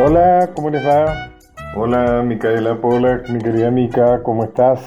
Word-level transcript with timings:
Hola, 0.00 0.50
¿cómo 0.54 0.70
les 0.70 0.86
va? 0.86 1.32
Hola, 1.74 2.22
Micaela 2.22 2.80
Pola, 2.80 3.20
mi 3.30 3.40
querida 3.40 3.68
Mica, 3.68 4.22
¿cómo 4.22 4.44
estás? 4.44 4.80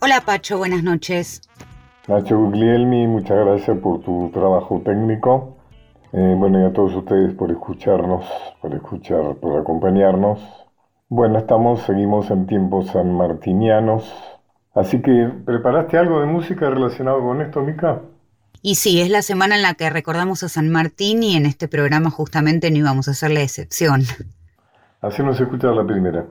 Hola, 0.00 0.22
Pacho, 0.24 0.56
buenas 0.56 0.84
noches. 0.84 1.42
Nacho 2.06 2.38
Guglielmi, 2.38 3.08
muchas 3.08 3.44
gracias 3.44 3.76
por 3.78 4.02
tu 4.02 4.30
trabajo 4.32 4.80
técnico. 4.84 5.56
Eh, 6.12 6.34
bueno, 6.38 6.62
y 6.62 6.64
a 6.64 6.72
todos 6.72 6.94
ustedes 6.94 7.34
por 7.34 7.50
escucharnos, 7.50 8.24
por 8.60 8.72
escuchar, 8.72 9.34
por 9.40 9.60
acompañarnos. 9.60 10.38
Bueno, 11.08 11.40
estamos, 11.40 11.82
seguimos 11.82 12.30
en 12.30 12.46
tiempos 12.46 12.86
sanmartinianos. 12.86 14.14
Así 14.74 15.02
que, 15.02 15.28
¿preparaste 15.44 15.98
algo 15.98 16.20
de 16.20 16.26
música 16.26 16.70
relacionado 16.70 17.20
con 17.20 17.42
esto, 17.42 17.62
Mica? 17.62 18.02
Y 18.62 18.76
sí, 18.76 19.00
es 19.00 19.10
la 19.10 19.22
semana 19.22 19.56
en 19.56 19.62
la 19.62 19.74
que 19.74 19.90
recordamos 19.90 20.44
a 20.44 20.48
San 20.48 20.68
Martín 20.68 21.24
y 21.24 21.34
en 21.34 21.46
este 21.46 21.66
programa 21.66 22.10
justamente 22.10 22.70
no 22.70 22.76
íbamos 22.76 23.08
a 23.08 23.10
hacer 23.10 23.32
la 23.32 23.42
excepción. 23.42 24.04
Así 25.02 25.22
nos 25.22 25.38
escucha 25.40 25.68
la 25.72 25.84
primera. 25.84 26.26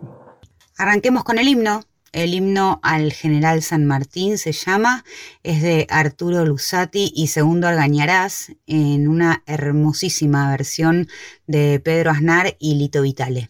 Arranquemos 0.77 1.23
con 1.23 1.37
el 1.37 1.47
himno. 1.47 1.83
El 2.13 2.33
himno 2.33 2.79
al 2.83 3.13
general 3.13 3.61
San 3.61 3.85
Martín 3.85 4.37
se 4.37 4.51
llama, 4.51 5.05
es 5.43 5.61
de 5.61 5.87
Arturo 5.89 6.45
Lusati 6.45 7.09
y 7.15 7.27
Segundo 7.27 7.69
Algañarás, 7.69 8.51
en 8.67 9.07
una 9.07 9.43
hermosísima 9.45 10.49
versión 10.51 11.07
de 11.47 11.79
Pedro 11.79 12.11
Aznar 12.11 12.57
y 12.59 12.75
Lito 12.75 13.01
Vitale. 13.01 13.49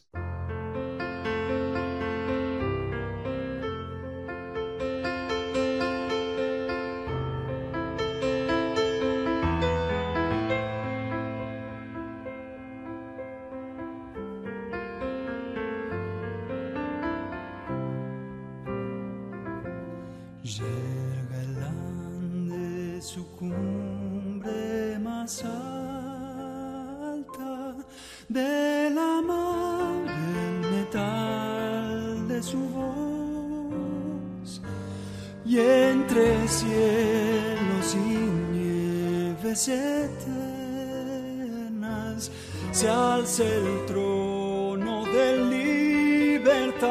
se 42.72 42.89
alce 42.89 43.44
el 43.44 43.86
trono 43.86 45.03
del 45.05 45.50
libertador. 45.50 46.81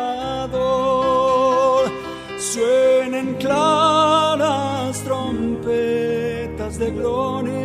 Suenen 2.39 3.35
claras 3.35 5.03
trompetas 5.03 6.79
de 6.79 6.91
gloria. 6.91 7.60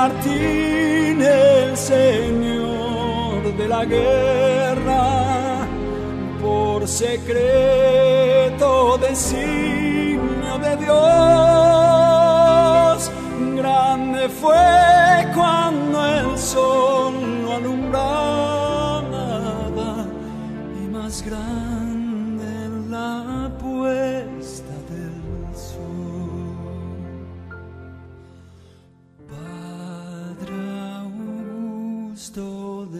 Martín, 0.00 1.20
el 1.20 1.76
señor 1.76 3.56
de 3.56 3.66
la 3.66 3.84
guerra, 3.84 5.66
por 6.40 6.86
secreto 6.86 7.87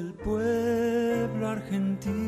El 0.09 0.15
pueblo 0.15 1.49
argentino. 1.49 2.28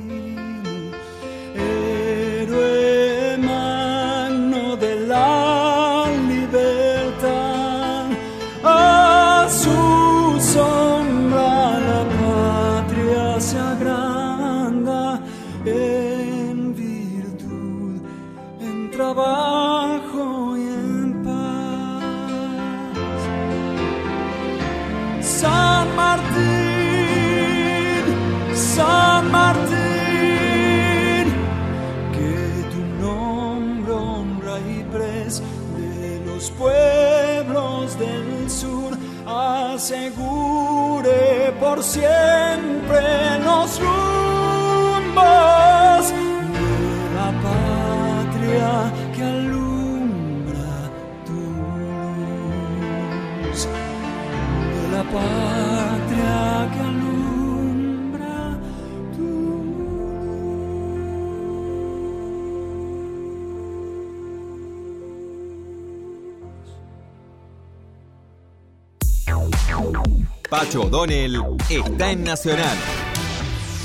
Pacho 71.01 71.13
O'Donnell 71.13 71.37
está 71.71 72.11
en 72.11 72.25
Nacional, 72.25 72.77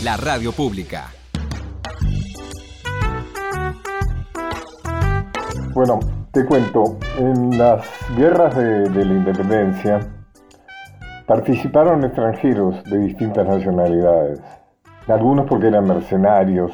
la 0.04 0.18
radio 0.18 0.52
pública. 0.52 1.06
Bueno, 5.74 6.00
te 6.32 6.46
cuento, 6.46 6.98
en 7.18 7.58
las 7.58 7.88
guerras 8.18 8.56
de, 8.56 9.06
la 9.06 9.14
independencia 9.14 10.00
participaron 11.26 12.04
extranjeros 12.04 12.84
de 12.84 13.00
distintas 13.00 13.48
nacionalidades, 13.48 14.42
algunos 15.08 15.46
porque 15.48 15.68
eran 15.68 15.86
mercenarios, 15.86 16.72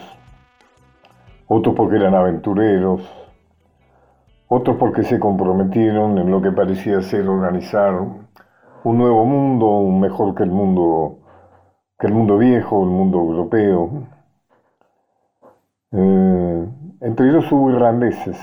otros 1.48 1.76
porque 1.76 1.98
eran 1.98 2.16
aventureros, 2.16 3.02
otros 4.48 4.78
porque 4.78 5.04
se 5.04 5.20
comprometieron 5.20 6.18
en 6.18 6.32
lo 6.32 6.42
que 6.42 6.52
parecía 6.52 7.02
ser 7.02 7.28
organizar 7.28 7.94
un 8.84 8.98
nuevo 8.98 9.26
mundo, 9.26 9.68
un 9.68 10.00
mejor 10.00 10.36
que 10.36 10.44
el 10.44 10.52
mundo 10.52 11.18
que 12.02 12.08
el 12.08 12.14
mundo 12.14 12.40
viejo, 12.40 12.84
el 12.84 12.90
mundo 12.90 13.20
europeo. 13.20 14.08
Eh, 15.92 16.68
entre 17.02 17.30
ellos 17.30 17.52
hubo 17.52 17.70
irlandeses, 17.70 18.40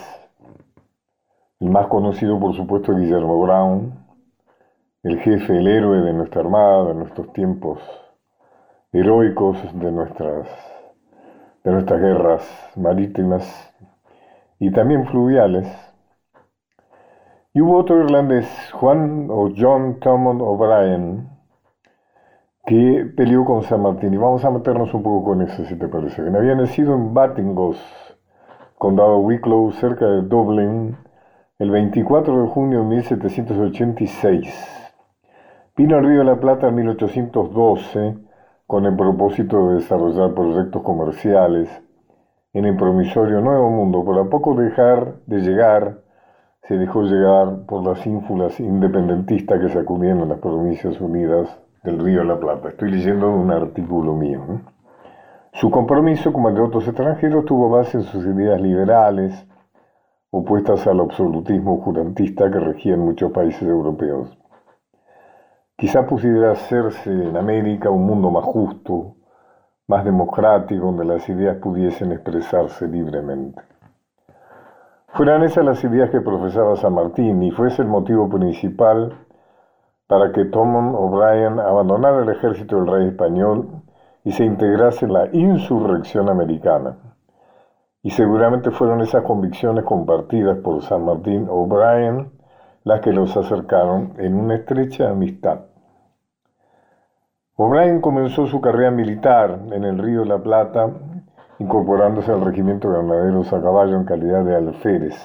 el 1.59 1.71
más 1.71 1.89
conocido 1.89 2.39
por 2.39 2.55
supuesto 2.55 2.95
Guillermo 2.95 3.41
Brown, 3.41 3.95
el 5.03 5.19
jefe, 5.19 5.59
el 5.59 5.67
héroe 5.67 6.03
de 6.03 6.13
nuestra 6.13 6.43
armada, 6.43 6.85
de 6.85 6.95
nuestros 6.95 7.33
tiempos 7.33 7.81
heroicos, 8.93 9.59
de 9.75 9.91
nuestras, 9.91 10.49
de 11.65 11.73
nuestras 11.73 12.01
guerras 12.01 12.71
marítimas 12.77 13.75
y 14.61 14.71
también 14.71 15.05
fluviales. 15.07 15.67
Y 17.55 17.61
hubo 17.61 17.79
otro 17.79 18.05
irlandés, 18.05 18.47
Juan 18.73 19.29
o 19.31 19.49
John 19.57 19.99
Thomond 20.01 20.43
O'Brien, 20.43 21.29
que 22.67 23.11
peleó 23.17 23.45
con 23.45 23.63
San 23.63 23.83
Martín. 23.83 24.13
Y 24.13 24.17
vamos 24.17 24.45
a 24.45 24.51
meternos 24.51 24.93
un 24.95 25.03
poco 25.03 25.25
con 25.25 25.43
eso, 25.43 25.65
si 25.65 25.77
te 25.77 25.89
parece 25.89 26.23
bien. 26.23 26.37
Había 26.37 26.55
nacido 26.55 26.95
en 26.95 27.15
Batingos, 27.15 27.79
condado 28.77 29.19
Wicklow, 29.19 29.73
cerca 29.73 30.07
de 30.07 30.23
Dublín, 30.23 30.97
el 31.59 31.71
24 31.71 32.43
de 32.43 32.49
junio 32.49 32.81
de 32.81 32.85
1786. 32.85 34.95
Vino 35.77 35.97
al 35.97 36.05
Río 36.05 36.19
de 36.19 36.25
la 36.25 36.41
Plata 36.41 36.69
en 36.69 36.75
1812 36.75 38.19
con 38.67 38.85
el 38.85 38.95
propósito 38.95 39.69
de 39.69 39.77
desarrollar 39.77 40.35
proyectos 40.35 40.83
comerciales 40.83 41.83
en 42.53 42.67
el 42.67 42.77
promisorio 42.77 43.41
Nuevo 43.41 43.71
Mundo, 43.71 44.05
pero 44.07 44.21
a 44.21 44.29
poco 44.29 44.55
dejar 44.55 45.15
de 45.27 45.39
llegar, 45.39 46.03
se 46.69 46.77
dejó 46.77 47.03
llegar 47.03 47.65
por 47.67 47.83
las 47.83 48.07
ínfulas 48.07 48.61
independentistas 48.61 49.59
que 49.59 49.71
sacudían 49.71 50.21
en 50.21 50.29
las 50.29 50.39
Provincias 50.39 51.01
Unidas 51.01 51.59
del 51.83 51.99
Río 51.99 52.19
de 52.19 52.27
la 52.27 52.39
Plata. 52.39 52.69
Estoy 52.69 52.91
leyendo 52.91 53.31
un 53.31 53.51
artículo 53.51 54.15
mío. 54.15 54.43
Su 55.55 55.71
compromiso, 55.71 56.31
como 56.31 56.51
el 56.51 56.57
de 56.57 56.61
otros 56.61 56.87
extranjeros, 56.87 57.47
tuvo 57.47 57.71
base 57.71 57.97
en 57.97 58.03
sus 58.03 58.23
ideas 58.27 58.61
liberales, 58.61 59.49
opuestas 60.31 60.87
al 60.87 61.01
absolutismo 61.01 61.79
jurantista 61.79 62.51
que 62.51 62.61
regía 62.61 62.93
en 62.93 63.01
muchos 63.01 63.33
países 63.33 63.63
europeos. 63.63 64.39
Quizá 65.75 66.05
pudiera 66.05 66.51
hacerse 66.51 67.11
en 67.11 67.39
América 67.39 67.89
un 67.89 68.05
mundo 68.05 68.31
más 68.31 68.45
justo, 68.45 69.17
más 69.87 70.05
democrático, 70.05 70.85
donde 70.85 71.07
las 71.07 71.27
ideas 71.31 71.57
pudiesen 71.63 72.13
expresarse 72.13 72.87
libremente. 72.87 73.63
Fueran 75.15 75.43
esas 75.43 75.65
las 75.65 75.83
ideas 75.85 76.11
que 76.11 76.21
profesaba 76.21 76.77
San 76.77 76.93
Martín 76.93 77.43
y 77.43 77.51
fuese 77.51 77.81
el 77.81 77.89
motivo 77.89 78.29
principal 78.29 79.15
para 80.07 80.33
que 80.33 80.45
Thomson 80.45 80.95
O'Brien 80.95 81.59
abandonara 81.59 82.23
el 82.23 82.29
ejército 82.29 82.77
del 82.77 82.87
rey 82.87 83.09
español 83.09 83.83
y 84.25 84.33
se 84.33 84.45
integrase 84.45 85.07
en 85.07 85.15
la 85.15 85.29
insurrección 85.33 86.29
americana. 86.29 86.99
Y 88.03 88.11
seguramente 88.11 88.71
fueron 88.71 89.01
esas 89.01 89.23
convicciones 89.23 89.85
compartidas 89.85 90.59
por 90.59 90.83
San 90.83 91.07
Martín 91.07 91.47
O'Brien 91.51 92.31
las 92.85 93.01
que 93.01 93.13
los 93.13 93.35
acercaron 93.37 94.13
en 94.19 94.35
una 94.35 94.57
estrecha 94.57 95.09
amistad. 95.09 95.61
O'Brien 97.57 98.01
comenzó 98.03 98.47
su 98.47 98.61
carrera 98.61 98.91
militar 98.91 99.59
en 99.73 99.85
el 99.85 99.99
Río 99.99 100.21
de 100.21 100.27
la 100.27 100.39
Plata, 100.39 100.91
incorporándose 101.59 102.31
al 102.31 102.45
regimiento 102.45 102.89
de 102.89 102.99
granaderos 102.99 103.53
a 103.53 103.61
caballo 103.61 103.97
en 103.97 104.05
calidad 104.05 104.45
de 104.45 104.57
alférez, 104.57 105.17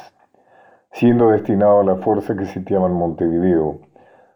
siendo 0.91 1.29
destinado 1.29 1.79
a 1.79 1.83
la 1.83 1.95
fuerza 1.97 2.35
que 2.35 2.45
sitiaba 2.45 2.87
en 2.87 2.93
Montevideo, 2.93 3.79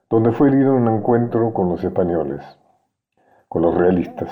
donde 0.09 0.31
fue 0.31 0.49
herido 0.49 0.77
en 0.77 0.87
un 0.87 0.97
encuentro 0.97 1.53
con 1.53 1.69
los 1.69 1.83
españoles, 1.83 2.41
con 3.49 3.61
los 3.63 3.75
realistas. 3.75 4.31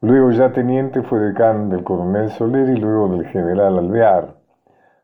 Luego 0.00 0.30
ya 0.32 0.52
teniente 0.52 1.02
fue 1.02 1.18
decán 1.18 1.70
del 1.70 1.82
coronel 1.82 2.30
Soler 2.30 2.68
y 2.68 2.76
luego 2.76 3.08
del 3.08 3.26
general 3.28 3.78
Alvear. 3.78 4.34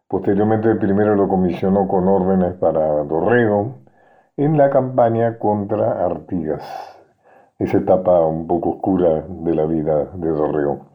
Posteriormente 0.08 0.68
el 0.70 0.78
primero 0.78 1.14
lo 1.14 1.28
comisionó 1.28 1.88
con 1.88 2.06
órdenes 2.08 2.54
para 2.54 3.04
Dorrego 3.04 3.76
en 4.36 4.58
la 4.58 4.70
campaña 4.70 5.38
contra 5.38 6.04
Artigas, 6.04 6.64
esa 7.58 7.78
etapa 7.78 8.20
un 8.26 8.46
poco 8.46 8.70
oscura 8.70 9.24
de 9.26 9.54
la 9.54 9.64
vida 9.66 10.06
de 10.14 10.28
Dorrego. 10.28 10.90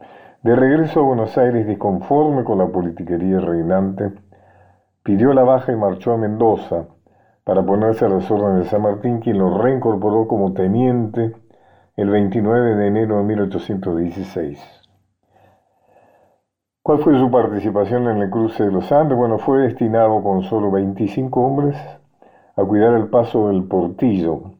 De 0.46 0.54
regreso 0.54 1.00
a 1.00 1.02
Buenos 1.02 1.36
Aires, 1.38 1.66
disconforme 1.66 2.44
con 2.44 2.58
la 2.58 2.68
politiquería 2.68 3.40
reinante, 3.40 4.12
pidió 5.02 5.32
la 5.32 5.42
baja 5.42 5.72
y 5.72 5.74
marchó 5.76 6.12
a 6.12 6.18
Mendoza 6.18 6.86
para 7.42 7.66
ponerse 7.66 8.04
a 8.04 8.08
las 8.08 8.30
órdenes 8.30 8.62
de 8.62 8.70
San 8.70 8.82
Martín, 8.82 9.18
quien 9.18 9.38
lo 9.38 9.58
reincorporó 9.58 10.28
como 10.28 10.52
teniente 10.52 11.34
el 11.96 12.10
29 12.10 12.76
de 12.76 12.86
enero 12.86 13.16
de 13.16 13.24
1816. 13.24 14.62
¿Cuál 16.80 16.98
fue 17.00 17.18
su 17.18 17.28
participación 17.28 18.06
en 18.06 18.18
el 18.18 18.30
cruce 18.30 18.66
de 18.66 18.70
los 18.70 18.92
Andes? 18.92 19.18
Bueno, 19.18 19.38
fue 19.38 19.62
destinado 19.62 20.22
con 20.22 20.44
solo 20.44 20.70
25 20.70 21.40
hombres 21.40 21.76
a 22.54 22.62
cuidar 22.62 22.94
el 22.94 23.08
paso 23.08 23.48
del 23.48 23.64
Portillo, 23.64 24.52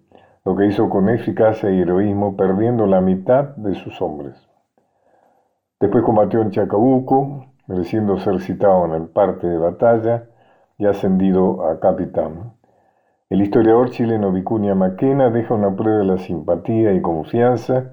lo 0.45 0.57
que 0.57 0.67
hizo 0.67 0.89
con 0.89 1.09
eficacia 1.11 1.71
y 1.71 1.81
heroísmo, 1.81 2.37
perdiendo 2.37 2.87
la 2.87 3.01
mitad 3.01 3.55
de 3.55 3.77
sus 3.77 4.03
hombres. 4.03 4.46
Después 5.79 6.05
combatió 6.05 6.41
en 6.41 6.51
Chacabuco, 6.51 7.47
mereciendo 7.67 8.17
ser 8.17 8.41
citado 8.41 8.87
en 8.87 8.93
el 8.93 9.09
parte 9.09 9.47
de 9.47 9.59
batalla 9.59 10.25
y 10.79 10.87
ascendido 10.87 11.69
a 11.69 11.81
capitán. 11.81 12.55
El 13.29 13.43
historiador 13.43 13.91
chileno 13.91 14.33
Vicuña 14.33 14.75
Maquena 14.75 15.29
deja 15.29 15.53
una 15.53 15.77
prueba 15.77 15.99
de 15.99 16.05
la 16.05 16.19
simpatía 16.19 16.95
y 16.95 17.03
confianza 17.03 17.93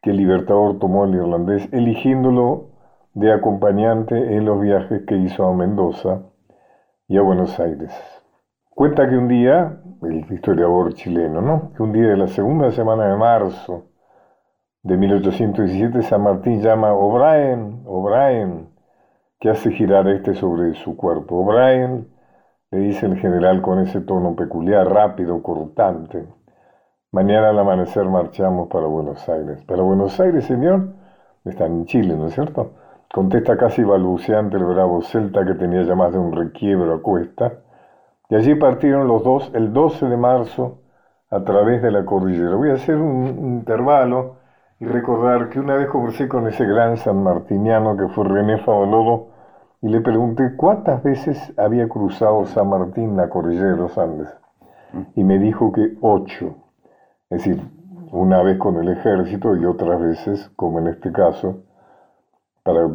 que 0.00 0.10
el 0.10 0.18
libertador 0.18 0.78
tomó 0.78 1.04
al 1.04 1.14
irlandés, 1.14 1.68
eligiéndolo 1.72 2.70
de 3.14 3.32
acompañante 3.32 4.36
en 4.36 4.44
los 4.44 4.60
viajes 4.60 5.02
que 5.04 5.16
hizo 5.16 5.44
a 5.44 5.54
Mendoza 5.54 6.22
y 7.08 7.16
a 7.16 7.22
Buenos 7.22 7.58
Aires. 7.58 7.92
Cuenta 8.70 9.08
que 9.08 9.16
un 9.16 9.26
día, 9.26 9.80
el 10.02 10.32
historiador 10.32 10.94
chileno, 10.94 11.40
¿no? 11.40 11.72
Que 11.74 11.82
un 11.82 11.92
día 11.92 12.10
de 12.10 12.16
la 12.16 12.28
segunda 12.28 12.70
semana 12.70 13.08
de 13.08 13.16
marzo 13.16 13.87
de 14.82 14.96
1817, 14.96 16.02
San 16.02 16.22
Martín 16.22 16.62
llama 16.62 16.92
O'Brien, 16.92 17.82
O'Brien, 17.86 18.68
que 19.40 19.50
hace 19.50 19.72
girar 19.72 20.08
este 20.08 20.34
sobre 20.34 20.74
su 20.74 20.96
cuerpo. 20.96 21.36
O'Brien 21.36 22.08
le 22.70 22.78
dice 22.78 23.06
el 23.06 23.16
general 23.18 23.60
con 23.60 23.80
ese 23.80 24.00
tono 24.00 24.36
peculiar, 24.36 24.88
rápido, 24.88 25.42
cortante. 25.42 26.26
Mañana 27.10 27.50
al 27.50 27.58
amanecer 27.58 28.04
marchamos 28.04 28.68
para 28.68 28.86
Buenos 28.86 29.28
Aires. 29.28 29.64
¿Para 29.64 29.82
Buenos 29.82 30.18
Aires, 30.20 30.44
señor? 30.44 30.90
Están 31.44 31.72
en 31.72 31.84
Chile, 31.86 32.14
¿no 32.14 32.26
es 32.26 32.34
cierto? 32.34 32.72
Contesta 33.12 33.56
casi 33.56 33.82
balbuceante 33.82 34.58
el 34.58 34.64
bravo 34.64 35.00
celta 35.02 35.44
que 35.44 35.54
tenía 35.54 35.82
ya 35.82 35.94
más 35.94 36.12
de 36.12 36.18
un 36.18 36.32
requiebro 36.32 36.94
a 36.94 37.02
cuesta. 37.02 37.54
Y 38.28 38.34
allí 38.34 38.54
partieron 38.54 39.08
los 39.08 39.24
dos 39.24 39.50
el 39.54 39.72
12 39.72 40.06
de 40.06 40.16
marzo 40.16 40.82
a 41.30 41.42
través 41.42 41.82
de 41.82 41.90
la 41.90 42.04
cordillera. 42.04 42.54
Voy 42.54 42.70
a 42.70 42.74
hacer 42.74 42.96
un 42.96 43.26
intervalo 43.26 44.37
y 44.80 44.86
recordar 44.86 45.48
que 45.48 45.60
una 45.60 45.74
vez 45.74 45.88
conversé 45.88 46.28
con 46.28 46.46
ese 46.46 46.64
gran 46.64 46.96
sanmartiniano 46.96 47.96
que 47.96 48.08
fue 48.08 48.24
René 48.24 48.58
Favolodo, 48.58 49.28
y 49.80 49.88
le 49.88 50.00
pregunté 50.00 50.56
cuántas 50.56 51.02
veces 51.02 51.52
había 51.56 51.88
cruzado 51.88 52.44
San 52.46 52.68
Martín 52.68 53.16
la 53.16 53.28
cordillera 53.28 53.70
de 53.70 53.76
los 53.76 53.96
Andes. 53.96 54.28
Y 55.14 55.22
me 55.22 55.38
dijo 55.38 55.70
que 55.72 55.96
ocho. 56.00 56.56
Es 57.30 57.44
decir, 57.44 57.62
una 58.10 58.42
vez 58.42 58.58
con 58.58 58.76
el 58.76 58.88
ejército 58.88 59.54
y 59.56 59.64
otras 59.64 60.00
veces, 60.00 60.50
como 60.56 60.80
en 60.80 60.88
este 60.88 61.12
caso, 61.12 61.62
para 62.64 62.88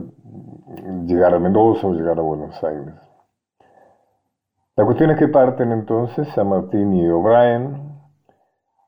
llegar 1.05 1.33
a 1.33 1.39
Mendoza 1.39 1.87
o 1.87 1.93
llegar 1.93 2.19
a 2.19 2.21
Buenos 2.21 2.61
Aires. 2.63 2.95
La 4.75 4.85
cuestión 4.85 5.11
es 5.11 5.17
que 5.17 5.27
parten 5.27 5.71
entonces 5.71 6.27
San 6.29 6.49
Martín 6.49 6.93
y 6.93 7.07
O'Brien, 7.07 7.92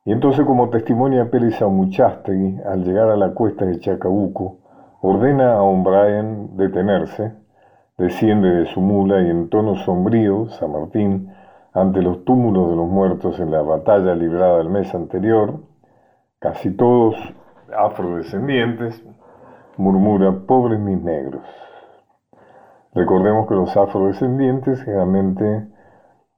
y 0.05 0.11
entonces 0.11 0.45
como 0.45 0.69
testimonia 0.69 1.31
Pérez 1.31 1.59
Muchastegui, 1.61 2.59
al 2.63 2.83
llegar 2.83 3.09
a 3.09 3.17
la 3.17 3.33
cuesta 3.33 3.65
de 3.65 3.79
Chacabuco, 3.79 4.59
ordena 5.01 5.55
a 5.55 5.63
O'Brien 5.63 6.55
detenerse, 6.55 7.33
desciende 7.97 8.49
de 8.49 8.65
su 8.67 8.81
mula 8.81 9.21
y 9.23 9.29
en 9.31 9.49
tono 9.49 9.75
sombrío, 9.77 10.47
San 10.49 10.71
Martín, 10.71 11.33
ante 11.73 12.03
los 12.03 12.23
túmulos 12.23 12.69
de 12.69 12.75
los 12.75 12.87
muertos 12.87 13.39
en 13.39 13.49
la 13.49 13.63
batalla 13.63 14.13
librada 14.13 14.61
el 14.61 14.69
mes 14.69 14.93
anterior, 14.93 15.61
casi 16.39 16.69
todos 16.71 17.15
afrodescendientes, 17.75 19.03
murmura, 19.75 20.31
pobres 20.45 20.79
mis 20.79 21.01
negros. 21.01 21.41
Recordemos 22.93 23.47
que 23.47 23.55
los 23.55 23.75
afrodescendientes 23.75 24.83
generalmente 24.83 25.67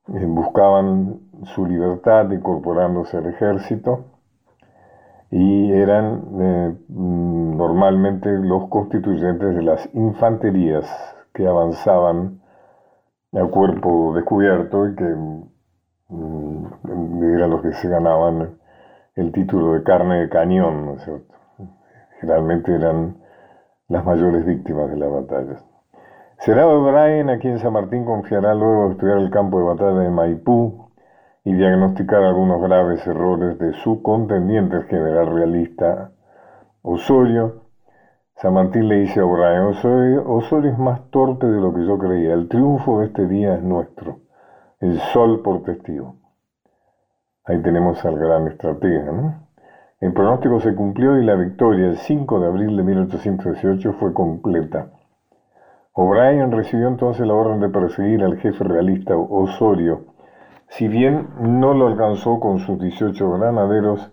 eh, 0.07 0.25
buscaban 0.25 1.19
su 1.43 1.65
libertad 1.65 2.29
incorporándose 2.31 3.17
al 3.17 3.27
ejército 3.27 4.05
y 5.29 5.71
eran 5.73 6.23
eh, 6.39 6.75
normalmente 6.87 8.29
los 8.29 8.69
constituyentes 8.69 9.55
de 9.55 9.61
las 9.61 9.89
infanterías 9.93 10.85
que 11.33 11.47
avanzaban 11.47 12.39
a 13.33 13.45
cuerpo 13.45 14.13
descubierto 14.15 14.87
y 14.87 14.95
que 14.95 15.15
mm, 16.09 17.23
eran 17.35 17.49
los 17.49 17.61
que 17.61 17.73
se 17.73 17.89
ganaban 17.89 18.57
el 19.15 19.31
título 19.31 19.73
de 19.73 19.83
carne 19.83 20.21
de 20.21 20.29
cañón, 20.29 20.85
¿no 20.85 20.93
es 20.93 21.03
cierto? 21.03 21.35
Generalmente 22.21 22.73
eran 22.73 23.17
las 23.89 24.05
mayores 24.05 24.45
víctimas 24.45 24.89
de 24.89 24.97
las 24.97 25.11
batallas. 25.11 25.65
Será 26.39 26.67
O'Brien 26.67 27.29
a 27.29 27.39
quien 27.39 27.59
San 27.59 27.73
Martín 27.73 28.05
confiará 28.05 28.53
luego 28.53 28.85
de 28.85 28.91
estudiar 28.93 29.17
el 29.17 29.29
campo 29.29 29.57
de 29.57 29.65
batalla 29.65 29.99
de 29.99 30.09
Maipú 30.09 30.86
y 31.47 31.53
diagnosticar 31.53 32.25
algunos 32.25 32.61
graves 32.61 33.07
errores 33.07 33.57
de 33.57 33.71
su 33.75 34.01
contendiente, 34.01 34.81
general 34.89 35.33
realista 35.33 36.11
Osorio. 36.81 37.61
San 38.35 38.53
Martín 38.53 38.89
le 38.89 38.95
dice 38.99 39.21
a 39.21 39.25
O'Brien, 39.25 39.61
Osorio, 39.61 40.29
Osorio 40.29 40.71
es 40.71 40.77
más 40.77 41.09
torpe 41.09 41.47
de 41.47 41.61
lo 41.61 41.73
que 41.73 41.85
yo 41.85 41.97
creía, 41.97 42.33
el 42.33 42.49
triunfo 42.49 42.99
de 42.99 43.05
este 43.05 43.27
día 43.27 43.55
es 43.55 43.63
nuestro, 43.63 44.19
el 44.81 44.99
sol 45.13 45.41
por 45.41 45.63
testigo. 45.63 46.17
Ahí 47.45 47.61
tenemos 47.61 48.03
al 48.03 48.19
gran 48.19 48.49
estratega. 48.49 49.39
El 50.01 50.11
pronóstico 50.11 50.59
se 50.59 50.75
cumplió 50.75 51.17
y 51.17 51.23
la 51.23 51.35
victoria 51.35 51.87
el 51.87 51.95
5 51.95 52.41
de 52.41 52.47
abril 52.47 52.75
de 52.75 52.83
1818 52.83 53.93
fue 53.93 54.13
completa. 54.13 54.89
O'Brien 55.93 56.51
recibió 56.51 56.89
entonces 56.89 57.25
la 57.25 57.35
orden 57.35 57.61
de 57.61 57.69
perseguir 57.69 58.21
al 58.25 58.35
jefe 58.35 58.65
realista 58.65 59.15
Osorio. 59.15 60.16
Si 60.69 60.87
bien 60.87 61.29
no 61.39 61.73
lo 61.73 61.87
alcanzó 61.87 62.39
con 62.39 62.59
sus 62.59 62.79
18 62.79 63.31
granaderos, 63.31 64.11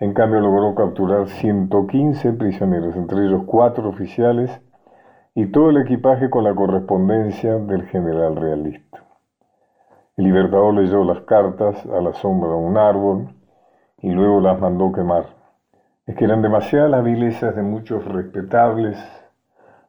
en 0.00 0.12
cambio 0.12 0.40
logró 0.40 0.74
capturar 0.74 1.28
115 1.28 2.32
prisioneros, 2.32 2.96
entre 2.96 3.26
ellos 3.26 3.42
cuatro 3.46 3.88
oficiales 3.88 4.60
y 5.34 5.46
todo 5.46 5.70
el 5.70 5.78
equipaje 5.78 6.30
con 6.30 6.44
la 6.44 6.54
correspondencia 6.54 7.58
del 7.58 7.86
general 7.86 8.36
realista. 8.36 9.04
El 10.16 10.24
libertador 10.24 10.74
leyó 10.74 11.04
las 11.04 11.20
cartas 11.20 11.86
a 11.86 12.00
la 12.00 12.12
sombra 12.12 12.50
de 12.50 12.56
un 12.56 12.76
árbol 12.76 13.28
y 13.98 14.10
luego 14.10 14.40
las 14.40 14.60
mandó 14.60 14.90
quemar. 14.92 15.26
Es 16.06 16.16
que 16.16 16.24
eran 16.24 16.42
demasiadas 16.42 16.90
las 16.90 17.04
vilezas 17.04 17.54
de 17.54 17.62
muchos 17.62 18.04
respetables 18.04 18.98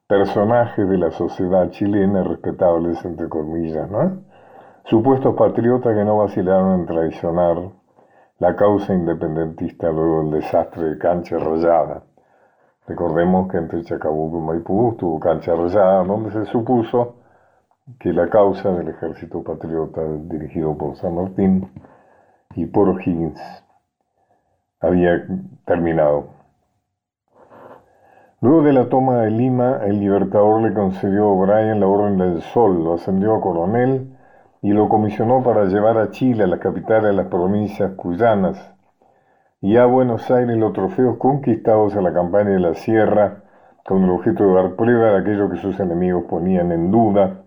personajes 0.08 0.88
de 0.88 0.98
la 0.98 1.12
sociedad 1.12 1.70
chilena, 1.72 2.24
respetables 2.24 3.04
entre 3.06 3.28
comillas, 3.28 3.90
¿no? 3.90 4.24
Supuestos 4.90 5.36
patriotas 5.36 5.96
que 5.96 6.04
no 6.04 6.18
vacilaron 6.18 6.80
en 6.80 6.86
traicionar 6.88 7.58
la 8.40 8.56
causa 8.56 8.92
independentista 8.92 9.92
luego 9.92 10.24
del 10.24 10.42
desastre 10.42 10.84
de 10.84 10.98
Cancha 10.98 11.38
Rayada. 11.38 12.02
Recordemos 12.88 13.52
que 13.52 13.58
entre 13.58 13.84
Chacabuco 13.84 14.40
y 14.40 14.42
Maipú 14.42 14.96
tuvo 14.98 15.20
Cancha 15.20 15.54
Rayada, 15.54 16.04
donde 16.06 16.32
se 16.32 16.44
supuso 16.46 17.18
que 18.00 18.12
la 18.12 18.32
causa 18.32 18.72
del 18.72 18.88
ejército 18.88 19.44
patriota 19.44 20.02
dirigido 20.24 20.76
por 20.76 20.96
San 20.96 21.14
Martín 21.14 21.72
y 22.56 22.66
por 22.66 22.90
O'Higgins 22.90 23.40
había 24.80 25.24
terminado. 25.66 26.30
Luego 28.42 28.64
de 28.64 28.74
la 28.74 28.90
toma 28.90 29.18
de 29.18 29.30
Lima, 29.30 29.82
el 29.86 30.00
libertador 30.00 30.64
le 30.64 30.74
concedió 30.74 31.26
a 31.26 31.34
O'Brien 31.34 31.80
la 31.80 31.86
Orden 31.86 32.18
del 32.18 32.42
Sol, 32.42 32.84
lo 32.84 32.96
ascendió 32.96 33.36
a 33.36 33.42
coronel 33.42 34.16
y 34.62 34.72
lo 34.72 34.90
comisionó 34.90 35.44
para 35.44 35.66
llevar 35.66 35.98
a 35.98 36.10
Chile, 36.12 36.44
a 36.44 36.48
la 36.48 36.60
capital 36.60 37.04
de 37.04 37.14
las 37.14 37.28
provincias 37.28 37.94
cuyanas, 37.94 38.76
y 39.62 39.78
a 39.78 39.86
Buenos 39.86 40.30
Aires 40.32 40.58
los 40.58 40.74
trofeos 40.74 41.18
conquistados 41.18 41.96
en 41.96 42.04
la 42.04 42.14
campaña 42.14 42.52
de 42.52 42.60
la 42.60 42.74
Sierra, 42.74 43.44
con 43.86 44.04
el 44.04 44.10
objeto 44.10 44.44
de 44.44 44.54
dar 44.54 44.76
prueba 44.76 45.12
de 45.12 45.18
aquello 45.20 45.50
que 45.50 45.58
sus 45.58 45.80
enemigos 45.80 46.26
ponían 46.30 46.72
en 46.72 46.92
duda, 46.92 47.44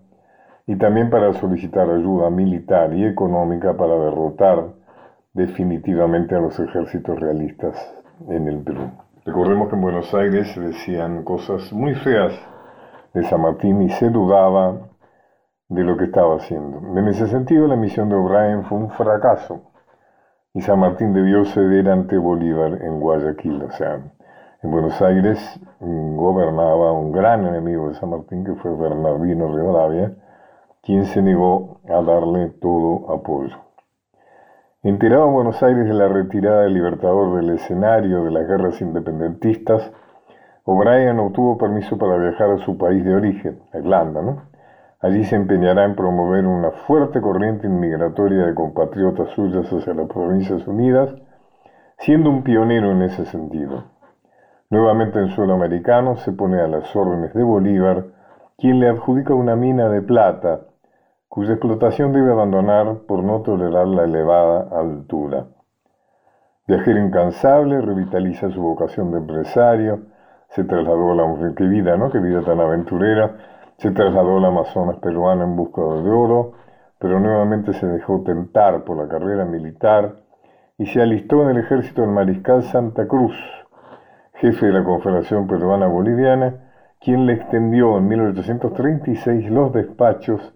y 0.65 0.75
también 0.77 1.09
para 1.09 1.33
solicitar 1.33 1.89
ayuda 1.89 2.29
militar 2.29 2.93
y 2.93 3.05
económica 3.05 3.75
para 3.75 3.95
derrotar 3.95 4.73
definitivamente 5.33 6.35
a 6.35 6.39
los 6.39 6.59
ejércitos 6.59 7.19
realistas 7.19 7.75
en 8.29 8.47
el 8.47 8.59
Perú. 8.59 8.89
Recordemos 9.25 9.69
que 9.69 9.75
en 9.75 9.81
Buenos 9.81 10.13
Aires 10.13 10.51
se 10.53 10.61
decían 10.61 11.23
cosas 11.23 11.71
muy 11.73 11.95
feas 11.95 12.33
de 13.13 13.23
San 13.23 13.41
Martín 13.41 13.81
y 13.81 13.89
se 13.89 14.09
dudaba 14.09 14.77
de 15.73 15.83
lo 15.83 15.97
que 15.97 16.05
estaba 16.05 16.35
haciendo. 16.35 16.99
En 16.99 17.07
ese 17.07 17.27
sentido, 17.27 17.67
la 17.67 17.75
misión 17.75 18.09
de 18.09 18.15
O'Brien 18.15 18.63
fue 18.65 18.77
un 18.77 18.89
fracaso 18.91 19.61
y 20.53 20.61
San 20.61 20.79
Martín 20.79 21.13
debió 21.13 21.45
ceder 21.45 21.89
ante 21.89 22.17
Bolívar 22.17 22.79
en 22.81 22.99
Guayaquil. 22.99 23.63
O 23.63 23.71
sea, 23.71 23.99
en 24.61 24.71
Buenos 24.71 25.01
Aires 25.01 25.39
mm, 25.79 26.15
gobernaba 26.15 26.91
un 26.91 27.11
gran 27.11 27.45
enemigo 27.45 27.89
de 27.89 27.95
San 27.95 28.11
Martín 28.11 28.45
que 28.45 28.53
fue 28.53 28.75
Bernardino 28.75 29.53
Rivadavia, 29.53 30.13
quien 30.83 31.05
se 31.05 31.21
negó 31.21 31.79
a 31.89 32.01
darle 32.01 32.49
todo 32.61 33.11
apoyo. 33.11 33.57
Enterado 34.83 35.27
en 35.27 35.33
Buenos 35.33 35.63
Aires 35.63 35.87
de 35.87 35.93
la 35.93 36.07
retirada 36.07 36.63
del 36.63 36.73
Libertador 36.73 37.37
del 37.37 37.55
escenario 37.55 38.25
de 38.25 38.31
las 38.31 38.47
guerras 38.47 38.79
independentistas, 38.81 39.91
O'Brien 40.65 41.19
obtuvo 41.19 41.57
permiso 41.57 41.97
para 41.97 42.17
viajar 42.17 42.51
a 42.51 42.57
su 42.59 42.77
país 42.77 43.03
de 43.03 43.15
origen, 43.15 43.59
Irlanda. 43.73 44.21
¿no? 44.21 44.52
Allí 45.03 45.25
se 45.25 45.35
empeñará 45.35 45.83
en 45.83 45.95
promover 45.97 46.45
una 46.45 46.71
fuerte 46.71 47.19
corriente 47.19 47.67
inmigratoria 47.67 48.45
de 48.45 48.55
compatriotas 48.55 49.31
suyas 49.31 49.67
hacia 49.67 49.93
las 49.93 50.07
Provincias 50.07 50.65
Unidas, 50.65 51.13
siendo 51.99 52.29
un 52.29 52.43
pionero 52.43 52.89
en 52.91 53.01
ese 53.01 53.25
sentido. 53.25 53.83
Nuevamente 54.69 55.19
en 55.19 55.27
suelo 55.27 55.55
americano 55.55 56.15
se 56.15 56.31
pone 56.31 56.61
a 56.61 56.69
las 56.69 56.95
órdenes 56.95 57.33
de 57.33 57.43
Bolívar, 57.43 58.05
quien 58.57 58.79
le 58.79 58.87
adjudica 58.87 59.33
una 59.33 59.57
mina 59.57 59.89
de 59.89 60.01
plata 60.01 60.61
cuya 61.27 61.53
explotación 61.53 62.13
debe 62.13 62.31
abandonar 62.31 62.99
por 63.05 63.25
no 63.25 63.41
tolerar 63.41 63.87
la 63.87 64.05
elevada 64.05 64.69
altura. 64.71 65.47
Viajero 66.65 66.99
incansable, 66.99 67.81
revitaliza 67.81 68.51
su 68.51 68.61
vocación 68.61 69.11
de 69.11 69.17
empresario, 69.17 69.99
se 70.49 70.63
trasladó 70.63 71.11
a 71.11 71.15
la 71.15 71.53
qué 71.55 71.65
vida, 71.65 71.97
¿no? 71.97 72.09
Qué 72.09 72.19
vida 72.19 72.41
tan 72.43 72.61
aventurera, 72.61 73.35
se 73.77 73.91
trasladó 73.91 74.37
al 74.37 74.45
Amazonas 74.45 74.97
peruano 74.97 75.43
en 75.43 75.55
busca 75.55 75.81
de 75.81 76.09
oro, 76.09 76.53
pero 76.99 77.19
nuevamente 77.19 77.73
se 77.73 77.85
dejó 77.85 78.23
tentar 78.23 78.83
por 78.83 78.97
la 78.97 79.07
carrera 79.07 79.45
militar 79.45 80.15
y 80.77 80.85
se 80.85 81.01
alistó 81.01 81.43
en 81.43 81.57
el 81.57 81.63
ejército 81.63 82.01
del 82.01 82.11
mariscal 82.11 82.63
Santa 82.63 83.07
Cruz, 83.07 83.35
jefe 84.35 84.67
de 84.67 84.73
la 84.73 84.83
Confederación 84.83 85.47
Peruana 85.47 85.87
Boliviana, 85.87 86.71
quien 86.99 87.25
le 87.25 87.33
extendió 87.33 87.97
en 87.97 88.07
1836 88.07 89.49
los 89.49 89.73
despachos 89.73 90.53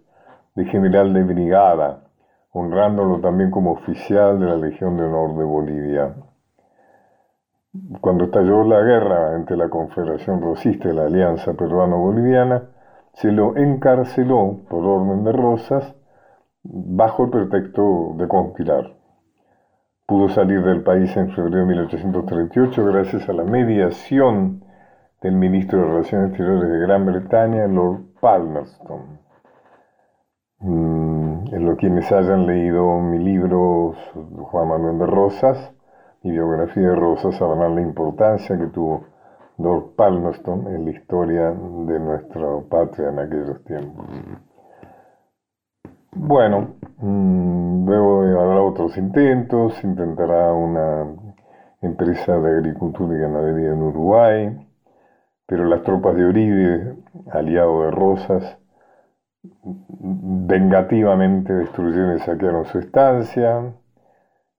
de 0.56 0.66
general 0.66 1.14
de 1.14 1.24
brigada, 1.24 2.04
honrándolo 2.52 3.20
también 3.20 3.52
como 3.52 3.72
oficial 3.72 4.40
de 4.40 4.46
la 4.46 4.56
Legión 4.56 4.98
de 4.98 5.04
Honor 5.04 5.38
de 5.38 5.44
Bolivia. 5.44 6.16
Cuando 8.02 8.24
estalló 8.24 8.64
la 8.64 8.82
guerra 8.82 9.36
entre 9.36 9.58
la 9.58 9.70
Confederación 9.70 10.42
Rosista 10.42 10.90
y 10.90 10.94
la 10.94 11.06
Alianza 11.06 11.54
Peruano-Boliviana, 11.54 12.64
se 13.18 13.32
lo 13.32 13.58
encarceló 13.58 14.60
por 14.70 14.86
orden 14.86 15.24
de 15.24 15.32
Rosas 15.32 15.96
bajo 16.64 17.24
el 17.24 17.30
pretexto 17.32 18.14
de 18.16 18.28
conspirar. 18.28 18.96
Pudo 20.06 20.30
salir 20.30 20.62
del 20.62 20.84
país 20.84 21.18
en 21.18 21.32
febrero 21.32 21.62
de 21.62 21.66
1838 21.66 22.86
gracias 22.86 23.28
a 23.28 23.34
la 23.34 23.44
mediación 23.44 24.64
del 25.24 25.34
ministro 25.34 25.80
de 25.80 25.86
Relaciones 25.86 26.30
Exteriores 26.30 26.70
de 26.70 26.80
Gran 26.80 27.06
Bretaña, 27.08 27.66
Lord 27.66 28.02
Palmerston. 28.22 29.20
Mm, 30.60 31.56
en 31.56 31.66
lo 31.66 31.76
quienes 31.76 32.12
hayan 32.12 32.46
leído 32.46 33.00
mi 33.00 33.18
libro 33.18 33.96
Juan 34.44 34.68
Manuel 34.68 35.00
de 35.00 35.08
Rosas, 35.08 35.74
mi 36.22 36.34
biografía 36.34 36.90
de 36.90 36.96
Rosas, 36.96 37.36
sabrán 37.36 37.74
la 37.74 37.82
importancia 37.82 38.56
que 38.60 38.68
tuvo 38.68 39.06
Lord 39.58 39.96
Palmerston 39.96 40.68
en 40.68 40.86
la 40.86 40.92
historia 40.92 41.52
de 41.52 42.00
nuestra 42.00 42.60
patria 42.70 43.10
en 43.10 43.20
aquellos 43.20 43.64
tiempos. 43.64 44.06
Bueno, 46.12 46.76
mm, 46.98 47.88
luego 47.88 48.22
habrá 48.40 48.62
otros 48.62 48.98
intentos, 48.98 49.84
intentará 49.84 50.54
una 50.54 51.08
empresa 51.82 52.38
de 52.40 52.58
agricultura 52.58 53.16
y 53.16 53.20
ganadería 53.20 53.72
en 53.72 53.82
Uruguay, 53.82 54.68
pero 55.46 55.66
las 55.66 55.84
tropas 55.84 56.16
de 56.16 56.26
Uribe, 56.26 56.98
aliado 57.32 57.84
de 57.84 57.92
Rosas, 57.92 58.58
vengativamente 59.44 61.54
destruyeron 61.54 62.18
y 62.18 62.20
saquearon 62.20 62.66
su 62.66 62.80
estancia, 62.80 63.74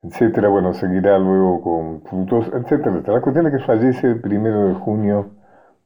etcétera. 0.03 0.49
Bueno, 0.49 0.75
seguirá 0.75 1.19
luego 1.19 1.61
con 1.63 2.03
frutos, 2.03 2.51
etcétera, 2.53 3.03
La 3.07 3.21
cuestión 3.21 3.47
es 3.47 3.53
que 3.53 3.67
fallece 3.67 4.07
el 4.07 4.21
primero 4.21 4.69
de 4.69 4.75
junio 4.75 5.31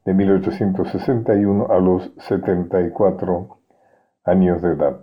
de 0.05 0.13
1861 0.13 1.67
a 1.69 1.79
los 1.79 2.13
74 2.17 3.57
años 4.25 4.61
de 4.61 4.73
edad. 4.73 4.99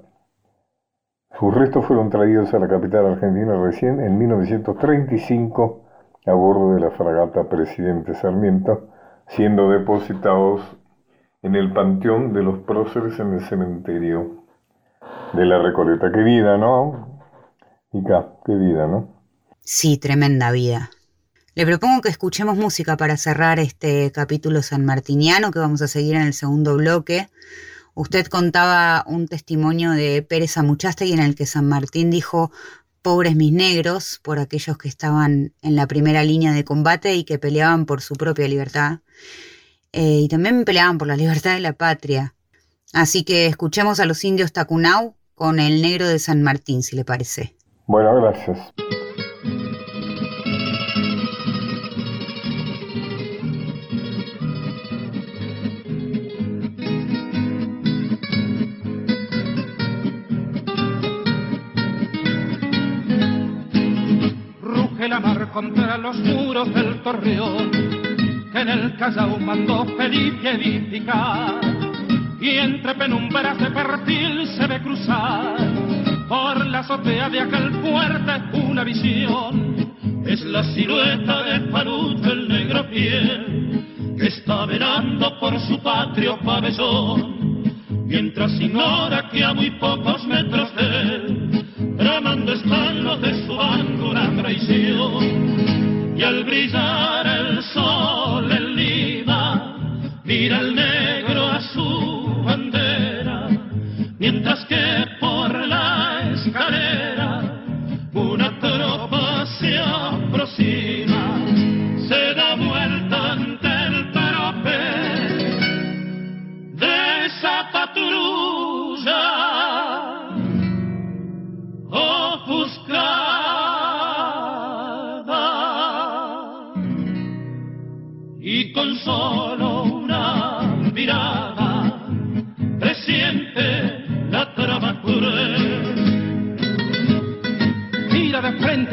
Sus 1.39 1.55
restos 1.55 1.87
fueron 1.87 2.11
traídos 2.11 2.53
a 2.53 2.59
la 2.59 2.69
capital 2.69 3.07
argentina 3.07 3.55
recién 3.63 4.01
en 4.01 4.19
1935 4.19 5.85
a 6.27 6.33
bordo 6.33 6.75
de 6.75 6.81
la 6.81 6.91
fragata 6.91 7.49
Presidente 7.49 8.15
Sarmiento, 8.15 8.89
siendo 9.29 9.71
depositados 9.71 10.61
en 11.43 11.55
el 11.55 11.73
panteón 11.73 12.35
de 12.35 12.43
los 12.43 12.59
próceres 12.61 13.19
en 13.21 13.35
el 13.35 13.41
cementerio 13.43 14.45
de 15.33 15.47
la 15.47 15.63
Recoleta. 15.63 16.13
Qué 16.13 16.23
vida, 16.23 16.59
¿no? 16.59 17.20
Ica, 17.93 18.37
qué 18.47 18.55
vida, 18.55 18.87
¿no? 18.87 19.21
Sí, 19.63 19.97
tremenda 19.97 20.53
vida. 20.53 20.91
Le 21.55 21.67
propongo 21.67 22.03
que 22.03 22.09
escuchemos 22.09 22.57
música 22.57 22.97
para 22.97 23.17
cerrar 23.17 23.59
este 23.59 24.13
capítulo 24.13 24.63
sanmartiniano 24.63 25.51
que 25.51 25.59
vamos 25.59 25.83
a 25.83 25.89
seguir 25.89 26.15
en 26.15 26.23
el 26.23 26.33
segundo 26.33 26.77
bloque. 26.77 27.29
Usted 27.95 28.29
contaba 28.29 29.05
un 29.09 29.27
testimonio 29.27 29.91
de 29.91 30.23
Pérez 30.23 30.57
Amuchaste 30.57 31.13
en 31.13 31.19
el 31.19 31.35
que 31.35 31.47
San 31.47 31.67
Martín 31.69 32.11
dijo 32.11 32.53
pobres 33.03 33.35
mis 33.35 33.53
negros 33.53 34.21
por 34.23 34.39
aquellos 34.39 34.79
que 34.79 34.89
estaban 34.89 35.53
en 35.61 35.75
la 35.75 35.89
primera 35.89 36.23
línea 36.23 36.53
de 36.53 36.65
combate 36.65 37.17
y 37.17 37.25
que 37.25 37.41
peleaban 37.41 37.87
por 37.87 38.03
su 38.03 38.15
propia 38.15 38.47
libertad. 38.47 39.01
Eh, 39.93 40.21
y 40.21 40.29
también 40.29 40.65
peleaban 40.65 40.99
por 40.99 41.09
la 41.09 41.17
libertad 41.17 41.55
de 41.55 41.61
la 41.61 41.73
patria. 41.73 42.35
Así 42.93 43.25
que 43.25 43.47
escuchemos 43.47 43.99
a 43.99 44.07
los 44.07 44.25
indios 44.25 44.53
Tacunau 44.53 45.17
con 45.35 45.59
el 45.59 45.83
negro 45.83 46.07
de 46.07 46.21
San 46.21 46.43
Martín, 46.43 46.85
si 46.85 46.95
le 46.95 47.05
parece. 47.05 47.57
Bueno, 47.93 48.15
gracias. 48.21 48.57
Ruge 64.63 65.09
la 65.09 65.19
mar 65.19 65.49
contra 65.53 65.99
los 65.99 66.17
muros 66.19 66.73
del 66.73 67.03
torreón, 67.03 67.73
que 68.53 68.61
en 68.61 68.69
el 68.69 68.97
Callao 68.99 69.37
mandó 69.41 69.85
Felipe 69.97 70.49
edificar 70.49 71.61
y 72.41 72.51
entre 72.51 72.95
penumbras 72.95 73.59
de 73.59 73.69
perfil 73.73 74.47
se 74.47 74.67
ve 74.69 74.81
cruzar 74.81 76.10
por 76.31 76.65
la 76.65 76.79
azotea 76.79 77.29
de 77.29 77.41
aquel 77.41 77.73
fuerte 77.83 78.57
una 78.57 78.85
visión. 78.85 79.75
Es 80.25 80.41
la 80.43 80.63
silueta 80.63 81.43
de 81.43 81.61
Paruto 81.73 82.31
el 82.31 82.49
negro 82.49 82.89
piel 82.89 84.15
que 84.17 84.29
está 84.29 84.65
velando 84.65 85.41
por 85.41 85.59
su 85.59 85.81
patrio 85.81 86.39
pabellón, 86.39 87.65
mientras 88.07 88.53
ignora 88.61 89.29
que 89.29 89.43
a 89.43 89.53
muy 89.53 89.73
pocos 89.73 90.25
metros 90.29 90.73
de 90.77 90.85
él, 90.87 91.97
tramando 91.99 92.53
están 92.53 93.21
de 93.21 93.47
su 93.47 93.57
bando 93.57 94.13
traición. 94.41 96.15
Y 96.17 96.23
al 96.23 96.45
brillar 96.45 97.27
el 97.27 97.63
sol 97.65 98.20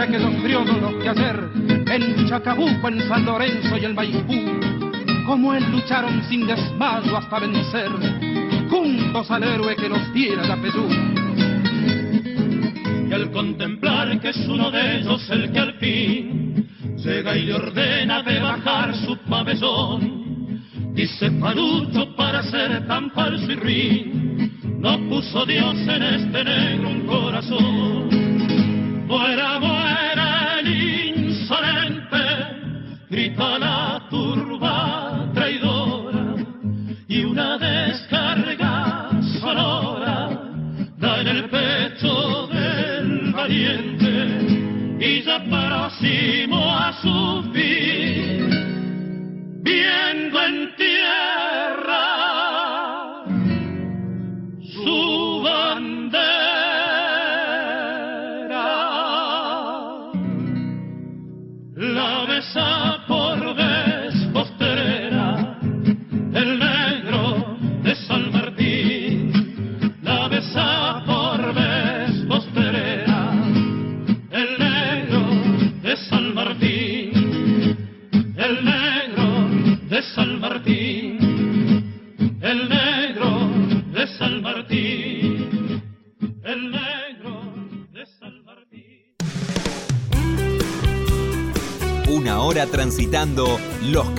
que 0.09 0.19
los 0.19 0.35
criollos 0.35 0.81
los 0.81 0.93
que 1.03 1.09
ayer 1.09 1.49
en 1.91 2.27
Chacabuco, 2.27 2.87
en 2.87 3.07
San 3.07 3.25
Lorenzo 3.25 3.77
y 3.77 3.85
el 3.85 3.93
Maipú, 3.93 5.25
como 5.25 5.53
él 5.53 5.63
lucharon 5.71 6.23
sin 6.29 6.47
desmayo 6.47 7.17
hasta 7.17 7.39
vencer, 7.39 7.89
juntos 8.69 9.29
al 9.29 9.43
héroe 9.43 9.75
que 9.75 9.89
nos 9.89 10.13
diera 10.13 10.45
la 10.45 10.55
Perú. 10.57 10.87
Y 13.09 13.13
al 13.13 13.31
contemplar 13.31 14.19
que 14.19 14.29
es 14.29 14.47
uno 14.47 14.71
de 14.71 14.99
ellos 14.99 15.29
el 15.29 15.51
que 15.51 15.59
al 15.59 15.73
fin 15.75 16.67
llega 16.97 17.35
y 17.35 17.45
le 17.45 17.53
ordena 17.53 18.23
de 18.23 18.39
bajar 18.39 18.95
su 18.95 19.17
pabellón, 19.29 20.63
dice 20.93 21.31
Parucho 21.31 22.15
para 22.15 22.43
ser 22.43 22.87
tan 22.87 23.11
falso 23.11 23.51
y 23.51 23.55
ruin, 23.55 24.79
no 24.79 24.97
puso 25.09 25.45
Dios 25.45 25.75
en 25.79 26.03
este 26.03 26.43
negro 26.43 26.89
un 26.89 27.01
corazón. 27.07 28.07
Muera, 29.07 29.59
muera 29.59 29.76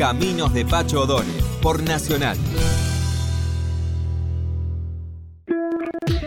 caminos 0.09 0.55
de 0.55 0.65
Pacho 0.65 1.03
O'Donnell 1.03 1.45
por 1.61 1.83
Nacional. 1.83 2.39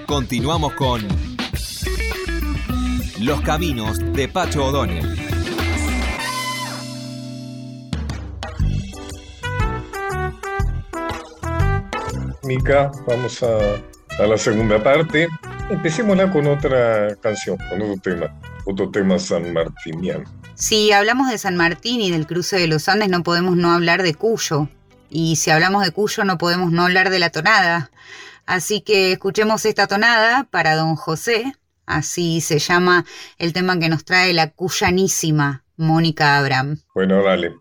Continuamos 0.05 0.73
con 0.73 1.01
Los 3.21 3.41
caminos 3.41 3.97
de 4.13 4.27
Pacho 4.27 4.67
O'Donnell. 4.67 5.17
Mica, 12.43 12.91
vamos 13.07 13.41
a, 13.41 13.57
a 14.23 14.27
la 14.27 14.37
segunda 14.37 14.83
parte. 14.83 15.27
Empecémosla 15.71 16.31
con 16.31 16.45
otra 16.45 17.15
canción, 17.15 17.57
con 17.71 17.81
otro 17.81 17.99
tema, 18.03 18.39
otro 18.65 18.91
tema 18.91 19.17
sanmartiniano. 19.17 20.40
Si 20.61 20.91
hablamos 20.91 21.27
de 21.27 21.39
San 21.39 21.57
Martín 21.57 22.01
y 22.01 22.11
del 22.11 22.27
cruce 22.27 22.55
de 22.59 22.67
los 22.67 22.87
Andes, 22.87 23.09
no 23.09 23.23
podemos 23.23 23.57
no 23.57 23.71
hablar 23.71 24.03
de 24.03 24.13
Cuyo. 24.13 24.69
Y 25.09 25.37
si 25.37 25.49
hablamos 25.49 25.83
de 25.83 25.89
Cuyo, 25.89 26.23
no 26.23 26.37
podemos 26.37 26.71
no 26.71 26.83
hablar 26.83 27.09
de 27.09 27.17
la 27.17 27.31
tonada. 27.31 27.89
Así 28.45 28.81
que 28.81 29.11
escuchemos 29.11 29.65
esta 29.65 29.87
tonada 29.87 30.43
para 30.43 30.75
don 30.75 30.95
José. 30.95 31.55
Así 31.87 32.41
se 32.41 32.59
llama 32.59 33.05
el 33.39 33.53
tema 33.53 33.79
que 33.79 33.89
nos 33.89 34.05
trae 34.05 34.33
la 34.33 34.51
cuyanísima 34.51 35.63
Mónica 35.77 36.37
Abraham. 36.37 36.77
Bueno, 36.93 37.23
dale. 37.23 37.55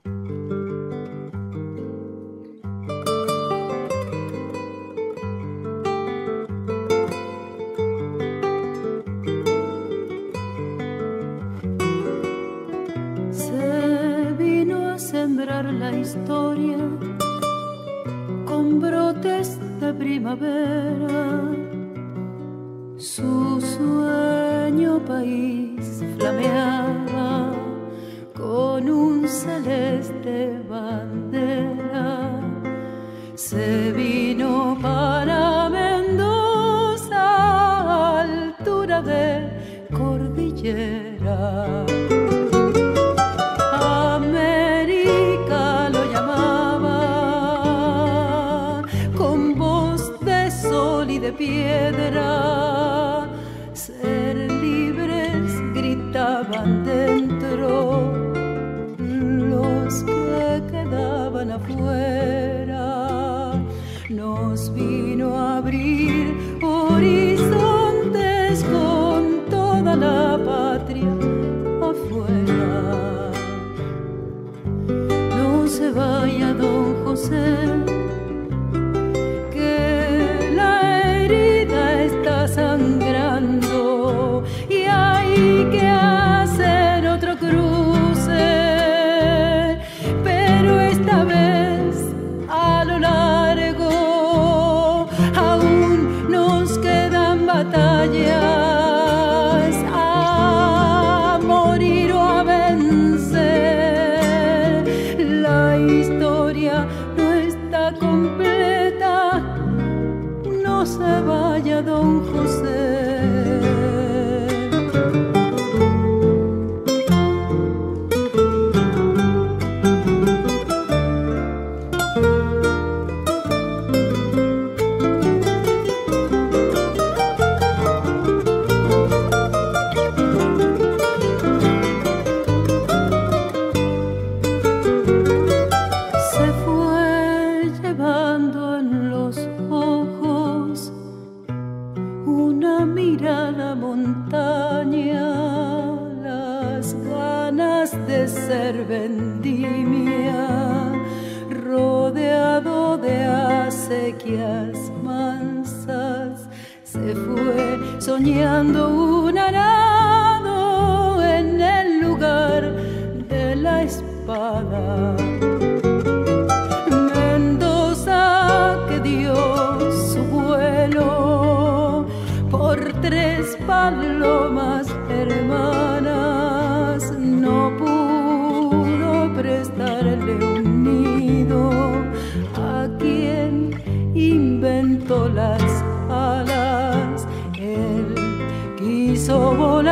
soul 189.30 189.89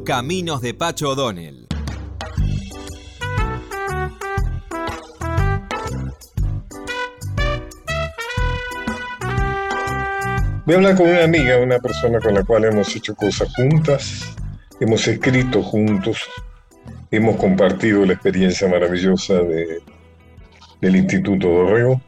Caminos 0.00 0.60
de 0.60 0.74
Pacho 0.74 1.10
O'Donnell. 1.10 1.66
Voy 10.66 10.74
a 10.74 10.78
hablar 10.78 10.96
con 10.96 11.08
una 11.08 11.24
amiga, 11.24 11.58
una 11.58 11.78
persona 11.78 12.18
con 12.20 12.34
la 12.34 12.42
cual 12.42 12.64
hemos 12.64 12.96
hecho 12.96 13.14
cosas 13.14 13.52
juntas, 13.54 14.34
hemos 14.80 15.06
escrito 15.06 15.62
juntos, 15.62 16.22
hemos 17.10 17.36
compartido 17.36 18.06
la 18.06 18.14
experiencia 18.14 18.66
maravillosa 18.66 19.34
de, 19.34 19.82
del 20.80 20.96
Instituto 20.96 21.48
Dorrego, 21.48 22.00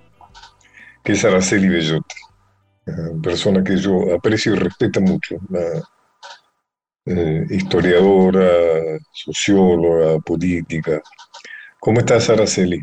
que 1.04 1.12
es 1.12 1.24
Araceli 1.24 1.68
Bellotti, 1.68 2.16
persona 3.22 3.62
que 3.62 3.76
yo 3.76 4.14
aprecio 4.14 4.54
y 4.54 4.58
respeto 4.58 5.00
mucho. 5.02 5.36
Eh, 7.08 7.46
historiadora, 7.50 8.98
socióloga, 9.12 10.18
política. 10.18 11.00
¿Cómo 11.78 12.00
estás, 12.00 12.28
Araceli? 12.30 12.82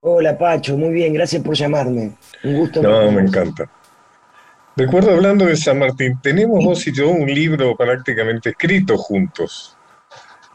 Hola, 0.00 0.36
Pacho, 0.36 0.76
muy 0.76 0.92
bien, 0.92 1.12
gracias 1.12 1.44
por 1.44 1.54
llamarme. 1.54 2.16
Un 2.42 2.56
gusto. 2.56 2.82
No, 2.82 3.12
me 3.12 3.22
encanta. 3.22 3.70
Recuerdo 4.74 5.12
hablando 5.12 5.46
de 5.46 5.56
San 5.56 5.78
Martín, 5.78 6.18
tenemos 6.20 6.64
vos 6.64 6.84
y 6.88 6.92
yo 6.92 7.08
un 7.08 7.26
libro 7.26 7.76
prácticamente 7.76 8.50
escrito 8.50 8.98
juntos, 8.98 9.76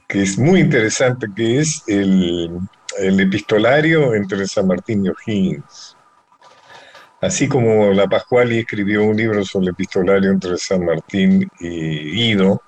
que 0.07 0.23
es 0.23 0.37
muy 0.37 0.59
interesante, 0.59 1.27
que 1.33 1.59
es 1.59 1.83
el, 1.87 2.59
el 2.99 3.19
epistolario 3.21 4.13
entre 4.13 4.45
San 4.47 4.67
Martín 4.67 5.05
y 5.05 5.09
O'Higgins. 5.09 5.95
Así 7.21 7.47
como 7.47 7.93
la 7.93 8.07
Pascuali 8.07 8.59
escribió 8.59 9.05
un 9.05 9.15
libro 9.15 9.45
sobre 9.45 9.67
el 9.67 9.71
epistolario 9.71 10.31
entre 10.31 10.57
San 10.57 10.83
Martín 10.83 11.47
y 11.59 12.11
Guido, 12.11 12.61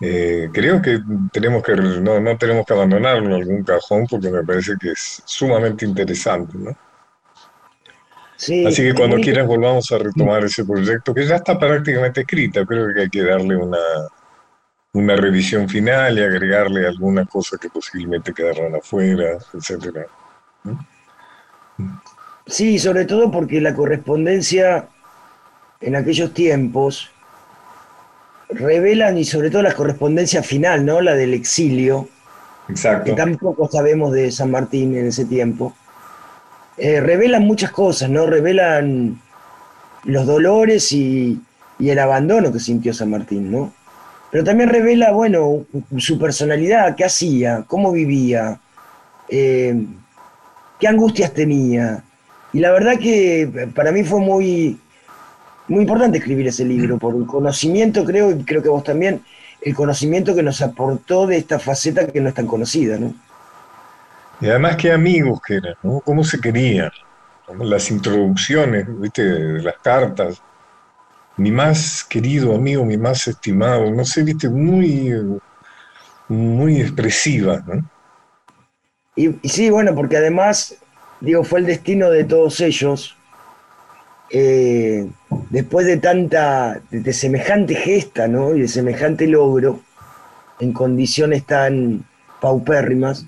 eh, 0.00 0.50
creo 0.52 0.82
que 0.82 1.00
tenemos 1.32 1.62
que 1.62 1.74
no, 1.74 2.20
no, 2.20 2.36
tenemos 2.36 2.66
que 2.66 2.74
abandonarlo 2.74 3.26
en 3.26 3.32
algún 3.32 3.64
cajón 3.64 4.06
porque 4.06 4.30
me 4.30 4.42
parece 4.42 4.74
que 4.78 4.90
es 4.90 5.22
sumamente 5.24 5.86
interesante, 5.86 6.58
¿no? 6.58 6.76
Así 8.36 8.82
que 8.82 8.92
cuando 8.94 9.16
quieras 9.16 9.46
volvamos 9.46 9.90
a 9.92 9.98
retomar 9.98 10.44
ese 10.44 10.62
proyecto 10.62 11.14
que 11.14 11.26
ya 11.26 11.36
está 11.36 11.58
prácticamente 11.58 12.20
escrita, 12.20 12.66
creo 12.66 12.92
que 12.92 13.00
hay 13.00 13.08
que 13.08 13.22
darle 13.22 13.56
una, 13.56 13.78
una 14.92 15.16
revisión 15.16 15.66
final 15.66 16.18
y 16.18 16.22
agregarle 16.22 16.86
algunas 16.86 17.26
cosas 17.28 17.58
que 17.58 17.70
posiblemente 17.70 18.34
quedaron 18.34 18.74
afuera, 18.74 19.38
etcétera. 19.54 20.06
Sí, 22.46 22.78
sobre 22.78 23.06
todo 23.06 23.30
porque 23.30 23.60
la 23.62 23.74
correspondencia 23.74 24.88
en 25.80 25.96
aquellos 25.96 26.34
tiempos 26.34 27.10
revelan 28.48 29.18
y 29.18 29.24
sobre 29.24 29.50
todo 29.50 29.62
la 29.62 29.74
correspondencia 29.74 30.42
final, 30.42 30.84
¿no? 30.84 31.00
La 31.00 31.14
del 31.14 31.34
exilio, 31.34 32.08
Exacto. 32.68 33.04
que 33.04 33.12
tampoco 33.12 33.68
sabemos 33.70 34.12
de 34.12 34.30
San 34.30 34.50
Martín 34.50 34.96
en 34.96 35.06
ese 35.06 35.24
tiempo, 35.24 35.74
eh, 36.76 37.00
revelan 37.00 37.42
muchas 37.42 37.70
cosas, 37.70 38.10
¿no? 38.10 38.26
Revelan 38.26 39.20
los 40.04 40.26
dolores 40.26 40.92
y, 40.92 41.40
y 41.78 41.90
el 41.90 41.98
abandono 41.98 42.52
que 42.52 42.60
sintió 42.60 42.92
San 42.94 43.10
Martín, 43.10 43.50
¿no? 43.50 43.72
Pero 44.30 44.44
también 44.44 44.68
revela, 44.68 45.12
bueno, 45.12 45.64
su 45.98 46.18
personalidad, 46.18 46.94
qué 46.96 47.04
hacía, 47.04 47.64
cómo 47.66 47.92
vivía, 47.92 48.60
eh, 49.28 49.86
qué 50.80 50.88
angustias 50.88 51.32
tenía. 51.32 52.02
Y 52.52 52.58
la 52.58 52.72
verdad 52.72 52.98
que 52.98 53.70
para 53.74 53.92
mí 53.92 54.04
fue 54.04 54.20
muy, 54.20 54.78
muy 55.68 55.82
importante 55.82 56.18
escribir 56.18 56.46
ese 56.46 56.64
libro, 56.64 56.98
por 56.98 57.14
el 57.14 57.26
conocimiento, 57.26 58.04
creo, 58.04 58.30
y 58.30 58.44
creo 58.44 58.62
que 58.62 58.68
vos 58.68 58.84
también, 58.84 59.22
el 59.60 59.74
conocimiento 59.74 60.34
que 60.34 60.42
nos 60.42 60.62
aportó 60.62 61.26
de 61.26 61.38
esta 61.38 61.58
faceta 61.58 62.06
que 62.06 62.20
no 62.20 62.28
es 62.28 62.34
tan 62.34 62.46
conocida, 62.46 62.98
¿no? 62.98 63.14
Y 64.40 64.48
además 64.48 64.76
qué 64.76 64.92
amigos 64.92 65.40
que 65.44 65.54
eran, 65.54 65.74
¿no? 65.82 66.00
Cómo 66.00 66.22
se 66.22 66.40
querían. 66.40 66.90
Las 67.58 67.90
introducciones, 67.90 68.86
¿viste? 69.00 69.22
de 69.22 69.62
las 69.62 69.76
cartas. 69.78 70.42
Mi 71.36 71.50
más 71.50 72.04
querido 72.04 72.54
amigo, 72.54 72.84
mi 72.84 72.96
más 72.96 73.26
estimado, 73.28 73.90
no 73.90 74.04
sé, 74.04 74.22
viste, 74.22 74.48
muy, 74.48 75.12
muy 76.28 76.80
expresiva, 76.80 77.62
¿no? 77.66 77.88
Y, 79.14 79.38
y 79.42 79.48
sí, 79.48 79.70
bueno, 79.70 79.94
porque 79.94 80.18
además, 80.18 80.76
digo, 81.20 81.42
fue 81.42 81.60
el 81.60 81.66
destino 81.66 82.10
de 82.10 82.24
todos 82.24 82.60
ellos, 82.60 83.15
eh, 84.30 85.08
después 85.50 85.86
de 85.86 85.98
tanta, 85.98 86.80
de, 86.90 87.00
de 87.00 87.12
semejante 87.12 87.74
gesta, 87.74 88.28
¿no? 88.28 88.54
Y 88.54 88.62
de 88.62 88.68
semejante 88.68 89.26
logro, 89.26 89.80
en 90.60 90.72
condiciones 90.72 91.44
tan 91.46 92.04
paupérrimas, 92.40 93.26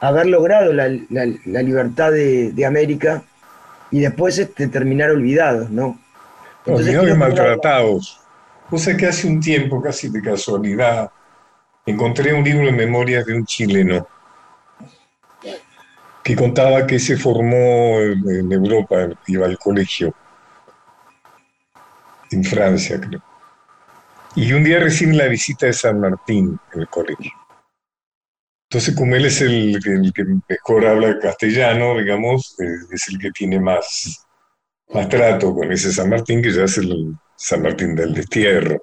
haber 0.00 0.26
logrado 0.26 0.72
la, 0.72 0.88
la- 1.10 1.26
la 1.46 1.62
libertad 1.62 2.12
de, 2.12 2.52
de 2.52 2.66
América 2.66 3.22
y 3.90 4.00
después 4.00 4.38
este, 4.38 4.68
terminar 4.68 5.10
olvidados, 5.10 5.70
¿no? 5.70 5.98
Entonces, 6.64 6.86
Olvidados 6.88 7.10
y 7.10 7.14
maltratados. 7.14 8.20
O 8.70 8.78
sea 8.78 8.96
que 8.96 9.06
hace 9.06 9.26
un 9.28 9.40
tiempo, 9.40 9.82
casi 9.82 10.08
de 10.10 10.22
casualidad, 10.22 11.10
encontré 11.86 12.34
un 12.34 12.44
libro 12.44 12.66
de 12.66 12.72
memorias 12.72 13.26
de 13.26 13.34
un 13.34 13.46
chileno 13.46 14.06
que 16.22 16.36
contaba 16.36 16.86
que 16.86 16.98
se 16.98 17.16
formó 17.16 18.00
en, 18.00 18.28
en 18.30 18.52
Europa, 18.52 19.08
iba 19.26 19.46
al 19.46 19.58
colegio, 19.58 20.14
en 22.30 22.44
Francia, 22.44 23.00
creo. 23.00 23.22
Y 24.34 24.52
un 24.54 24.64
día 24.64 24.80
recibe 24.80 25.14
la 25.14 25.28
visita 25.28 25.66
de 25.66 25.72
San 25.72 26.00
Martín 26.00 26.58
en 26.74 26.80
el 26.80 26.88
colegio. 26.88 27.30
Entonces, 28.70 28.94
como 28.96 29.16
él 29.16 29.26
es 29.26 29.40
el, 29.42 29.78
que- 29.84 30.24
mejor 30.48 30.86
habla 30.86 31.18
castellano, 31.18 31.98
digamos, 31.98 32.56
eh, 32.60 32.64
es 32.92 33.08
el 33.08 33.18
que 33.18 33.30
tiene 33.32 33.60
más, 33.60 34.26
más 34.94 35.08
trato 35.08 35.54
con 35.54 35.72
ese 35.72 35.92
San 35.92 36.10
Martín, 36.10 36.42
que 36.42 36.52
ya 36.52 36.64
es 36.64 36.78
el 36.78 37.16
San 37.36 37.62
Martín 37.62 37.94
del 37.96 38.14
Destierro. 38.14 38.82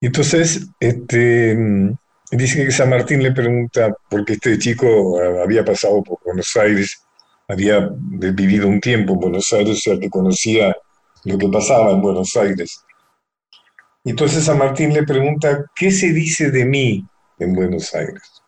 Entonces, 0.00 0.68
este, 0.80 1.54
mm, 1.56 1.94
dice 2.32 2.64
que 2.64 2.70
San 2.72 2.90
Martín 2.90 3.22
le 3.22 3.32
pregunta, 3.32 3.94
porque 4.10 4.34
este 4.34 4.58
chico 4.58 5.18
ah, 5.20 5.42
había 5.44 5.64
pasado 5.64 6.02
por 6.02 6.18
Buenos 6.24 6.54
Aires, 6.56 7.02
había 7.48 7.88
de- 7.92 8.32
vivido 8.32 8.68
un 8.68 8.80
tiempo 8.80 9.14
en 9.14 9.20
Buenos 9.20 9.52
Aires, 9.52 9.76
o 9.78 9.80
sea 9.80 9.98
que 9.98 10.10
conocía 10.10 10.74
lo 11.24 11.38
que 11.38 11.48
pasaba 11.48 11.90
en 11.90 12.00
Buenos 12.00 12.36
Aires. 12.36 12.84
Entonces 14.04 14.44
San 14.44 14.58
Martín 14.58 14.92
le 14.92 15.04
pregunta, 15.04 15.64
¿qué 15.74 15.90
se 15.90 16.12
dice 16.12 16.50
de 16.50 16.64
mí 16.64 17.06
en 17.38 17.54
Buenos 17.54 17.94
Aires? 17.94 18.42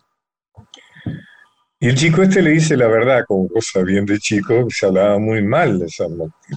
Y 1.78 1.88
el 1.88 1.96
chico 1.96 2.22
este 2.22 2.42
le 2.42 2.50
dice 2.50 2.76
la 2.76 2.88
verdad, 2.88 3.24
como 3.26 3.48
cosa 3.48 3.82
bien 3.82 4.06
de 4.06 4.18
chico, 4.18 4.66
que 4.66 4.74
se 4.74 4.86
hablaba 4.86 5.18
muy 5.18 5.42
mal 5.42 5.78
de 5.78 5.88
San 5.88 6.16
Martín. 6.16 6.56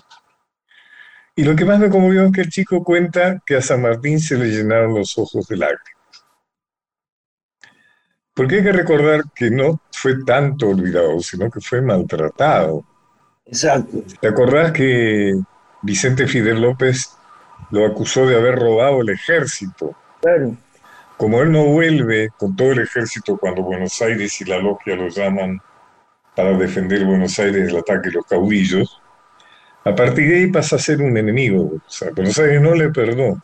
Y 1.36 1.43
lo 1.43 1.56
que 1.56 1.65
más 1.65 1.80
me 1.80 1.89
conmovió 1.89 2.25
es 2.25 2.32
que 2.32 2.41
el 2.41 2.49
chico 2.49 2.84
cuenta 2.84 3.41
que 3.45 3.58
a 3.58 3.62
San 3.62 3.82
Martín 3.82 4.19
se 4.19 4.38
le 4.38 4.47
llenaron 4.47 4.95
los 4.95 5.17
ojos 5.17 5.47
de 5.47 5.58
lágrimas. 5.58 5.84
Porque 8.34 8.56
hay 8.56 8.63
que 8.63 8.71
recordar 8.71 9.23
que 9.36 9.51
no 9.51 9.82
fue 9.91 10.23
tanto 10.23 10.69
olvidado, 10.69 11.19
sino 11.19 11.51
que 11.51 11.60
fue 11.60 11.82
maltratado. 11.82 12.86
Exacto. 13.45 14.03
¿Te 14.19 14.27
acordás 14.27 14.71
que 14.71 15.34
Vicente 15.82 16.28
Fidel 16.28 16.62
López 16.62 17.18
lo 17.72 17.86
acusó 17.86 18.26
de 18.26 18.36
haber 18.36 18.56
robado 18.56 19.02
el 19.02 19.10
ejército? 19.10 19.96
Claro. 20.22 20.56
Como 21.18 21.42
él 21.42 21.52
no 21.52 21.66
vuelve 21.66 22.30
con 22.38 22.56
todo 22.56 22.72
el 22.72 22.80
ejército 22.80 23.38
cuando 23.38 23.63
Buenos 23.63 24.02
Aires 24.02 24.40
y 24.42 24.46
la 24.46 24.60
logia 24.60 24.96
lo 24.96 25.08
llaman 25.10 25.60
para 26.36 26.56
defender 26.58 27.06
Buenos 27.06 27.38
Aires 27.40 27.68
del 27.68 27.78
ataque 27.78 28.10
de 28.10 28.16
los 28.16 28.26
caudillos, 28.26 29.02
a 29.84 29.96
partir 29.96 30.30
de 30.30 30.38
ahí 30.38 30.48
pasa 30.48 30.76
a 30.76 30.80
ser 30.80 31.02
un 31.02 31.18
enemigo. 31.18 31.63
O 31.76 31.90
sea, 31.90 32.12
Buenos 32.12 32.38
Aires 32.38 32.62
no 32.62 32.76
le 32.76 32.90
perdona. 32.90 33.42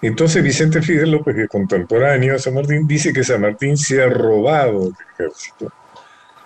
Entonces 0.00 0.42
Vicente 0.42 0.82
Fidel 0.82 1.12
López, 1.12 1.34
que 1.34 1.42
es 1.44 1.48
contemporáneo 1.48 2.34
a 2.34 2.38
San 2.38 2.54
Martín, 2.54 2.86
dice 2.86 3.12
que 3.12 3.24
San 3.24 3.40
Martín 3.40 3.76
se 3.76 4.02
ha 4.02 4.08
robado 4.08 4.88
el 4.88 4.94
ejército 5.14 5.72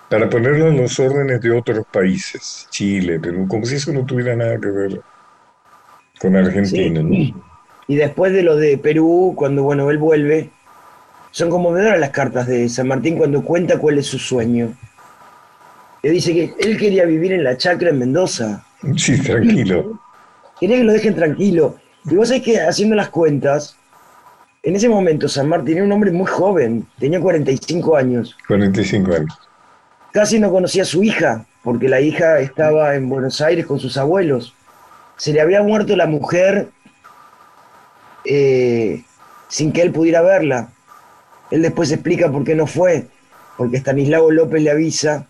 para 0.08 0.28
ponerlo 0.30 0.68
en 0.68 0.76
los 0.76 0.98
órdenes 1.00 1.40
de 1.40 1.50
otros 1.50 1.84
países, 1.90 2.66
Chile, 2.70 3.18
Perú, 3.18 3.46
como 3.48 3.64
si 3.66 3.76
eso 3.76 3.92
no 3.92 4.04
tuviera 4.04 4.36
nada 4.36 4.58
que 4.60 4.68
ver 4.68 5.00
con 6.20 6.36
Argentina. 6.36 7.00
Sí. 7.00 7.32
¿no? 7.32 7.44
Y 7.88 7.96
después 7.96 8.32
de 8.32 8.42
lo 8.42 8.56
de 8.56 8.78
Perú, 8.78 9.34
cuando 9.36 9.62
bueno, 9.62 9.90
él 9.90 9.98
vuelve, 9.98 10.50
son 11.30 11.50
conmovedoras 11.50 11.98
las 12.00 12.10
cartas 12.10 12.46
de 12.46 12.68
San 12.68 12.88
Martín 12.88 13.16
cuando 13.16 13.42
cuenta 13.42 13.78
cuál 13.78 13.98
es 13.98 14.06
su 14.06 14.18
sueño. 14.18 14.72
Le 16.02 16.10
dice 16.10 16.32
que 16.32 16.54
él 16.60 16.76
quería 16.78 17.04
vivir 17.04 17.32
en 17.32 17.44
la 17.44 17.56
chacra 17.56 17.90
en 17.90 17.98
Mendoza, 17.98 18.64
Sí, 18.96 19.20
tranquilo. 19.20 20.00
quería 20.60 20.76
que 20.78 20.84
lo 20.84 20.92
dejen 20.92 21.14
tranquilo. 21.14 21.76
Y 22.08 22.14
vos 22.14 22.28
sabés 22.28 22.42
que 22.44 22.60
haciendo 22.60 22.94
las 22.94 23.08
cuentas, 23.08 23.76
en 24.62 24.76
ese 24.76 24.88
momento 24.88 25.28
San 25.28 25.48
Martín 25.48 25.76
era 25.76 25.84
un 25.84 25.92
hombre 25.92 26.12
muy 26.12 26.26
joven, 26.26 26.86
tenía 26.98 27.20
45 27.20 27.96
años. 27.96 28.36
45 28.46 29.12
años. 29.14 29.38
Casi 30.16 30.40
no 30.40 30.50
conocía 30.50 30.81
a 30.81 30.87
su 30.87 31.05
hija, 31.05 31.44
porque 31.62 31.90
la 31.90 32.00
hija 32.00 32.40
estaba 32.40 32.94
en 32.94 33.07
Buenos 33.07 33.42
Aires 33.42 33.66
con 33.66 33.79
sus 33.79 33.98
abuelos. 33.98 34.55
Se 35.18 35.31
le 35.31 35.42
había 35.42 35.62
muerto 35.62 35.94
la 35.94 36.07
mujer 36.07 36.68
eh, 38.24 39.02
sin 39.48 39.72
que 39.72 39.83
él 39.83 39.92
pudiera 39.92 40.22
verla. 40.22 40.70
Él 41.50 41.61
después 41.61 41.92
explica 41.92 42.33
por 42.33 42.44
qué 42.44 42.55
no 42.55 42.66
fue, 42.66 43.05
porque 43.59 43.76
Stanislao 43.76 44.31
López 44.31 44.62
le 44.62 44.70
avisa 44.70 45.26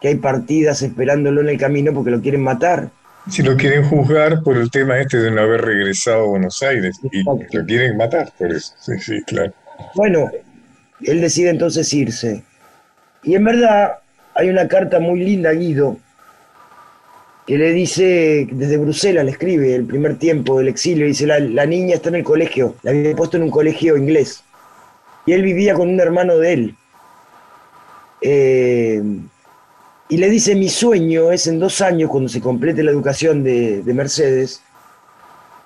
que 0.00 0.08
hay 0.08 0.16
partidas 0.16 0.82
esperándolo 0.82 1.40
en 1.40 1.50
el 1.50 1.56
camino 1.56 1.94
porque 1.94 2.10
lo 2.10 2.20
quieren 2.20 2.42
matar. 2.42 2.90
Si 3.30 3.40
lo 3.40 3.56
quieren 3.56 3.88
juzgar 3.88 4.42
por 4.42 4.56
el 4.56 4.68
tema 4.68 4.98
este 4.98 5.18
de 5.18 5.30
no 5.30 5.42
haber 5.42 5.60
regresado 5.60 6.24
a 6.24 6.26
Buenos 6.26 6.60
Aires 6.60 6.98
y 7.12 7.22
lo 7.22 7.64
quieren 7.66 7.96
matar 7.96 8.32
por 8.36 8.50
eso. 8.50 8.74
Sí, 8.80 8.98
sí, 8.98 9.22
claro. 9.28 9.52
Bueno, 9.94 10.28
él 11.02 11.20
decide 11.20 11.50
entonces 11.50 11.94
irse. 11.94 12.42
Y 13.22 13.36
en 13.36 13.44
verdad 13.44 13.98
hay 14.34 14.48
una 14.50 14.68
carta 14.68 15.00
muy 15.00 15.20
linda 15.20 15.52
Guido 15.52 15.98
que 17.46 17.58
le 17.58 17.72
dice, 17.72 18.48
desde 18.50 18.78
Bruselas 18.78 19.24
le 19.24 19.30
escribe 19.30 19.74
el 19.74 19.84
primer 19.84 20.16
tiempo 20.16 20.58
del 20.58 20.68
exilio, 20.68 21.06
dice, 21.06 21.26
la, 21.26 21.38
la 21.38 21.66
niña 21.66 21.96
está 21.96 22.08
en 22.08 22.14
el 22.14 22.24
colegio, 22.24 22.74
la 22.82 22.90
había 22.90 23.14
puesto 23.14 23.36
en 23.36 23.42
un 23.42 23.50
colegio 23.50 23.98
inglés. 23.98 24.42
Y 25.26 25.32
él 25.32 25.42
vivía 25.42 25.74
con 25.74 25.90
un 25.90 26.00
hermano 26.00 26.38
de 26.38 26.52
él. 26.52 26.76
Eh, 28.22 29.02
y 30.08 30.16
le 30.16 30.30
dice, 30.30 30.54
mi 30.54 30.70
sueño 30.70 31.32
es 31.32 31.46
en 31.46 31.58
dos 31.58 31.82
años, 31.82 32.08
cuando 32.08 32.30
se 32.30 32.40
complete 32.40 32.82
la 32.82 32.92
educación 32.92 33.44
de, 33.44 33.82
de 33.82 33.94
Mercedes, 33.94 34.62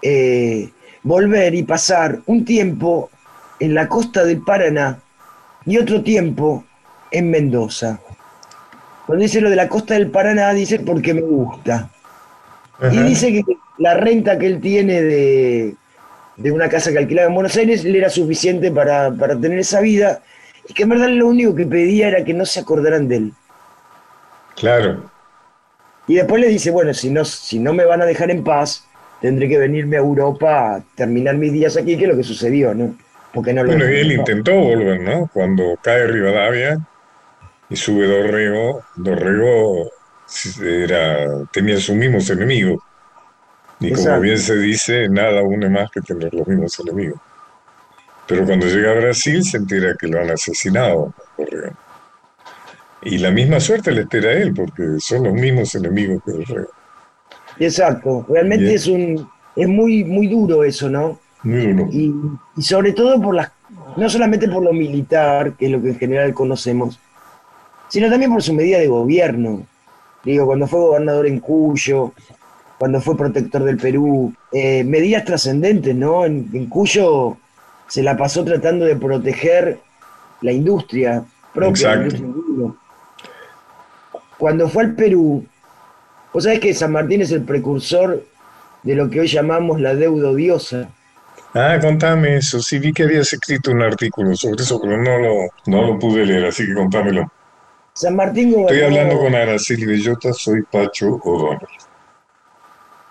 eh, 0.03 0.71
volver 1.05 1.55
y 1.55 1.63
pasar 1.63 2.21
un 2.27 2.45
tiempo 2.45 3.11
en 3.61 3.75
la 3.75 3.89
costa 3.89 4.25
del 4.25 4.43
Paraná 4.43 4.99
y 5.65 5.79
otro 5.79 6.03
tiempo 6.03 6.65
en 7.11 7.31
Mendoza. 7.31 8.01
Cuando 9.09 9.23
dice 9.23 9.41
lo 9.41 9.49
de 9.49 9.57
la 9.57 9.71
costa 9.71 9.95
del 9.95 10.11
Paraná, 10.11 10.53
dice 10.53 10.81
porque 10.81 11.15
me 11.15 11.23
gusta. 11.23 11.89
Y 12.93 12.99
dice 12.99 13.33
que 13.33 13.43
la 13.79 13.95
renta 13.95 14.39
que 14.39 14.45
él 14.45 14.61
tiene 14.61 15.01
de, 15.01 15.75
de 16.37 16.53
una 16.53 16.69
casa 16.69 16.93
que 16.93 16.99
alquilaba 16.99 17.29
en 17.29 17.35
Buenos 17.35 17.57
Aires 17.57 17.85
le 17.85 17.97
era 17.97 18.11
suficiente 18.11 18.71
para, 18.71 19.11
para 19.11 19.35
tener 19.41 19.61
esa 19.61 19.81
vida 19.81 20.21
y 20.69 20.75
que 20.75 20.83
en 20.83 20.91
verdad 20.91 21.09
lo 21.09 21.27
único 21.27 21.55
que 21.55 21.65
pedía 21.65 22.09
era 22.09 22.23
que 22.23 22.35
no 22.35 22.45
se 22.45 22.61
acordaran 22.61 23.09
de 23.09 23.17
él. 23.17 23.33
Claro. 24.57 25.11
Y 26.07 26.17
después 26.17 26.43
le 26.43 26.49
dice, 26.49 26.71
bueno, 26.71 26.93
si 26.93 27.09
no, 27.09 27.25
si 27.25 27.59
no 27.59 27.73
me 27.73 27.87
van 27.87 28.03
a 28.03 28.05
dejar 28.05 28.31
en 28.31 28.45
paz, 28.45 28.87
tendré 29.23 29.49
que 29.49 29.57
venirme 29.57 29.97
a 29.97 30.01
Europa 30.01 30.75
a 30.75 30.83
terminar 30.95 31.35
mis 31.39 31.55
días 31.55 31.79
aquí, 31.79 31.97
que 31.97 32.05
es 32.05 32.11
lo 32.11 32.17
que 32.19 32.25
sucedió, 32.25 32.75
¿no? 32.75 32.95
Porque 33.33 33.55
no 33.55 33.63
lo 33.63 33.71
Bueno, 33.71 33.91
y 33.91 34.01
él 34.01 34.13
intentó 34.13 34.53
volver, 34.53 35.01
¿no? 35.01 35.31
Cuando 35.33 35.79
cae 35.81 36.07
Rivadavia 36.07 36.79
y 37.71 37.77
sube 37.77 38.07
Dorrego, 38.07 38.83
Dorrego 38.97 39.91
era, 40.63 41.45
tenía 41.53 41.79
sus 41.79 41.97
mismos 41.97 42.29
enemigos. 42.31 42.83
Y 43.81 43.93
como 43.93 44.21
bien 44.21 44.39
se 44.39 44.57
dice, 44.57 45.09
nada 45.09 45.43
une 45.43 45.69
más 45.69 45.91
que 45.91 46.01
tener 46.01 46.35
los 46.35 46.47
mismos 46.47 46.79
enemigos. 46.81 47.21
Pero 48.27 48.45
cuando 48.45 48.67
llega 48.67 48.91
a 48.91 48.95
Brasil 48.95 49.43
se 49.45 49.57
entera 49.57 49.95
que 49.99 50.09
lo 50.09 50.21
han 50.21 50.31
asesinado. 50.31 51.15
Y 53.03 53.19
la 53.19 53.31
misma 53.31 53.61
suerte 53.61 53.93
le 53.93 54.03
espera 54.03 54.31
a 54.31 54.33
él, 54.33 54.53
porque 54.55 54.99
son 54.99 55.25
los 55.25 55.33
mismos 55.33 55.75
enemigos 55.75 56.23
que 56.25 56.33
rey. 56.45 56.67
Exacto, 57.61 58.27
realmente 58.29 58.75
es 58.75 58.87
un 58.87 59.29
es 59.57 59.67
muy 59.67 60.05
muy 60.05 60.29
duro 60.29 60.63
eso, 60.63 60.89
¿no? 60.89 61.19
Muy 61.43 61.73
duro. 61.73 61.89
Y, 61.91 62.15
y, 62.57 62.63
sobre 62.63 62.93
todo 62.93 63.21
por 63.21 63.35
las 63.35 63.51
no 63.97 64.09
solamente 64.09 64.49
por 64.49 64.63
lo 64.63 64.73
militar, 64.73 65.55
que 65.55 65.67
es 65.67 65.73
lo 65.73 65.81
que 65.83 65.89
en 65.89 65.99
general 65.99 66.35
conocemos, 66.35 67.01
sino 67.89 68.11
también 68.11 68.33
por 68.33 68.43
su 68.43 68.55
medida 68.55 68.79
de 68.79 68.87
gobierno. 68.87 69.67
Digo, 70.25 70.47
cuando 70.47 70.67
fue 70.67 70.81
gobernador 70.81 71.27
en 71.27 71.41
Cuyo, 71.41 72.13
cuando 72.79 73.01
fue 73.01 73.17
protector 73.17 73.65
del 73.65 73.77
Perú, 73.77 74.33
eh, 74.53 74.85
medidas 74.85 75.25
trascendentes, 75.25 75.95
¿no? 75.95 76.25
En, 76.25 76.49
en, 76.53 76.67
Cuyo 76.67 77.37
se 77.87 78.03
la 78.03 78.17
pasó 78.17 78.45
tratando 78.45 78.85
de 78.85 78.97
proteger 78.97 79.79
la 80.43 80.53
industria 80.53 81.25
propia. 81.53 81.97
La 81.97 82.07
industria 82.07 82.75
cuando 84.39 84.69
fue 84.69 84.85
al 84.85 84.95
Perú, 84.95 85.45
vos 86.33 86.45
sabés 86.45 86.61
que 86.61 86.73
San 86.73 86.93
Martín 86.93 87.21
es 87.21 87.33
el 87.33 87.43
precursor 87.43 88.25
de 88.85 88.95
lo 88.95 89.11
que 89.11 89.21
hoy 89.21 89.27
llamamos 89.27 89.81
la 89.81 89.95
deuda 89.95 90.31
odiosa. 90.31 90.89
Ah, 91.55 91.79
contame 91.81 92.37
eso. 92.37 92.61
Sí 92.61 92.79
vi 92.79 92.93
que 92.93 93.03
habías 93.03 93.33
escrito 93.33 93.73
un 93.73 93.83
artículo 93.83 94.37
sobre 94.37 94.63
eso, 94.63 94.81
pero 94.81 94.97
no 94.97 95.19
lo, 95.19 95.35
no 95.67 95.87
lo 95.87 95.99
pude 95.99 96.25
leer, 96.25 96.47
así 96.47 96.65
que 96.67 96.75
contámelo. 96.75 97.31
San 97.99 98.15
Martín 98.15 98.53
gobernó... 98.53 98.71
Estoy 98.71 98.97
hablando 98.97 99.21
con 99.21 99.35
Araceli 99.35 99.85
Bellota, 99.85 100.33
soy 100.33 100.63
Pacho 100.63 101.17
O'Donnell. 101.17 101.67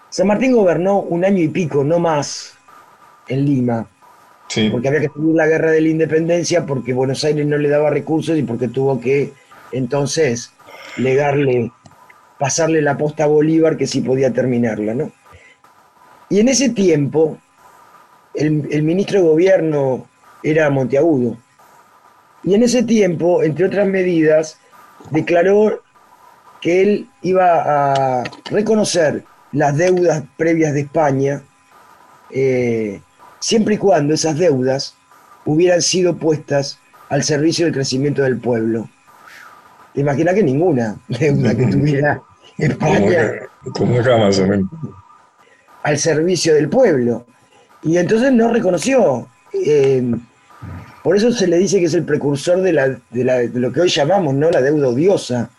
San 0.10 0.28
Martín 0.28 0.54
gobernó 0.54 1.02
un 1.02 1.26
año 1.26 1.44
y 1.44 1.50
pico, 1.50 1.84
no 1.84 2.00
más, 2.00 2.54
en 3.28 3.44
Lima. 3.44 3.86
Sí. 4.48 4.70
Porque 4.70 4.88
había 4.88 5.02
que 5.02 5.10
seguir 5.10 5.36
la 5.36 5.46
guerra 5.46 5.72
de 5.72 5.82
la 5.82 5.90
independencia, 5.90 6.66
porque 6.66 6.94
Buenos 6.94 7.22
Aires 7.26 7.46
no 7.46 7.58
le 7.58 7.68
daba 7.68 7.90
recursos 7.90 8.38
y 8.38 8.44
porque 8.44 8.70
tuvo 8.70 9.02
que 9.02 9.34
entonces 9.74 10.54
legarle, 10.96 11.70
pasarle 12.40 12.82
la 12.82 12.98
posta 12.98 13.26
a 13.26 13.28
Bolívar 13.28 13.76
que 13.76 13.88
sí 13.88 14.00
podía 14.00 14.32
terminarla, 14.32 14.94
¿no? 14.94 15.12
Y 16.30 16.40
en 16.40 16.48
ese 16.48 16.70
tiempo, 16.70 17.38
el, 18.34 18.66
el 18.72 18.84
ministro 18.84 19.20
de 19.20 19.28
gobierno 19.28 20.08
era 20.44 20.70
Monteagudo. 20.70 21.36
Y 22.42 22.54
en 22.54 22.64
ese 22.64 22.84
tiempo, 22.84 23.44
entre 23.44 23.66
otras 23.66 23.86
medidas, 23.86 24.62
declaró 25.12 25.82
que 26.62 26.82
él 26.82 27.08
iba 27.22 28.22
a 28.22 28.24
reconocer 28.50 29.24
las 29.52 29.78
deudas 29.78 30.24
previas 30.38 30.74
de 30.74 30.82
España, 30.82 31.42
eh, 32.32 33.00
siempre 33.40 33.76
y 33.76 33.78
cuando 33.78 34.14
esas 34.14 34.38
deudas 34.38 34.96
hubieran 35.46 35.82
sido 35.82 36.16
puestas 36.18 36.80
al 37.10 37.24
servicio 37.24 37.66
del 37.66 37.74
crecimiento 37.74 38.24
del 38.24 38.38
pueblo. 38.38 38.90
¿Te 39.94 40.02
imaginas 40.02 40.36
que 40.36 40.44
ninguna 40.44 40.98
deuda 41.08 41.56
que 41.56 41.66
tuviera 41.68 42.22
España 42.58 43.32
¿Cómo 43.74 44.00
acá 44.00 44.18
más 44.18 44.40
o 44.40 44.48
menos? 44.48 44.70
al 45.84 45.98
servicio 45.98 46.54
del 46.54 46.70
pueblo? 46.70 47.26
Y 47.84 47.98
entonces 47.98 48.32
no 48.34 48.52
reconoció. 48.52 49.28
eh, 49.54 50.04
por 51.08 51.16
eso 51.16 51.32
se 51.32 51.48
le 51.48 51.58
dice 51.58 51.80
que 51.80 51.86
es 51.86 51.94
el 51.94 52.04
precursor 52.04 52.60
de, 52.60 52.74
la, 52.74 53.00
lo 53.54 53.72
que 53.72 53.80
hoy 53.80 53.88
llamamos 53.88 54.34
¿no? 54.34 54.52
la 54.52 54.62
deuda 54.62 54.90
odiosa. 54.90 55.50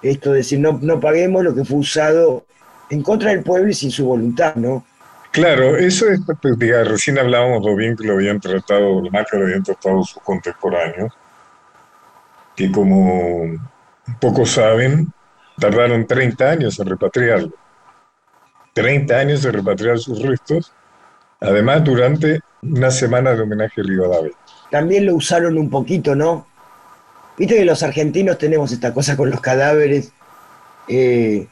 Esto 0.00 0.30
de 0.30 0.36
decir, 0.36 0.60
no, 0.60 1.00
paguemos 1.00 1.42
lo 1.42 1.52
que 1.52 1.64
fue 1.64 1.78
usado 1.78 2.46
en 2.90 3.02
contra 3.02 3.30
del 3.30 3.42
pueblo 3.42 3.68
y 3.68 3.74
sin 3.74 3.90
su 3.90 4.06
voluntad, 4.06 4.54
¿no? 4.54 4.86
Claro, 5.32 5.76
eso 5.76 6.08
es, 6.08 6.20
pues, 6.40 6.56
diga, 6.60 6.84
recién 6.84 7.18
hablábamos 7.18 7.66
lo 7.66 7.74
bien 7.74 7.96
que 7.96 8.06
lo 8.06 8.12
habían 8.12 8.38
tratado, 8.38 9.00
lo 9.00 9.10
mal 9.10 9.26
que 9.28 9.36
lo 9.36 9.46
habían 9.46 9.64
tratado 9.64 10.04
sus 10.04 10.22
contemporáneos, 10.22 11.12
que 12.54 12.70
como 12.70 13.46
pocos 14.20 14.52
saben, 14.52 15.12
tardaron 15.58 16.06
30 16.06 16.48
años 16.48 16.78
en 16.78 16.86
repatriarlo. 16.86 17.52
30 18.74 19.12
años 19.12 19.44
en 19.44 19.54
repatriar 19.54 19.98
sus 19.98 20.22
restos, 20.22 20.72
además 21.40 21.82
durante 21.82 22.42
una 22.62 22.92
semana 22.92 23.34
de 23.34 23.42
homenaje 23.42 23.80
a 23.80 23.84
Rivadavia. 23.84 24.43
También 24.74 25.06
lo 25.06 25.14
usaron 25.14 25.56
un 25.56 25.70
poquito, 25.70 26.16
¿no? 26.16 26.48
Viste 27.38 27.54
que 27.54 27.64
los 27.64 27.84
argentinos 27.84 28.38
tenemos 28.38 28.72
esta 28.72 28.92
cosa 28.92 29.16
con 29.16 29.30
los 29.30 29.40
cadáveres. 29.40 30.10
eh, 30.88 31.46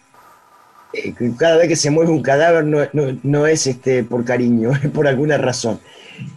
eh, 0.93 1.15
cada 1.39 1.57
vez 1.59 1.69
que 1.69 1.77
se 1.77 1.91
mueve 1.93 2.11
un 2.11 2.21
cadáver 2.21 2.65
no, 2.65 2.81
no- 2.93 3.17
no 3.23 3.47
es 3.47 3.69
este, 3.69 4.03
por 4.03 4.25
cariño, 4.25 4.73
es 4.83 4.91
por 4.91 5.07
alguna 5.07 5.39
razón. 5.39 5.79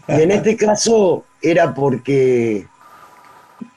Y 0.08 0.22
en 0.22 0.30
este 0.30 0.56
caso 0.56 1.26
era 1.42 1.74
porque 1.74 2.68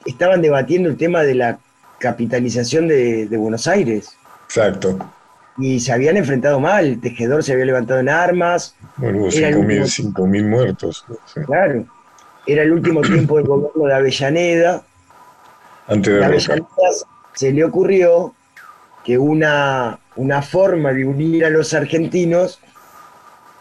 estaban 0.05 0.43
debatiendo 0.43 0.87
el 0.87 0.95
tema 0.95 1.23
de 1.23 1.33
la 1.33 1.57
capitalización 1.99 2.87
de, 2.87 3.25
de 3.25 3.37
Buenos 3.37 3.65
Aires 3.67 4.11
Exacto. 4.45 4.99
y 5.57 5.79
se 5.79 5.91
habían 5.91 6.15
enfrentado 6.15 6.59
mal. 6.59 6.85
El 6.85 7.01
tejedor 7.01 7.43
se 7.43 7.53
había 7.53 7.65
levantado 7.65 7.99
en 8.01 8.07
armas, 8.09 8.75
Bueno, 8.97 9.17
hubo 9.21 9.29
Era 9.29 9.49
el 9.49 9.55
5.000 9.55 9.81
último- 9.81 10.27
5.000 10.27 10.47
muertos 10.47 11.05
sí, 11.33 11.41
claro. 11.47 11.85
Era 12.47 12.63
el 12.63 12.71
último 12.71 13.01
tiempo 13.01 13.37
del 13.37 13.47
gobierno 13.47 13.85
de 13.85 13.93
Avellaneda. 13.93 14.83
antes 15.87 16.13
de. 16.13 16.25
Avellaneda 16.25 16.65
se 17.33 17.53
le 17.53 17.63
ocurrió 17.63 18.33
que 19.05 19.17
una, 19.17 19.99
una 20.17 20.41
forma 20.41 20.91
de 20.91 21.05
unir 21.05 21.45
a 21.45 21.49
los 21.49 21.73
argentinos 21.73 22.59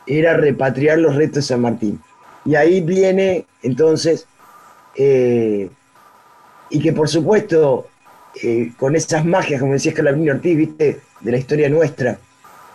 era 0.06 0.36
repatriar 0.36 0.98
los 0.98 1.14
restos 1.14 1.44
de 1.44 1.48
San 1.54 1.60
Martín. 1.60 2.00
Y 2.44 2.54
ahí 2.54 2.80
viene 2.80 3.46
entonces, 3.62 4.26
eh, 4.96 5.70
y 6.70 6.80
que 6.80 6.92
por 6.92 7.08
supuesto, 7.08 7.86
eh, 8.42 8.72
con 8.76 8.96
esas 8.96 9.24
magias, 9.24 9.60
como 9.60 9.74
decía 9.74 9.92
Scalabrini 9.92 10.30
Ortiz, 10.30 10.56
viste, 10.56 11.00
de 11.20 11.30
la 11.30 11.38
historia 11.38 11.68
nuestra. 11.68 12.18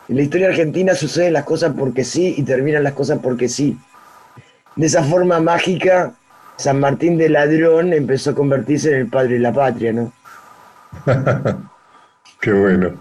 En 0.07 0.17
la 0.17 0.21
historia 0.21 0.47
argentina 0.47 0.95
suceden 0.95 1.33
las 1.33 1.43
cosas 1.43 1.73
porque 1.77 2.03
sí 2.03 2.35
y 2.37 2.43
terminan 2.43 2.83
las 2.83 2.93
cosas 2.93 3.19
porque 3.21 3.49
sí. 3.49 3.77
De 4.75 4.87
esa 4.87 5.03
forma 5.03 5.39
mágica, 5.39 6.13
San 6.55 6.79
Martín 6.79 7.17
de 7.17 7.29
Ladrón 7.29 7.93
empezó 7.93 8.31
a 8.31 8.35
convertirse 8.35 8.91
en 8.91 8.99
el 9.01 9.07
padre 9.07 9.35
de 9.35 9.39
la 9.39 9.53
patria, 9.53 9.93
¿no? 9.93 10.11
Qué 12.39 12.51
bueno. 12.51 12.93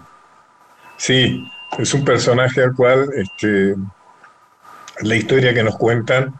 Sí, 0.97 1.43
es 1.77 1.93
un 1.93 2.05
personaje 2.05 2.63
al 2.63 2.75
cual 2.75 3.09
este, 3.15 3.75
la 5.01 5.15
historia 5.15 5.53
que 5.53 5.63
nos 5.63 5.77
cuentan 5.77 6.33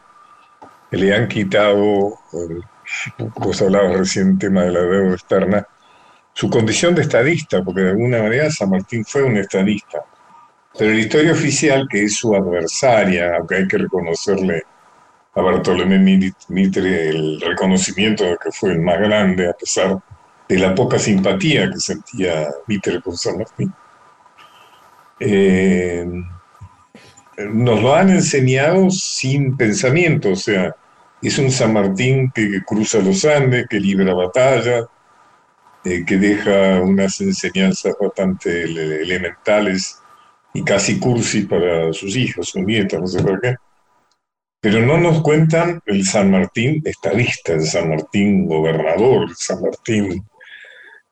le 0.92 1.16
han 1.16 1.28
quitado, 1.28 2.20
vos 3.36 3.62
hablabas 3.62 3.98
recién 3.98 4.38
del 4.38 4.40
tema 4.40 4.64
de 4.64 4.72
la 4.72 4.82
deuda 4.82 5.14
externa, 5.14 5.68
su 6.34 6.50
condición 6.50 6.96
de 6.96 7.02
estadista, 7.02 7.64
porque 7.64 7.82
de 7.82 7.90
alguna 7.92 8.22
manera 8.22 8.50
San 8.52 8.70
Martín 8.70 9.04
fue 9.06 9.24
un 9.24 9.38
estadista. 9.38 10.00
Pero 10.78 10.92
la 10.92 11.00
historia 11.00 11.32
oficial, 11.32 11.88
que 11.90 12.04
es 12.04 12.16
su 12.16 12.36
adversaria, 12.36 13.36
aunque 13.36 13.56
hay 13.56 13.68
que 13.68 13.78
reconocerle 13.78 14.64
a 15.36 15.42
Bartolomé 15.42 15.98
Mitre 16.50 17.10
el 17.10 17.42
reconocimiento 17.42 18.24
de 18.24 18.38
que 18.44 18.52
fue 18.52 18.74
el 18.74 18.80
más 18.80 19.00
grande, 19.00 19.50
a 19.50 19.54
pesar 19.54 19.98
de 20.48 20.58
la 20.60 20.76
poca 20.76 21.00
simpatía 21.00 21.70
que 21.72 21.80
sentía 21.80 22.48
Mitre 22.68 23.02
con 23.02 23.18
San 23.18 23.38
Martín. 23.40 23.74
Eh, 25.20 26.06
nos 27.38 27.82
lo 27.82 27.96
han 27.96 28.10
enseñado 28.10 28.90
sin 28.92 29.58
pensamiento, 29.58 30.32
o 30.32 30.36
sea, 30.36 30.76
es 31.22 31.38
un 31.40 31.50
San 31.50 31.74
Martín 31.74 32.32
que 32.34 32.62
cruza 32.66 33.00
los 33.00 33.26
Andes, 33.26 33.66
que 33.70 33.80
libra 33.80 34.14
batallas, 34.14 34.86
eh, 35.86 36.04
que 36.06 36.18
deja 36.18 36.80
unas 36.82 37.20
enseñanzas 37.22 37.96
bastante 38.00 38.64
ele- 38.64 39.02
elementales 39.02 40.00
y 40.54 40.64
casi 40.64 41.00
cursi 41.00 41.42
para 41.42 41.92
sus 41.94 42.16
hijos, 42.16 42.50
sus 42.50 42.62
nietos, 42.62 43.00
no 43.00 43.08
sé 43.08 43.24
por 43.24 43.42
qué. 43.42 43.56
Pero 44.64 44.80
no 44.80 44.98
nos 44.98 45.22
cuentan 45.22 45.82
el 45.86 46.06
San 46.06 46.32
Martín 46.32 46.82
estadista, 46.86 47.52
el 47.52 47.66
San 47.66 47.90
Martín 47.90 48.48
gobernador, 48.48 49.28
el 49.28 49.36
San 49.36 49.62
Martín 49.62 50.24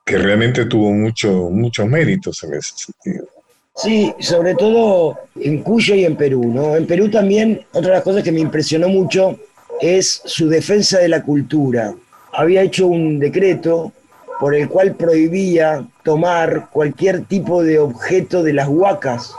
que 0.05 0.17
realmente 0.17 0.65
tuvo 0.67 0.93
mucho, 0.93 1.49
muchos 1.49 1.85
méritos 1.85 2.41
en 2.45 2.53
ese 2.53 2.71
sentido. 2.77 3.27
Sí, 3.75 4.13
sobre 4.19 4.55
todo 4.55 5.19
en 5.35 5.63
Cuyo 5.63 5.95
y 5.95 6.05
en 6.05 6.15
Perú, 6.15 6.45
¿no? 6.45 6.77
En 6.77 6.87
Perú 6.87 7.11
también, 7.11 7.65
otra 7.73 7.89
de 7.89 7.95
las 7.95 8.03
cosas 8.03 8.23
que 8.23 8.31
me 8.31 8.39
impresionó 8.39 8.87
mucho 8.87 9.37
es 9.81 10.21
su 10.23 10.47
defensa 10.47 10.99
de 10.99 11.09
la 11.09 11.21
cultura. 11.21 11.93
Había 12.31 12.61
hecho 12.61 12.87
un 12.87 13.19
decreto 13.19 13.91
por 14.39 14.55
el 14.55 14.69
cual 14.69 14.95
prohibía 14.95 15.85
tomar 16.05 16.69
cualquier 16.71 17.25
tipo 17.25 17.63
de 17.63 17.79
objeto 17.79 18.43
de 18.43 18.53
las 18.53 18.69
huacas, 18.69 19.33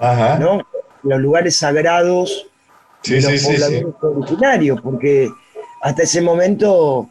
Ajá. 0.00 0.38
¿no? 0.38 0.66
Los 1.02 1.20
lugares 1.20 1.56
sagrados 1.56 2.48
Sí, 3.06 3.14
de 3.14 3.32
los 3.32 3.40
sí. 3.40 3.46
pobladores 3.46 3.84
originarios, 4.02 4.80
porque 4.80 5.30
hasta 5.82 6.02
ese 6.02 6.20
momento, 6.20 7.08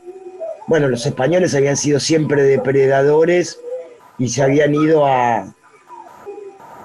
bueno, 0.68 0.89
los 0.89 1.06
españoles 1.06 1.56
habían 1.56 1.78
sido 1.78 2.00
siempre 2.00 2.43
depredadores 2.43 3.60
y 4.18 4.28
se 4.28 4.43
habían 4.43 4.76
ido 4.76 5.06
a, 5.06 5.54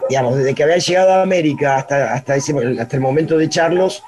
digamos, 0.09 0.37
desde 0.37 0.55
que 0.55 0.63
habían 0.63 0.79
llegado 0.79 1.13
a 1.13 1.23
América 1.23 1.77
hasta, 1.77 2.15
hasta, 2.15 2.37
ese, 2.37 2.55
hasta 2.81 2.97
el 2.97 3.03
momento 3.03 3.37
de 3.37 3.49
Charlos, 3.49 4.03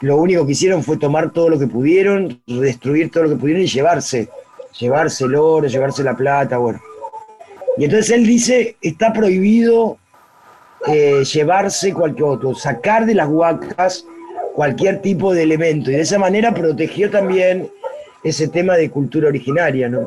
lo 0.00 0.16
único 0.16 0.46
que 0.46 0.52
hicieron 0.52 0.82
fue 0.82 0.96
tomar 0.96 1.32
todo 1.32 1.50
lo 1.50 1.58
que 1.58 1.66
pudieron, 1.66 2.40
destruir 2.46 3.10
todo 3.10 3.24
lo 3.24 3.30
que 3.30 3.36
pudieron 3.36 3.62
y 3.62 3.66
llevarse, 3.66 4.30
llevarse 4.78 5.24
el 5.24 5.34
oro, 5.34 5.66
llevarse 5.66 6.02
la 6.02 6.16
plata, 6.16 6.56
bueno. 6.56 6.80
Y 7.76 7.84
entonces 7.84 8.10
él 8.10 8.26
dice, 8.26 8.76
está 8.80 9.12
prohibido 9.12 9.98
eh, 10.86 11.24
llevarse 11.24 11.92
cualquier 11.92 12.24
otro, 12.24 12.54
sacar 12.54 13.04
de 13.04 13.14
las 13.14 13.28
huacas 13.28 14.06
cualquier 14.60 15.00
tipo 15.00 15.32
de 15.32 15.44
elemento. 15.44 15.90
Y 15.90 15.94
de 15.94 16.02
esa 16.02 16.18
manera 16.18 16.52
protegió 16.52 17.08
también 17.08 17.70
ese 18.22 18.46
tema 18.46 18.76
de 18.76 18.90
cultura 18.90 19.28
originaria, 19.28 19.88
¿no? 19.88 20.06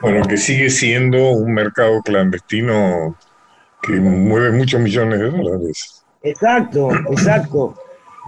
Bueno, 0.00 0.24
que 0.28 0.36
sigue 0.36 0.70
siendo 0.70 1.30
un 1.32 1.54
mercado 1.54 2.00
clandestino 2.02 3.16
que 3.82 3.94
mueve 3.94 4.52
muchos 4.52 4.80
millones 4.80 5.18
de 5.18 5.30
dólares. 5.32 6.04
Exacto, 6.22 6.88
exacto. 7.10 7.74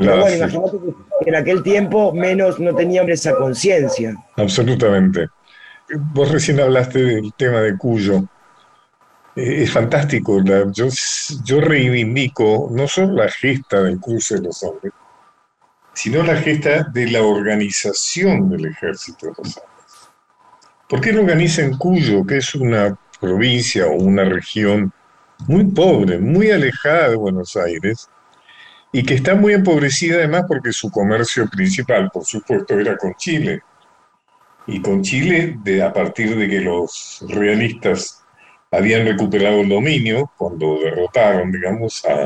Pero 0.00 0.18
bueno, 0.18 0.36
imagínate 0.36 0.78
que 1.22 1.30
en 1.30 1.36
aquel 1.36 1.62
tiempo 1.62 2.12
menos 2.12 2.58
no 2.58 2.74
teníamos 2.74 3.12
esa 3.12 3.32
conciencia. 3.36 4.16
Absolutamente. 4.36 5.28
Vos 6.12 6.28
recién 6.32 6.58
hablaste 6.58 7.04
del 7.04 7.32
tema 7.34 7.60
de 7.60 7.78
Cuyo. 7.78 8.24
Eh, 9.36 9.62
es 9.62 9.70
fantástico. 9.70 10.42
yo, 10.72 10.88
yo 11.44 11.60
reivindico 11.60 12.68
no 12.72 12.88
solo 12.88 13.12
la 13.12 13.28
gesta 13.28 13.80
del 13.84 14.00
curso 14.00 14.34
de 14.34 14.42
los 14.42 14.60
hombres, 14.64 14.92
sino 15.92 16.22
la 16.22 16.36
gesta 16.36 16.84
de 16.84 17.10
la 17.10 17.22
organización 17.22 18.48
del 18.50 18.66
ejército 18.66 19.26
de 19.26 19.32
los 19.38 19.56
hombres. 19.56 19.64
¿Por 20.88 21.00
qué 21.00 21.12
no 21.12 21.20
organiza 21.20 21.62
en 21.62 21.76
Cuyo, 21.76 22.26
que 22.26 22.38
es 22.38 22.54
una 22.54 22.98
provincia 23.20 23.86
o 23.86 23.92
una 23.92 24.24
región 24.24 24.92
muy 25.46 25.64
pobre, 25.66 26.18
muy 26.18 26.50
alejada 26.50 27.10
de 27.10 27.16
Buenos 27.16 27.56
Aires, 27.56 28.08
y 28.92 29.04
que 29.04 29.14
está 29.14 29.34
muy 29.34 29.52
empobrecida 29.52 30.16
además 30.16 30.44
porque 30.48 30.72
su 30.72 30.90
comercio 30.90 31.48
principal, 31.48 32.10
por 32.12 32.24
supuesto, 32.24 32.78
era 32.78 32.96
con 32.96 33.14
Chile. 33.14 33.62
Y 34.66 34.82
con 34.82 35.02
Chile, 35.02 35.56
de, 35.62 35.82
a 35.82 35.92
partir 35.92 36.36
de 36.36 36.48
que 36.48 36.60
los 36.60 37.24
realistas 37.28 38.24
habían 38.70 39.06
recuperado 39.06 39.60
el 39.60 39.68
dominio, 39.68 40.30
cuando 40.36 40.78
derrotaron, 40.80 41.50
digamos, 41.52 42.04
a, 42.04 42.24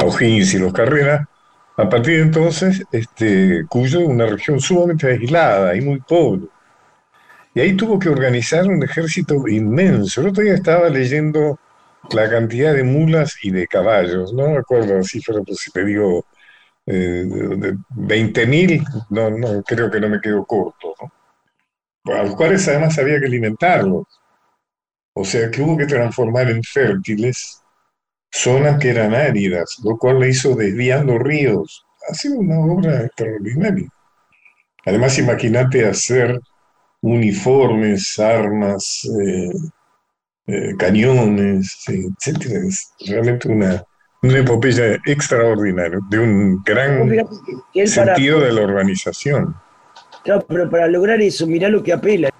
a 0.00 0.04
O'Higgins 0.04 0.54
y 0.54 0.58
los 0.58 0.72
Carreras, 0.72 1.26
a 1.76 1.88
partir 1.88 2.16
de 2.16 2.22
entonces, 2.22 2.82
este, 2.92 3.64
Cuyo 3.68 4.00
una 4.00 4.26
región 4.26 4.60
sumamente 4.60 5.06
aislada 5.08 5.74
y 5.76 5.80
muy 5.80 6.00
pobre. 6.00 6.48
Y 7.54 7.60
ahí 7.60 7.76
tuvo 7.76 7.98
que 7.98 8.08
organizar 8.08 8.66
un 8.66 8.82
ejército 8.82 9.46
inmenso. 9.48 10.20
El 10.20 10.28
otro 10.28 10.42
día 10.42 10.54
estaba 10.54 10.88
leyendo 10.88 11.58
la 12.10 12.28
cantidad 12.30 12.74
de 12.74 12.84
mulas 12.84 13.36
y 13.42 13.50
de 13.50 13.66
caballos, 13.66 14.32
no 14.32 14.50
me 14.50 14.58
acuerdo 14.58 14.96
la 14.96 15.02
cifra, 15.02 15.36
pero 15.44 15.56
si 15.56 15.70
te 15.70 15.84
digo 15.84 16.26
eh, 16.86 17.24
20.000, 17.24 19.06
no, 19.10 19.30
no, 19.30 19.62
creo 19.62 19.90
que 19.90 20.00
no 20.00 20.08
me 20.08 20.20
quedo 20.20 20.44
corto, 20.44 20.94
¿no? 21.00 22.14
A 22.14 22.24
los 22.24 22.34
cuales 22.34 22.66
además 22.68 22.98
había 22.98 23.20
que 23.20 23.26
alimentarlos. 23.26 24.06
O 25.14 25.24
sea 25.24 25.50
que 25.50 25.62
hubo 25.62 25.76
que 25.76 25.86
transformar 25.86 26.50
en 26.50 26.62
fértiles 26.62 27.61
zonas 28.32 28.78
que 28.78 28.90
eran 28.90 29.14
áridas, 29.14 29.76
lo 29.84 29.96
cual 29.96 30.20
le 30.20 30.30
hizo 30.30 30.54
desviando 30.54 31.18
ríos. 31.18 31.84
Ha 32.08 32.14
sido 32.14 32.38
una 32.38 32.58
obra 32.60 33.04
extraordinaria. 33.04 33.88
Además, 34.84 35.18
imagínate 35.18 35.86
hacer 35.86 36.40
uniformes, 37.02 38.18
armas, 38.18 39.02
eh, 39.22 39.50
eh, 40.46 40.74
cañones, 40.76 41.84
etcétera. 41.86 42.66
Es 42.66 42.92
realmente 43.06 43.48
una, 43.48 43.84
una 44.22 44.38
epopeya 44.38 44.98
extraordinaria, 45.06 45.98
de 46.10 46.18
un 46.18 46.62
gran 46.64 47.08
sentido 47.86 48.40
de 48.40 48.52
la 48.52 48.62
organización. 48.62 49.54
Claro, 50.24 50.44
pero 50.48 50.70
para 50.70 50.88
lograr 50.88 51.20
eso, 51.20 51.46
mirá 51.46 51.68
lo 51.68 51.82
que 51.82 51.92
apela 51.92 52.30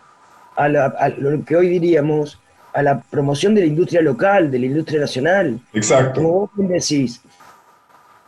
a, 0.57 0.65
a, 0.65 1.09
lo 1.11 1.45
que 1.45 1.57
hoy 1.57 1.69
diríamos 1.69 2.42
a 2.73 2.83
la 2.83 3.01
promoción 3.01 3.55
de 3.55 3.63
la 3.63 3.67
industria 3.67 4.01
local, 4.01 4.51
de 4.51 4.59
la 4.59 4.67
industria 4.67 5.01
nacional. 5.01 5.61
Exacto. 5.73 6.21
Como 6.21 6.33
vos 6.33 6.51
decís, 6.57 7.21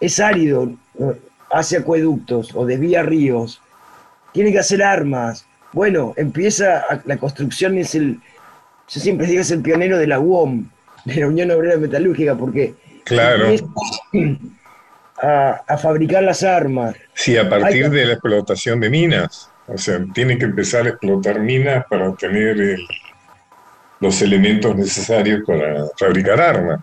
es 0.00 0.20
árido, 0.20 0.72
hace 1.50 1.78
acueductos 1.78 2.54
o 2.54 2.66
desvía 2.66 3.02
ríos, 3.02 3.60
tiene 4.32 4.52
que 4.52 4.58
hacer 4.58 4.82
armas. 4.82 5.46
Bueno, 5.72 6.12
empieza 6.16 6.84
la 7.04 7.16
construcción, 7.16 7.78
es 7.78 7.94
el, 7.94 8.20
yo 8.88 9.00
siempre 9.00 9.26
digo 9.26 9.40
es 9.40 9.50
el 9.50 9.62
pionero 9.62 9.98
de 9.98 10.06
la 10.06 10.20
UOM, 10.20 10.68
de 11.04 11.14
la 11.16 11.28
Unión 11.28 11.50
Obrera 11.50 11.76
Metalúrgica, 11.76 12.36
porque 12.36 12.74
claro. 13.04 13.48
a, 15.22 15.62
a, 15.66 15.78
fabricar 15.78 16.22
las 16.22 16.42
armas. 16.42 16.94
Sí, 17.14 17.36
a 17.36 17.48
partir 17.48 17.90
de 17.90 18.04
la 18.06 18.12
explotación 18.12 18.80
de 18.80 18.90
minas. 18.90 19.50
O 19.66 19.78
sea, 19.78 20.04
tiene 20.12 20.36
que 20.36 20.44
empezar 20.44 20.84
a 20.84 20.90
explotar 20.90 21.40
minas 21.40 21.86
para 21.88 22.10
obtener 22.10 22.60
el, 22.60 22.86
los 24.00 24.20
elementos 24.22 24.76
necesarios 24.76 25.42
para 25.46 25.86
fabricar 25.96 26.40
armas. 26.40 26.80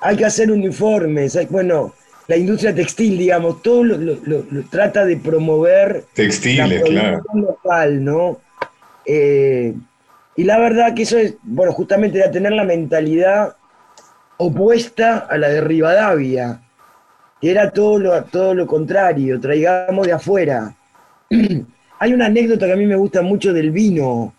Hay 0.00 0.16
que 0.16 0.24
hacer 0.24 0.50
uniformes, 0.50 1.36
hay, 1.36 1.46
bueno, 1.46 1.94
la 2.28 2.36
industria 2.36 2.74
textil, 2.74 3.18
digamos, 3.18 3.62
todo 3.62 3.84
lo, 3.84 3.96
lo, 3.96 4.44
lo, 4.50 4.62
trata 4.70 5.04
de 5.04 5.16
promover 5.16 6.04
textiles, 6.12 6.82
la 6.82 6.86
claro. 6.86 7.22
local, 7.34 8.04
¿no? 8.04 8.40
Eh, 9.06 9.74
y 10.36 10.44
la 10.44 10.58
verdad 10.58 10.94
que 10.94 11.02
eso 11.02 11.18
es, 11.18 11.36
bueno, 11.42 11.72
justamente 11.72 12.18
era 12.18 12.30
tener 12.30 12.52
la 12.52 12.64
mentalidad 12.64 13.56
opuesta 14.36 15.18
a 15.18 15.38
la 15.38 15.48
de 15.48 15.62
Rivadavia, 15.62 16.60
que 17.40 17.50
era 17.50 17.70
todo 17.70 17.98
lo, 17.98 18.24
todo 18.24 18.54
lo 18.54 18.66
contrario, 18.66 19.40
traigamos 19.40 20.06
de 20.06 20.12
afuera. 20.12 20.76
Hay 21.98 22.12
una 22.12 22.26
anécdota 22.26 22.66
que 22.66 22.72
a 22.72 22.76
mí 22.76 22.86
me 22.86 22.94
gusta 22.94 23.22
mucho 23.22 23.52
del 23.52 23.70
vino 23.70 24.34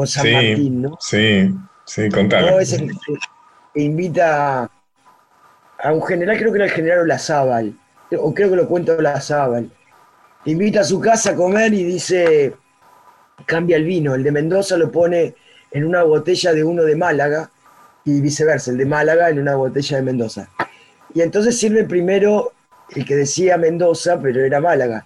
con 0.00 0.06
San 0.06 0.24
sí, 0.24 0.32
Martín, 0.32 0.80
¿no? 0.80 0.96
Sí, 0.98 1.54
sí, 1.84 2.08
que 2.08 3.82
invita 3.82 4.70
a 5.78 5.92
un 5.92 6.02
general, 6.02 6.38
creo 6.38 6.50
que 6.52 6.56
era 6.56 6.64
el 6.64 6.70
general 6.70 7.00
Olazábal, 7.00 7.78
o 8.18 8.32
creo 8.32 8.48
que 8.48 8.56
lo 8.56 8.66
cuenta 8.66 8.94
Olazábal. 8.94 9.70
Invita 10.46 10.80
a 10.80 10.84
su 10.84 11.00
casa 11.00 11.32
a 11.32 11.34
comer 11.34 11.74
y 11.74 11.84
dice, 11.84 12.54
cambia 13.44 13.76
el 13.76 13.84
vino, 13.84 14.14
el 14.14 14.22
de 14.22 14.32
Mendoza 14.32 14.78
lo 14.78 14.90
pone 14.90 15.34
en 15.70 15.84
una 15.84 16.02
botella 16.02 16.54
de 16.54 16.64
uno 16.64 16.82
de 16.84 16.96
Málaga 16.96 17.50
y 18.06 18.22
viceversa, 18.22 18.70
el 18.70 18.78
de 18.78 18.86
Málaga 18.86 19.28
en 19.28 19.38
una 19.38 19.54
botella 19.54 19.98
de 19.98 20.02
Mendoza. 20.02 20.48
Y 21.12 21.20
entonces 21.20 21.58
sirve 21.58 21.84
primero 21.84 22.52
el 22.88 23.04
que 23.04 23.16
decía 23.16 23.58
Mendoza, 23.58 24.18
pero 24.18 24.42
era 24.42 24.60
Málaga. 24.60 25.04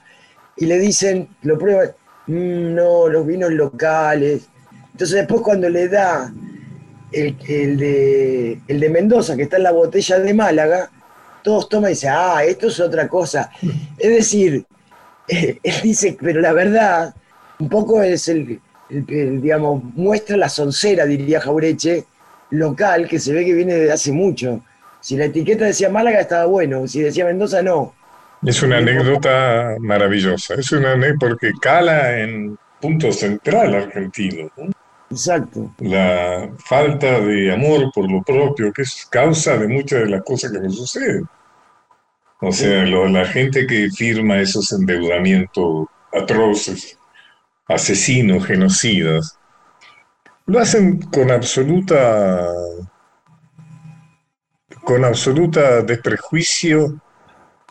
Y 0.57 0.67
le 0.67 0.79
dicen, 0.79 1.31
lo 1.43 1.59
prueba, 1.59 1.83
mmm, 2.29 2.75
no, 2.77 3.09
los 3.09 3.27
vinos 3.27 3.51
locales. 3.51 4.49
Entonces 4.95 5.17
después 5.17 5.41
cuando 5.41 5.69
le 5.69 5.89
da 5.89 6.33
el, 7.11 7.77
de, 7.77 8.89
Mendoza, 8.93 9.37
que 9.37 9.43
está 9.43 9.57
en 9.57 9.65
la 9.65 9.73
botella 9.73 10.21
de 10.21 10.33
Málaga, 10.33 10.89
todos 11.43 11.69
toman 11.69 11.91
y 11.91 11.95
dicen, 11.95 12.13
ah, 12.15 12.45
esto 12.45 12.69
es 12.69 12.79
otra 12.79 13.09
cosa. 13.09 13.51
Es 13.99 14.11
decir, 14.11 14.65
él 15.29 15.75
dice, 15.83 16.17
pero 16.21 16.41
la 16.41 16.53
verdad, 16.53 17.13
un 17.59 17.69
poco 17.69 18.03
es 18.03 18.29
el, 18.29 18.61
el, 18.89 19.43
digamos, 19.43 19.83
muestra 19.83 20.37
la 20.37 20.49
soncera, 20.49 21.07
diría 21.07 21.41
Jaureche, 21.41 22.05
local, 22.51 23.09
que 23.09 23.19
se 23.19 23.33
ve 23.33 23.45
que 23.45 23.53
viene 23.53 23.75
desde 23.75 23.93
hace 23.93 24.13
mucho. 24.13 24.63
Si 25.01 25.17
la 25.17 25.25
etiqueta 25.25 25.65
decía 25.65 25.91
Málaga 25.91 26.21
estaba 26.21 26.47
bueno, 26.47 26.87
si 26.87 27.03
decía 27.03 27.25
Mendoza 27.25 27.63
no. 27.63 27.95
Es 28.47 28.63
una 28.63 28.79
anécdota 28.79 29.75
maravillosa, 29.81 30.55
es 30.55 30.71
una 30.71 30.93
anécdota 30.93 31.27
porque 31.27 31.51
cala 31.61 32.21
en 32.21 32.57
punto 32.81 33.11
central 33.11 33.75
argentino. 33.75 34.53
¿no? 34.57 34.71
Exacto. 35.15 35.73
La 35.79 36.51
falta 36.59 37.21
de 37.21 37.53
amor 37.53 37.93
por 37.95 38.11
lo 38.11 38.21
propio, 38.23 38.73
que 38.73 38.83
es 38.83 39.07
causa 39.07 39.57
de 39.57 39.69
muchas 39.69 40.01
de 40.01 40.11
las 40.11 40.23
cosas 40.25 40.51
que 40.51 40.59
nos 40.59 40.77
suceden. 40.77 41.25
O 42.41 42.51
sea, 42.51 42.85
lo, 42.85 43.07
la 43.07 43.25
gente 43.25 43.65
que 43.67 43.91
firma 43.91 44.41
esos 44.41 44.73
endeudamientos 44.73 45.87
atroces, 46.13 46.99
asesinos, 47.69 48.45
genocidas, 48.45 49.39
lo 50.47 50.59
hacen 50.59 51.01
con 51.01 51.31
absoluta 51.31 52.51
con 54.85 55.05
absoluta 55.05 55.81
desprejuicio 55.83 57.01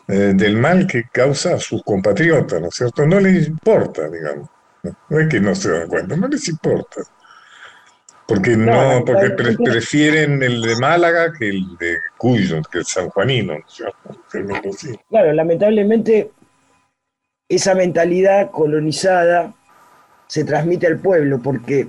eh, 0.08 0.32
del 0.34 0.56
mal 0.56 0.86
que 0.86 1.04
causa 1.12 1.54
a 1.54 1.60
sus 1.60 1.82
compatriotas, 1.84 2.60
¿no 2.60 2.68
es 2.68 2.74
cierto? 2.74 3.06
No 3.06 3.20
les 3.20 3.46
importa, 3.46 4.08
digamos. 4.08 4.48
No, 4.82 4.96
no 5.08 5.20
es 5.20 5.28
que 5.28 5.40
no 5.40 5.54
se 5.54 5.70
dan 5.70 5.88
cuenta, 5.88 6.16
no 6.16 6.26
les 6.26 6.48
importa. 6.48 7.02
Porque 8.26 8.56
no, 8.56 9.00
no 9.00 9.04
porque 9.04 9.30
pre 9.30 9.56
prefieren 9.56 10.42
el 10.42 10.62
de 10.62 10.76
Málaga 10.76 11.32
que 11.32 11.50
el 11.50 11.76
de 11.76 11.98
Cuyo, 12.16 12.62
que 12.70 12.78
el 12.78 12.86
sanjuanino. 12.86 13.56
Sí. 13.68 14.98
Claro, 15.10 15.32
lamentablemente 15.32 16.30
esa 17.48 17.74
mentalidad 17.74 18.50
colonizada 18.50 19.52
se 20.26 20.44
transmite 20.44 20.86
al 20.86 20.98
pueblo, 20.98 21.40
porque 21.40 21.88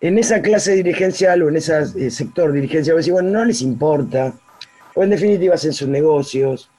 en 0.00 0.18
esa 0.18 0.42
clase 0.42 0.72
dirigencial 0.72 1.42
o 1.42 1.48
en 1.48 1.56
ese 1.56 1.78
eh, 1.96 2.10
sector 2.10 2.52
dirigencial, 2.52 3.00
bueno, 3.10 3.30
no 3.30 3.44
les 3.44 3.62
importa, 3.62 4.34
o 4.94 5.02
en 5.02 5.10
definitiva 5.10 5.54
hacen 5.54 5.72
sus 5.72 5.88
negocios. 5.88 6.70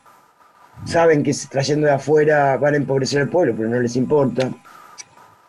saben 0.85 1.23
que 1.23 1.33
trayendo 1.49 1.87
de 1.87 1.93
afuera 1.93 2.57
van 2.57 2.75
a 2.75 2.77
empobrecer 2.77 3.23
al 3.23 3.29
pueblo, 3.29 3.55
pero 3.57 3.69
no 3.69 3.79
les 3.79 3.95
importa. 3.95 4.51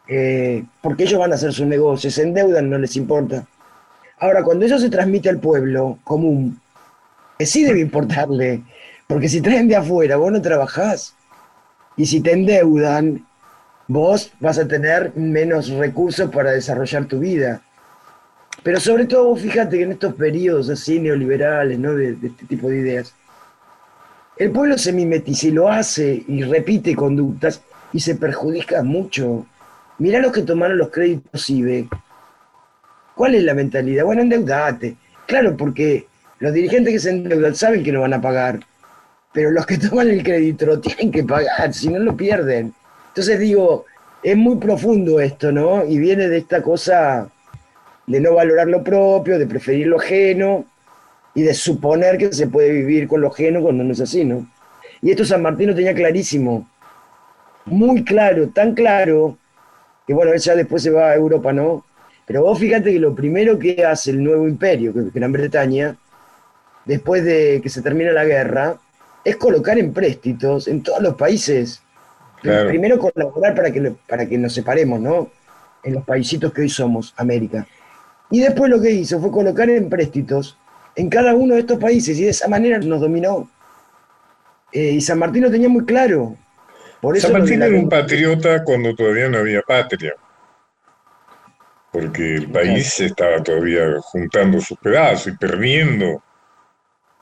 Eh, 0.09 0.65
porque 0.81 1.05
ellos 1.05 1.19
van 1.19 1.33
a 1.33 1.35
hacer 1.35 1.53
sus 1.53 1.67
negocios, 1.67 2.15
se 2.15 2.23
endeudan, 2.23 2.71
no 2.71 2.79
les 2.79 2.97
importa. 2.97 3.47
Ahora, 4.19 4.43
cuando 4.43 4.65
eso 4.65 4.79
se 4.79 4.89
transmite 4.89 5.29
al 5.29 5.41
pueblo 5.41 5.99
común, 6.05 6.61
que 7.39 7.47
sí 7.47 7.65
debe 7.65 7.81
importarle, 7.81 8.63
porque 9.07 9.29
si 9.29 9.41
traen 9.41 9.69
de 9.69 9.77
afuera, 9.77 10.17
vos 10.17 10.33
no 10.33 10.41
trabajás, 10.41 11.15
y 11.97 12.07
si 12.07 12.21
te 12.21 12.33
endeudan, 12.33 13.27
vos 13.89 14.33
vas 14.41 14.59
a 14.59 14.67
tener 14.67 15.13
menos 15.17 15.69
recursos 15.71 16.31
para 16.31 16.53
desarrollar 16.53 17.07
tu 17.07 17.19
vida. 17.19 17.63
Pero 18.63 18.81
sobre 18.81 19.07
todo, 19.07 19.35
fíjate 19.37 19.79
que 19.79 19.85
en 19.85 19.93
estos 19.93 20.15
periodos 20.15 20.71
así 20.71 20.99
neoliberales, 20.99 21.79
¿no? 21.79 21.95
de, 21.95 22.15
de 22.15 22.29
este 22.29 22.47
tipo 22.47 22.69
de 22.69 22.79
ideas, 22.79 23.15
el 24.39 24.51
pueblo 24.51 24.77
se 24.77 24.93
mimetiza 24.93 25.49
y 25.49 25.51
lo 25.51 25.71
hace 25.71 26.25
y 26.27 26.43
repite 26.43 26.95
conductas 26.95 27.63
y 27.93 28.01
se 28.01 28.17
perjudica 28.17 28.83
mucho. 28.83 29.47
Mirá 29.99 30.21
los 30.21 30.33
que 30.33 30.43
tomaron 30.43 30.79
los 30.79 30.91
créditos 30.91 31.49
IBE. 31.49 31.89
¿Cuál 33.15 33.35
es 33.35 33.45
la 33.45 33.55
mentalidad? 33.55 34.05
Bueno, 34.05 34.23
endeudate. 34.23 34.97
Claro, 35.27 35.57
porque 35.57 36.07
los 36.39 36.53
dirigentes 36.53 36.93
que 36.93 37.01
se 37.01 37.11
endeudan 37.11 37.55
saben 37.55 37.83
que 37.83 37.93
no 37.93 38.03
van 38.03 38.15
a 38.15 38.21
pagar, 38.21 38.61
pero 39.33 39.51
los 39.51 39.67
que 39.67 39.79
toman 39.89 40.09
el 40.09 40.23
crédito 40.23 40.67
lo 40.67 40.81
tienen 40.81 41.11
que 41.11 41.25
pagar, 41.25 41.73
si 41.73 41.89
no 41.89 41.99
lo 41.99 42.17
pierden. 42.17 42.75
Entonces 43.09 43.39
digo, 43.39 43.87
es 44.23 44.37
muy 44.37 44.57
profundo 44.57 45.21
esto, 45.21 45.51
¿no? 45.51 45.85
Y 45.85 45.99
viene 45.99 46.29
de 46.29 46.39
esta 46.39 46.63
cosa 46.63 47.29
de 48.07 48.21
no 48.21 48.35
valorar 48.35 48.69
lo 48.69 48.85
propio, 48.85 49.39
de 49.39 49.47
preferir 49.47 49.87
lo 49.87 49.99
ajeno, 49.99 50.67
y 51.37 51.43
de 51.43 51.55
suponer 51.55 52.17
que 52.17 52.33
se 52.33 52.49
puede 52.49 52.73
vivir 52.73 53.07
con 53.07 53.21
lo 53.21 53.29
ajeno 53.29 53.61
cuando 53.61 53.85
no 53.85 53.93
es 53.93 54.01
así, 54.01 54.25
¿no? 54.25 54.47
Y 55.03 55.11
esto 55.11 55.25
San 55.25 55.43
Martín 55.43 55.69
lo 55.69 55.75
tenía 55.75 55.95
clarísimo, 55.95 56.67
muy 57.67 58.03
claro, 58.05 58.49
tan 58.49 58.75
claro, 58.75 59.37
que 60.07 60.15
bueno, 60.15 60.33
él 60.33 60.39
ya 60.39 60.55
después 60.55 60.83
se 60.83 60.91
va 60.91 61.11
a 61.11 61.15
Europa, 61.15 61.53
¿no? 61.53 61.85
Pero 62.27 62.43
vos 62.43 62.59
fíjate 62.59 62.93
que 62.93 62.99
lo 62.99 63.15
primero 63.15 63.59
que 63.59 63.85
hace 63.85 64.11
el 64.11 64.23
nuevo 64.23 64.49
imperio, 64.49 64.93
que 64.93 65.01
es 65.01 65.13
Gran 65.13 65.33
Bretaña, 65.33 65.97
después 66.85 67.25
de 67.25 67.61
que 67.63 67.69
se 67.69 67.83
termina 67.83 68.13
la 68.13 68.25
guerra, 68.25 68.79
es 69.25 69.37
colocar 69.37 69.79
empréstitos 69.79 70.69
en 70.69 70.83
todos 70.83 71.03
los 71.03 71.15
países. 71.15 71.83
Primero 72.43 72.99
colaborar 72.99 73.55
para 73.57 73.73
que, 73.73 73.93
para 74.09 74.27
que 74.27 74.39
nos 74.39 74.55
separemos, 74.55 75.01
¿no? 75.01 75.31
En 75.83 75.95
los 75.95 76.05
paisitos 76.05 76.53
que 76.53 76.63
hoy 76.63 76.69
somos, 76.69 77.13
América. 77.17 77.67
Y 78.31 78.41
después 78.41 78.71
lo 78.71 78.81
que 78.81 78.91
hizo 78.91 79.21
fue 79.21 79.31
colocar 79.31 79.69
empréstitos 79.69 80.57
en 80.95 81.09
cada 81.09 81.35
uno 81.35 81.55
de 81.55 81.61
estos 81.61 81.79
países 81.79 82.19
y 82.19 82.25
de 82.25 82.31
esa 82.31 82.49
manera 82.49 82.79
nos 82.79 83.01
dominó. 83.01 83.49
Eh, 84.73 84.93
y 84.93 85.01
San 85.01 85.19
Martín 85.19 85.43
lo 85.43 85.51
tenía 85.51 85.69
muy 85.69 85.85
claro. 85.85 86.37
Por 87.01 87.17
eso 87.17 87.29
San 87.29 87.39
Martín 87.39 87.63
era 87.63 87.77
un 87.77 87.89
patriota 87.89 88.65
cuando 88.65 88.95
todavía 88.95 89.29
no 89.29 89.39
había 89.39 89.63
patria, 89.63 90.15
porque 91.93 92.35
el 92.35 92.51
país 92.51 93.01
estaba 93.01 93.43
todavía 93.43 94.01
juntando 94.01 94.61
sus 94.61 94.79
pedazos 94.79 95.29
y 95.29 95.37
perdiendo 95.37 96.23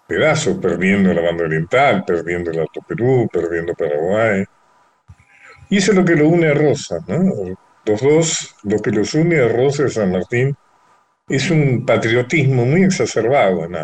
pedazos, 0.06 0.58
perdiendo 0.58 1.12
la 1.12 1.22
banda 1.22 1.44
oriental, 1.44 2.04
perdiendo 2.04 2.50
el 2.50 2.60
Alto 2.60 2.80
Perú, 2.86 3.28
perdiendo 3.32 3.74
Paraguay. 3.74 4.44
Y 5.70 5.78
eso 5.78 5.92
es 5.92 5.96
lo 5.96 6.04
que 6.04 6.16
lo 6.16 6.28
une 6.28 6.48
a 6.48 6.54
Rosa, 6.54 6.98
¿no? 7.06 7.56
Los 7.86 8.00
dos, 8.00 8.56
lo 8.62 8.78
que 8.80 8.90
los 8.90 9.14
une 9.14 9.40
a 9.40 9.48
Rosa 9.48 9.84
y 9.84 9.90
San 9.90 10.12
Martín 10.12 10.56
es 11.28 11.50
un 11.50 11.84
patriotismo 11.86 12.64
muy 12.64 12.84
exacerbado 12.84 13.64
en 13.64 13.76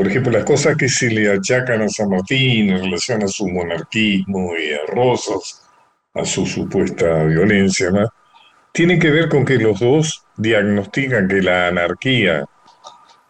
Por 0.00 0.08
ejemplo, 0.08 0.32
las 0.32 0.46
cosas 0.46 0.78
que 0.78 0.88
se 0.88 1.10
le 1.10 1.30
achacan 1.30 1.82
a 1.82 1.88
San 1.90 2.08
Martín 2.08 2.70
en 2.70 2.84
relación 2.84 3.22
a 3.22 3.28
su 3.28 3.46
monarquismo 3.46 4.56
y 4.56 4.72
a 4.72 4.86
Rosas, 4.86 5.68
a 6.14 6.24
su 6.24 6.46
supuesta 6.46 7.22
violencia, 7.24 7.90
¿no? 7.90 8.08
tienen 8.72 8.98
que 8.98 9.10
ver 9.10 9.28
con 9.28 9.44
que 9.44 9.58
los 9.58 9.78
dos 9.78 10.24
diagnostican 10.38 11.28
que 11.28 11.42
la 11.42 11.68
anarquía 11.68 12.46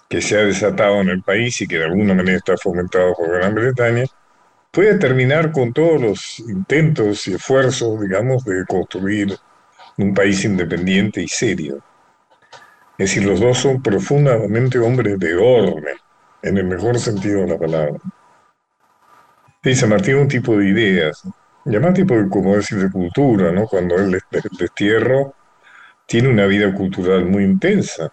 que 0.08 0.22
se 0.22 0.38
ha 0.38 0.42
desatado 0.42 1.00
en 1.00 1.08
el 1.08 1.24
país 1.24 1.60
y 1.60 1.66
que 1.66 1.78
de 1.78 1.86
alguna 1.86 2.14
manera 2.14 2.36
está 2.36 2.56
fomentado 2.56 3.16
por 3.16 3.32
Gran 3.32 3.52
Bretaña, 3.52 4.04
puede 4.70 4.96
terminar 4.96 5.50
con 5.50 5.72
todos 5.72 6.00
los 6.00 6.38
intentos 6.38 7.26
y 7.26 7.34
esfuerzos, 7.34 8.00
digamos, 8.00 8.44
de 8.44 8.64
construir 8.64 9.36
un 9.98 10.14
país 10.14 10.44
independiente 10.44 11.20
y 11.20 11.26
serio. 11.26 11.82
Es 12.96 13.10
decir, 13.10 13.24
los 13.24 13.40
dos 13.40 13.58
son 13.58 13.82
profundamente 13.82 14.78
hombres 14.78 15.18
de 15.18 15.34
orden, 15.34 15.96
en 16.42 16.58
el 16.58 16.64
mejor 16.64 16.98
sentido 16.98 17.42
de 17.42 17.48
la 17.48 17.58
palabra. 17.58 17.98
Dice 19.62 19.86
Martín 19.86 20.16
un 20.16 20.28
tipo 20.28 20.56
de 20.56 20.68
ideas, 20.68 21.22
llama 21.64 21.92
tipo 21.92 22.14
de, 22.14 22.28
como 22.28 22.56
decir, 22.56 22.78
de 22.78 22.90
cultura, 22.90 23.52
¿no? 23.52 23.66
Cuando 23.66 23.96
es 23.96 24.22
destierro, 24.58 25.34
tiene 26.06 26.28
una 26.28 26.46
vida 26.46 26.74
cultural 26.74 27.26
muy 27.26 27.44
intensa. 27.44 28.10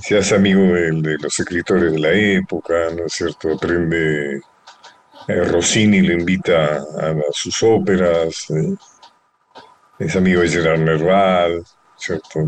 Se 0.00 0.16
hace 0.16 0.34
amigo 0.34 0.62
de, 0.62 1.18
los 1.18 1.38
escritores 1.38 1.92
de 1.92 1.98
la 1.98 2.12
época, 2.12 2.74
¿no 2.96 3.04
es 3.04 3.12
cierto? 3.12 3.52
Aprende, 3.52 4.40
eh, 5.28 5.44
Rossini 5.44 6.00
le 6.00 6.14
invita 6.14 6.76
a, 6.76 7.14
sus 7.32 7.62
óperas, 7.62 8.50
¿eh? 8.50 8.74
es 9.98 10.16
amigo 10.16 10.40
de 10.40 10.48
Gerard 10.48 10.80
Nerval, 10.80 11.62
¿cierto? 11.96 12.40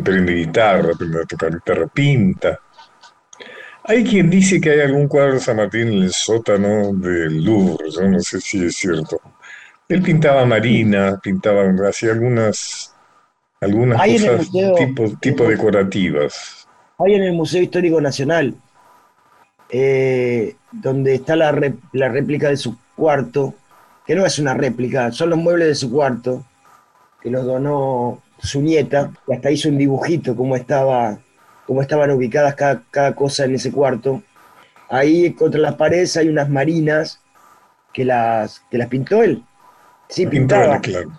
Aprende 0.00 0.34
guitarra, 0.34 0.92
aprende 0.94 1.22
a 1.22 1.24
tocar 1.24 1.52
guitarra, 1.52 1.86
pinta. 1.88 2.60
Hay 3.86 4.02
quien 4.02 4.30
dice 4.30 4.60
que 4.60 4.70
hay 4.70 4.80
algún 4.80 5.08
cuadro 5.08 5.34
de 5.34 5.40
San 5.40 5.56
Martín 5.56 5.88
en 5.88 6.02
el 6.04 6.12
sótano 6.12 6.94
del 6.94 7.44
Louvre, 7.44 7.90
yo 7.90 8.08
no 8.08 8.20
sé 8.20 8.40
si 8.40 8.64
es 8.64 8.76
cierto. 8.76 9.20
Él 9.88 10.02
pintaba 10.02 10.46
marina, 10.46 11.20
pintaba, 11.22 11.64
hacía 11.86 12.12
algunas, 12.12 12.94
algunas 13.60 14.00
cosas 14.00 14.50
tipo, 14.50 15.18
tipo 15.20 15.44
decorativas. 15.44 16.66
Hay 16.98 17.14
en 17.14 17.24
el 17.24 17.32
Museo 17.34 17.60
Histórico 17.60 18.00
Nacional, 18.00 18.54
eh, 19.68 20.56
donde 20.72 21.16
está 21.16 21.36
la, 21.36 21.52
la 21.92 22.08
réplica 22.08 22.48
de 22.48 22.56
su 22.56 22.78
cuarto, 22.96 23.54
que 24.06 24.14
no 24.14 24.24
es 24.24 24.38
una 24.38 24.54
réplica, 24.54 25.12
son 25.12 25.30
los 25.30 25.38
muebles 25.38 25.68
de 25.68 25.74
su 25.74 25.90
cuarto, 25.90 26.42
que 27.20 27.30
los 27.30 27.44
donó 27.44 28.23
su 28.38 28.60
nieta, 28.60 29.10
y 29.26 29.32
hasta 29.32 29.50
hizo 29.50 29.68
un 29.68 29.78
dibujito 29.78 30.36
cómo, 30.36 30.56
estaba, 30.56 31.18
cómo 31.66 31.82
estaban 31.82 32.10
ubicadas 32.10 32.54
cada, 32.54 33.14
cosa 33.14 33.44
en 33.44 33.54
ese 33.54 33.72
cuarto. 33.72 34.22
Ahí 34.90 35.32
contra 35.32 35.60
las 35.60 35.74
paredes 35.74 36.16
hay 36.16 36.28
unas 36.28 36.48
marinas 36.48 37.20
que 37.92 38.04
las, 38.04 38.62
que 38.70 38.78
las 38.78 38.88
pintó 38.88 39.22
él. 39.22 39.42
Sí, 40.08 40.26
pintaba. 40.26 40.80
claro. 40.80 41.18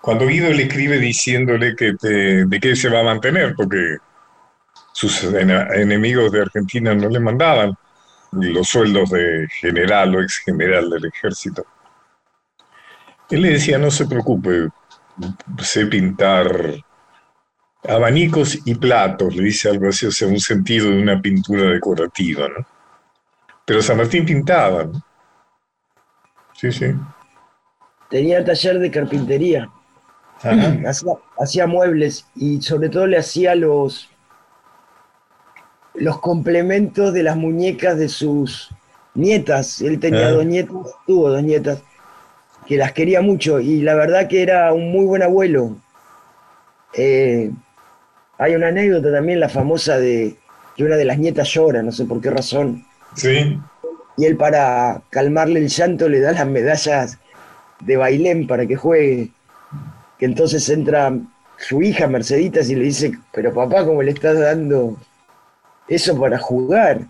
Cuando 0.00 0.26
Guido 0.26 0.52
le 0.52 0.64
escribe 0.64 0.98
diciéndole 0.98 1.74
que 1.74 1.92
de 2.00 2.60
qué 2.60 2.76
se 2.76 2.88
va 2.88 3.00
a 3.00 3.04
mantener, 3.04 3.54
porque 3.56 3.98
sus 4.96 5.24
enemigos 5.24 6.32
de 6.32 6.40
Argentina 6.40 6.94
no 6.94 7.10
le 7.10 7.20
mandaban 7.20 7.76
los 8.32 8.66
sueldos 8.66 9.10
de 9.10 9.46
general 9.60 10.14
o 10.14 10.22
ex 10.22 10.38
general 10.38 10.88
del 10.88 11.04
ejército. 11.04 11.66
Él 13.28 13.42
le 13.42 13.50
decía, 13.50 13.76
no 13.76 13.90
se 13.90 14.06
preocupe, 14.06 14.68
sé 15.62 15.86
pintar 15.86 16.84
abanicos 17.88 18.58
y 18.64 18.74
platos, 18.74 19.34
le 19.36 19.44
dice 19.44 19.68
algo 19.68 19.88
así, 19.88 20.06
o 20.06 20.10
sea, 20.10 20.28
un 20.28 20.40
sentido 20.40 20.90
de 20.90 21.00
una 21.00 21.20
pintura 21.20 21.70
decorativa, 21.70 22.48
¿no? 22.48 22.66
Pero 23.64 23.82
San 23.82 23.96
Martín 23.96 24.24
pintaba, 24.24 24.84
¿no? 24.84 25.02
Sí, 26.54 26.72
sí. 26.72 26.86
Tenía 28.08 28.44
taller 28.44 28.78
de 28.78 28.90
carpintería. 28.90 29.68
Hacía, 31.38 31.66
muebles 31.66 32.26
y 32.34 32.60
sobre 32.62 32.88
todo 32.88 33.06
le 33.06 33.18
hacía 33.18 33.54
los, 33.54 34.08
los 35.94 36.20
complementos 36.20 37.12
de 37.12 37.22
las 37.22 37.36
muñecas 37.36 37.98
de 37.98 38.08
sus 38.08 38.70
nietas. 39.14 39.80
Él 39.80 39.98
tenía 39.98 40.28
ah. 40.28 40.32
dos 40.32 40.46
nietas, 40.46 40.76
tuvo 41.06 41.30
dos 41.30 41.42
nietas 41.42 41.82
que 42.66 42.76
las 42.76 42.92
quería 42.92 43.22
mucho 43.22 43.60
y 43.60 43.80
la 43.80 43.94
verdad 43.94 44.28
que 44.28 44.42
era 44.42 44.72
un 44.72 44.90
muy 44.90 45.06
buen 45.06 45.22
abuelo. 45.22 45.76
Eh, 46.94 47.50
hay 48.38 48.54
una 48.54 48.68
anécdota 48.68 49.12
también, 49.12 49.40
la 49.40 49.48
famosa 49.48 49.98
de 49.98 50.36
que 50.76 50.84
una 50.84 50.96
de 50.96 51.04
las 51.04 51.18
nietas 51.18 51.48
llora, 51.48 51.82
no 51.82 51.92
sé 51.92 52.04
por 52.04 52.20
qué 52.20 52.30
razón. 52.30 52.84
Sí. 53.14 53.58
Y 54.16 54.24
él 54.24 54.36
para 54.36 55.02
calmarle 55.10 55.60
el 55.60 55.68
llanto 55.68 56.08
le 56.08 56.20
da 56.20 56.32
las 56.32 56.46
medallas 56.46 57.18
de 57.80 57.96
Bailén 57.96 58.46
para 58.46 58.66
que 58.66 58.76
juegue. 58.76 59.30
Que 60.18 60.26
entonces 60.26 60.68
entra 60.68 61.12
su 61.58 61.82
hija 61.82 62.06
Merceditas 62.06 62.68
y 62.70 62.74
le 62.74 62.84
dice, 62.84 63.12
pero 63.32 63.52
papá, 63.52 63.84
¿cómo 63.84 64.02
le 64.02 64.10
estás 64.10 64.38
dando 64.38 64.96
eso 65.88 66.18
para 66.18 66.38
jugar? 66.38 67.00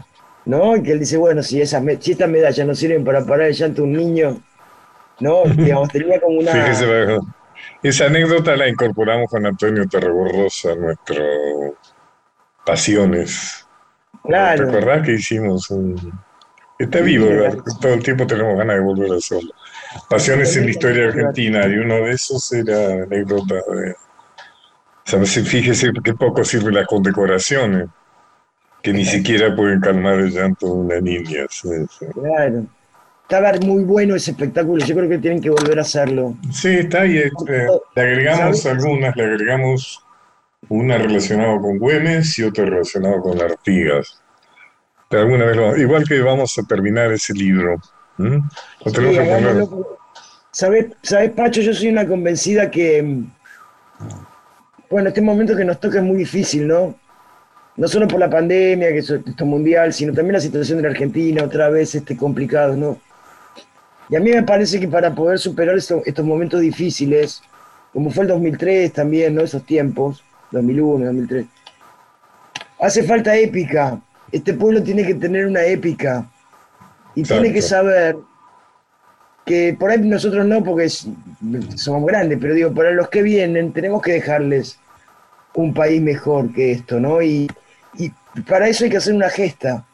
¿No? 0.45 0.77
Y 0.77 0.83
que 0.83 0.93
él 0.93 1.01
dice, 1.01 1.17
bueno, 1.17 1.43
si, 1.43 1.61
esas, 1.61 1.83
si 2.01 2.13
estas 2.13 2.29
medallas 2.29 2.67
no 2.67 2.75
sirven 2.75 3.05
para 3.05 3.25
parar 3.25 3.49
el 3.49 3.55
llanto 3.55 3.83
de 3.83 3.89
un 3.89 3.93
niño, 3.95 4.43
¿no? 5.21 5.45
Digamos, 5.45 5.89
tenía 5.91 6.21
como 6.21 6.39
una... 6.39 6.53
esa 7.83 8.07
anécdota 8.07 8.57
la 8.57 8.69
incorporamos 8.69 9.31
con 9.31 9.47
Antonio 9.47 9.87
Terreborrosa, 9.89 10.75
nuestro 10.75 11.25
Pasiones, 12.65 13.67
Claro. 14.27 14.65
¿Te 14.65 14.77
acordás 14.77 15.07
que 15.07 15.13
hicimos 15.13 15.71
un... 15.71 16.13
Está 16.79 17.01
vivo, 17.01 17.29
¿verdad? 17.29 17.63
todo 17.81 17.95
el 17.95 18.03
tiempo 18.03 18.27
tenemos 18.27 18.59
ganas 18.59 18.77
de 18.77 18.83
volver 18.83 19.13
a 19.13 19.17
hacerlo. 19.17 19.51
Pasiones 20.11 20.55
en 20.57 20.65
la 20.65 20.71
historia 20.71 21.09
argentina, 21.09 21.67
y 21.67 21.79
uno 21.79 21.95
de 21.95 22.11
esos 22.11 22.53
era 22.53 23.05
anécdota 23.05 23.55
de... 23.55 23.95
¿Sabes? 25.05 25.49
Fíjese 25.49 25.93
que 26.05 26.15
poco 26.15 26.45
sirven 26.45 26.75
las 26.75 26.87
condecoraciones, 26.87 27.89
que 28.83 28.93
ni 28.93 29.05
siquiera 29.05 29.55
pueden 29.55 29.81
calmar 29.81 30.15
el 30.15 30.31
llanto 30.31 30.67
de 30.67 30.73
una 30.73 31.01
niña. 31.01 31.47
sí. 31.49 31.69
Claro. 32.13 32.67
Estaba 33.29 33.53
muy 33.65 33.83
bueno 33.83 34.15
ese 34.15 34.31
espectáculo, 34.31 34.85
yo 34.85 34.95
creo 34.95 35.09
que 35.09 35.19
tienen 35.19 35.41
que 35.41 35.51
volver 35.51 35.79
a 35.79 35.83
hacerlo. 35.83 36.37
Sí, 36.53 36.69
está 36.69 37.03
ahí. 37.03 37.19
eh, 37.19 37.31
le 37.97 38.03
agregamos 38.03 38.63
¿Sabes? 38.63 38.67
algunas, 38.85 39.17
le 39.17 39.25
agregamos 39.25 40.01
una 40.69 40.97
relacionada 40.97 41.59
con 41.61 41.79
Güemes 41.79 42.39
y 42.39 42.45
otra 42.45 42.67
relacionada 42.67 43.21
con 43.21 43.41
Artigas. 43.41 44.21
Pero 45.11 45.23
alguna 45.23 45.45
vez 45.47 45.57
lo- 45.57 45.77
igual 45.77 46.05
que 46.07 46.21
vamos 46.21 46.57
a 46.57 46.63
terminar 46.69 47.13
ese 47.13 47.33
libro. 47.35 47.81
¿m? 48.19 48.43
Lo 48.85 48.93
tenemos 48.93 49.17
Sí, 49.17 49.23
poner- 49.29 49.87
¿Sabes, 50.53 50.87
¿Sabes, 51.03 51.31
Pacho? 51.33 51.61
Yo 51.63 51.75
soy 51.75 51.89
una 51.89 52.07
convencida 52.07 52.71
que, 52.71 53.03
mm, 53.03 53.27
bueno, 54.89 55.09
este 55.09 55.21
momento 55.21 55.57
que 55.57 55.65
nos 55.65 55.81
toca 55.81 55.99
es 55.99 56.05
muy 56.05 56.17
difícil, 56.19 56.67
¿no? 56.69 56.95
No 57.77 57.89
solo 57.89 58.07
por 58.09 58.21
la 58.21 58.31
pandemia, 58.31 58.89
que 58.91 58.99
eso- 58.99 59.17
esto 59.17 59.31
es 59.37 59.51
mundial, 59.51 59.93
sino 59.93 60.13
también 60.13 60.35
la 60.35 60.41
situación 60.41 60.79
de 60.79 60.85
la 60.85 60.91
Argentina, 60.91 61.43
otra 61.45 61.69
vez 61.71 61.95
este, 61.97 62.17
complicado, 62.17 62.77
¿no? 62.77 62.99
Y 64.09 64.17
a 64.17 64.21
mí 64.21 64.31
me 64.31 64.43
parece 64.43 64.79
que 64.79 64.89
para 64.89 65.15
poder 65.15 65.39
superar 65.39 65.77
esto- 65.77 66.03
estos 66.05 66.25
momentos 66.25 66.61
difíciles, 66.61 67.43
como 67.93 68.11
fue 68.11 68.25
el 68.25 68.29
2003 68.29 68.93
también, 68.93 69.35
¿no? 69.35 69.43
Esos 69.43 69.65
tiempos, 69.65 70.23
2001, 70.51 71.07
2003, 71.07 71.47
hace 72.81 73.03
falta 73.03 73.37
épica. 73.37 74.01
Este 74.31 74.55
pueblo 74.55 74.83
tiene 74.83 75.05
que 75.05 75.15
tener 75.15 75.47
una 75.47 75.65
épica 75.65 76.27
y 77.15 77.23
tiene 77.23 77.53
que 77.53 77.63
saber 77.63 78.17
que 79.45 79.77
por 79.79 79.91
ahí 79.91 79.99
nosotros 80.01 80.45
no, 80.45 80.63
porque 80.63 80.89
somos 80.89 82.07
grandes, 82.07 82.39
pero 82.41 82.55
digo, 82.55 82.75
para 82.75 82.91
los 82.91 83.09
que 83.09 83.23
vienen 83.23 83.73
tenemos 83.73 84.03
que 84.03 84.13
dejarles 84.13 84.79
un 85.55 85.73
país 85.73 86.03
mejor 86.03 86.53
que 86.53 86.73
esto, 86.73 87.01
¿no? 87.01 87.23
Y, 87.23 87.49
y 87.95 88.11
para 88.49 88.69
eso 88.69 88.85
hay 88.85 88.91
que 88.91 88.97
hacer 88.99 89.15
una 89.15 89.31
gesta. 89.31 89.85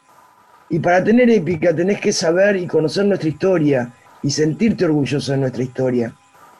Y 0.69 0.79
para 0.79 1.03
tener 1.03 1.29
épica 1.29 1.73
tenés 1.75 2.01
que 2.01 2.11
saber 2.11 2.55
y 2.55 2.65
conocer 2.67 3.05
nuestra 3.05 3.29
historia 3.29 3.91
y 4.23 4.31
sentirte 4.31 4.85
orgulloso 4.85 5.31
de 5.33 5.37
nuestra 5.37 5.63
historia. 5.63 6.13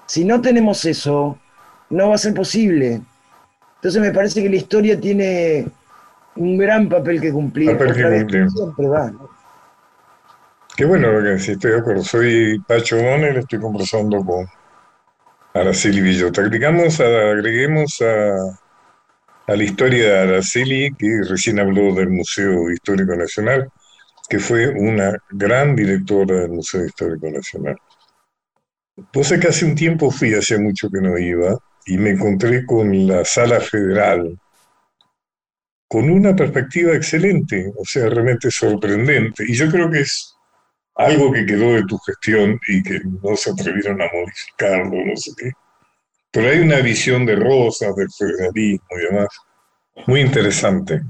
Si 0.05 0.25
no 0.25 0.41
tenemos 0.41 0.83
eso, 0.85 1.39
no 1.89 2.09
va 2.09 2.15
a 2.15 2.17
ser 2.19 2.33
posible. 2.33 3.01
Entonces 3.75 4.01
me 4.01 4.11
parece 4.11 4.43
que 4.43 4.49
la 4.49 4.57
historia 4.57 4.99
tiene 4.99 5.67
un 6.35 6.57
gran 6.57 6.89
papel 6.89 7.21
que 7.21 7.31
cumplir. 7.31 7.71
Papel 7.71 7.93
que 7.93 8.05
Otra 8.05 8.09
vez, 8.09 8.21
cumplir. 8.23 8.49
siempre 8.49 8.87
va, 8.87 9.11
¿no? 9.11 9.29
Qué 10.75 10.85
bueno, 10.85 11.21
que 11.23 11.37
sí, 11.39 11.51
estoy 11.51 11.71
de 11.71 11.77
acuerdo. 11.79 12.03
Soy 12.03 12.59
Pacho 12.67 12.97
Donner, 12.97 13.37
estoy 13.37 13.59
conversando 13.59 14.23
con 14.25 14.47
Araceli 15.53 16.01
Villota. 16.01 16.41
Agregamos 16.41 16.99
a, 16.99 17.05
agreguemos 17.31 18.01
a, 18.01 18.59
a 19.51 19.55
la 19.55 19.63
historia 19.63 20.03
de 20.09 20.19
Araceli, 20.19 20.93
que 20.97 21.21
recién 21.29 21.59
habló 21.59 21.93
del 21.93 22.09
Museo 22.09 22.71
Histórico 22.71 23.15
Nacional, 23.15 23.69
que 24.29 24.39
fue 24.39 24.69
una 24.69 25.17
gran 25.31 25.75
directora 25.75 26.41
del 26.41 26.51
Museo 26.51 26.85
Histórico 26.85 27.29
Nacional. 27.29 27.77
Pues 29.11 29.29
que 29.29 29.47
hace 29.47 29.65
un 29.65 29.75
tiempo 29.75 30.11
fui, 30.11 30.33
hace 30.33 30.57
mucho 30.57 30.89
que 30.89 31.01
no 31.01 31.17
iba, 31.17 31.57
y 31.85 31.97
me 31.97 32.11
encontré 32.11 32.65
con 32.65 33.07
la 33.07 33.25
Sala 33.25 33.59
Federal, 33.59 34.37
con 35.87 36.09
una 36.09 36.35
perspectiva 36.35 36.95
excelente, 36.95 37.71
o 37.77 37.85
sea, 37.85 38.09
realmente 38.09 38.49
sorprendente. 38.49 39.43
Y 39.47 39.53
yo 39.53 39.69
creo 39.69 39.89
que 39.89 40.01
es 40.01 40.35
algo 40.95 41.31
que 41.31 41.45
quedó 41.45 41.73
de 41.73 41.83
tu 41.83 41.97
gestión 41.99 42.59
y 42.67 42.81
que 42.83 43.01
no 43.21 43.35
se 43.35 43.51
atrevieron 43.51 44.01
a 44.01 44.09
modificarlo, 44.13 45.05
no 45.05 45.15
sé 45.15 45.31
qué. 45.37 45.51
Pero 46.31 46.49
hay 46.49 46.59
una 46.59 46.79
visión 46.79 47.25
de 47.25 47.35
Rosas, 47.35 47.95
del 47.95 48.07
federalismo 48.17 48.87
y 48.91 49.13
demás, 49.13 49.27
muy 50.07 50.21
interesante, 50.21 51.01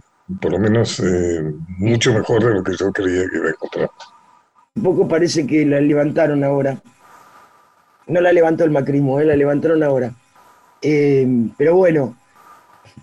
por 0.42 0.52
lo 0.52 0.60
menos 0.60 1.00
eh, 1.00 1.44
mucho 1.78 2.14
mejor 2.14 2.44
de 2.44 2.54
lo 2.54 2.64
que 2.64 2.76
yo 2.78 2.92
creía 2.92 3.30
que 3.30 3.38
iba 3.38 3.48
a 3.48 3.52
encontrar. 3.52 3.90
Un 4.76 4.84
poco 4.84 5.08
parece 5.08 5.46
que 5.46 5.66
la 5.66 5.80
levantaron 5.80 6.44
ahora. 6.44 6.78
No 8.08 8.22
la 8.22 8.34
levantó 8.34 8.64
el 8.64 8.72
macrismo, 8.72 9.20
¿eh? 9.20 9.26
la 9.26 9.36
levantaron 9.36 9.84
ahora. 9.84 10.14
Eh, 10.82 11.26
pero 11.58 11.76
bueno, 11.76 12.18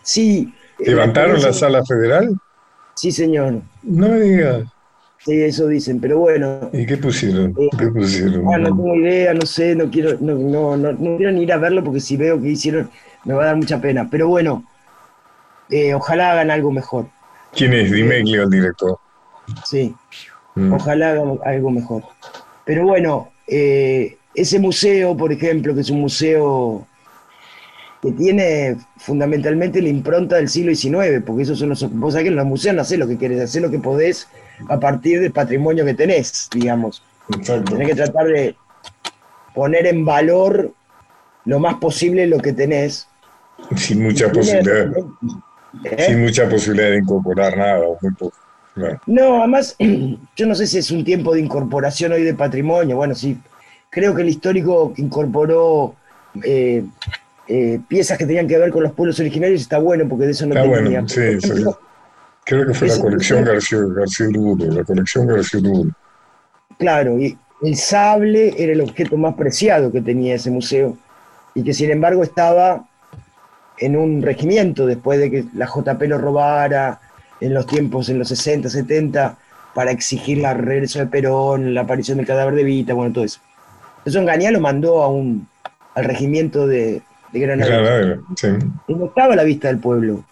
sí. 0.02 0.52
eh, 0.78 0.90
¿Levantaron 0.90 1.40
la 1.40 1.52
sala 1.52 1.84
federal? 1.84 2.34
Sí, 2.94 3.12
señor. 3.12 3.62
No 3.82 4.08
me 4.08 4.20
digas. 4.20 4.64
Sí, 5.24 5.40
eso 5.42 5.66
dicen. 5.68 6.00
Pero 6.00 6.18
bueno, 6.18 6.70
¿Y 6.72 6.86
qué 6.86 6.96
pusieron? 6.96 7.54
¿Qué 7.78 7.86
pusieron? 7.88 8.44
ah, 8.52 8.58
no 8.58 8.68
tengo 8.68 8.94
idea, 8.96 9.34
no 9.34 9.46
sé, 9.46 9.74
no 9.74 9.90
quiero, 9.90 10.16
no, 10.20 10.34
no, 10.34 10.76
no, 10.76 10.92
no 10.92 11.16
quiero 11.16 11.32
ni 11.32 11.42
ir 11.42 11.52
a 11.52 11.58
verlo 11.58 11.84
porque 11.84 12.00
si 12.00 12.16
veo 12.16 12.40
que 12.40 12.48
hicieron 12.48 12.90
me 13.24 13.34
va 13.34 13.42
a 13.44 13.46
dar 13.46 13.56
mucha 13.56 13.80
pena. 13.80 14.08
Pero 14.10 14.28
bueno, 14.28 14.64
eh, 15.70 15.94
ojalá 15.94 16.32
hagan 16.32 16.50
algo 16.50 16.72
mejor. 16.72 17.06
¿Quién 17.54 17.72
es 17.74 17.90
Dimeglio, 17.90 18.44
el 18.44 18.50
director? 18.50 18.98
Sí. 19.64 19.94
Mm. 20.54 20.72
Ojalá 20.72 21.10
hagan 21.10 21.38
algo 21.44 21.70
mejor. 21.70 22.02
Pero 22.64 22.84
bueno, 22.86 23.30
eh, 23.46 24.16
ese 24.34 24.58
museo, 24.58 25.16
por 25.16 25.32
ejemplo, 25.32 25.74
que 25.74 25.80
es 25.80 25.90
un 25.90 26.00
museo 26.00 26.86
que 28.02 28.12
tiene 28.12 28.76
fundamentalmente 28.96 29.82
la 29.82 29.88
impronta 29.88 30.36
del 30.36 30.48
siglo 30.48 30.74
XIX, 30.74 31.22
porque 31.26 31.42
esos 31.42 31.58
son 31.58 31.70
los... 31.70 31.90
Vos 31.92 32.12
sabés 32.14 32.24
que 32.24 32.28
en 32.30 32.36
los 32.36 32.46
museos 32.46 32.74
no 32.74 32.82
hacés 32.82 32.98
lo 32.98 33.06
que 33.06 33.18
querés, 33.18 33.42
hacés 33.42 33.60
lo 33.60 33.70
que 33.70 33.78
podés 33.78 34.26
a 34.68 34.78
partir 34.80 35.20
del 35.20 35.32
patrimonio 35.32 35.84
que 35.84 35.94
tenés, 35.94 36.48
digamos. 36.52 37.02
Exacto. 37.36 37.72
Tenés 37.72 37.88
que 37.88 37.94
tratar 37.96 38.26
de 38.26 38.56
poner 39.54 39.86
en 39.86 40.04
valor 40.04 40.72
lo 41.44 41.58
más 41.58 41.74
posible 41.74 42.26
lo 42.26 42.38
que 42.38 42.52
tenés. 42.52 43.06
Sin 43.76 44.02
mucha 44.02 44.30
Tiene- 44.32 44.38
posibilidad, 44.62 44.92
¿Eh? 45.84 46.04
sin 46.06 46.22
mucha 46.22 46.48
posibilidad 46.48 46.90
de 46.90 46.98
incorporar 46.98 47.56
nada, 47.56 47.84
muy 48.00 48.12
poco. 48.12 48.36
No, 49.06 49.38
además, 49.38 49.76
yo 50.36 50.46
no 50.46 50.54
sé 50.54 50.66
si 50.66 50.78
es 50.78 50.90
un 50.90 51.04
tiempo 51.04 51.34
de 51.34 51.40
incorporación 51.40 52.12
hoy 52.12 52.22
de 52.22 52.34
patrimonio. 52.34 52.96
Bueno, 52.96 53.14
sí, 53.14 53.38
creo 53.90 54.14
que 54.14 54.22
el 54.22 54.28
histórico 54.28 54.92
incorporó 54.96 55.94
eh, 56.42 56.84
eh, 57.48 57.80
piezas 57.88 58.16
que 58.16 58.26
tenían 58.26 58.46
que 58.46 58.58
ver 58.58 58.70
con 58.70 58.82
los 58.82 58.92
pueblos 58.92 59.18
originarios 59.20 59.60
está 59.60 59.78
bueno 59.78 60.08
porque 60.08 60.26
de 60.26 60.32
eso 60.32 60.46
no 60.46 60.54
Está 60.54 60.62
tenía. 60.62 61.00
bueno, 61.00 61.08
sí, 61.08 61.40
sí. 61.40 61.64
Creo 62.44 62.66
que 62.66 62.74
fue 62.74 62.88
la 62.88 62.98
colección 62.98 63.44
García, 63.44 63.78
García 63.94 64.26
la 64.30 64.84
colección 64.84 65.26
García 65.26 65.60
Uruguay. 65.60 65.90
Claro, 66.78 67.18
y 67.18 67.36
el 67.62 67.76
sable 67.76 68.54
era 68.56 68.72
el 68.72 68.80
objeto 68.80 69.16
más 69.16 69.34
preciado 69.34 69.92
que 69.92 70.00
tenía 70.00 70.34
ese 70.34 70.50
museo 70.50 70.96
y 71.54 71.62
que 71.62 71.74
sin 71.74 71.90
embargo 71.90 72.22
estaba 72.22 72.88
en 73.80 73.96
un 73.96 74.22
regimiento 74.22 74.86
después 74.86 75.18
de 75.18 75.30
que 75.30 75.44
la 75.54 75.66
JP 75.66 76.02
lo 76.02 76.18
robara 76.18 77.00
en 77.40 77.54
los 77.54 77.66
tiempos, 77.66 78.08
en 78.10 78.18
los 78.18 78.28
60, 78.28 78.68
70, 78.68 79.36
para 79.74 79.90
exigir 79.90 80.38
la 80.38 80.54
regreso 80.54 80.98
de 80.98 81.06
Perón, 81.06 81.74
la 81.74 81.82
aparición 81.82 82.18
del 82.18 82.26
cadáver 82.26 82.54
de 82.54 82.64
Vita, 82.64 82.92
bueno, 82.92 83.12
todo 83.12 83.24
eso. 83.24 83.40
Eso 84.04 84.18
Engañá 84.18 84.50
lo 84.50 84.60
mandó 84.60 85.02
a 85.02 85.08
un, 85.08 85.48
al 85.94 86.04
regimiento 86.04 86.66
de, 86.66 87.02
de 87.32 87.40
Granada. 87.40 88.18
Sí. 88.36 88.48
Y 88.88 88.94
no 88.94 89.06
estaba 89.06 89.32
a 89.32 89.36
la 89.36 89.44
vista 89.44 89.68
del 89.68 89.78
pueblo. 89.78 90.24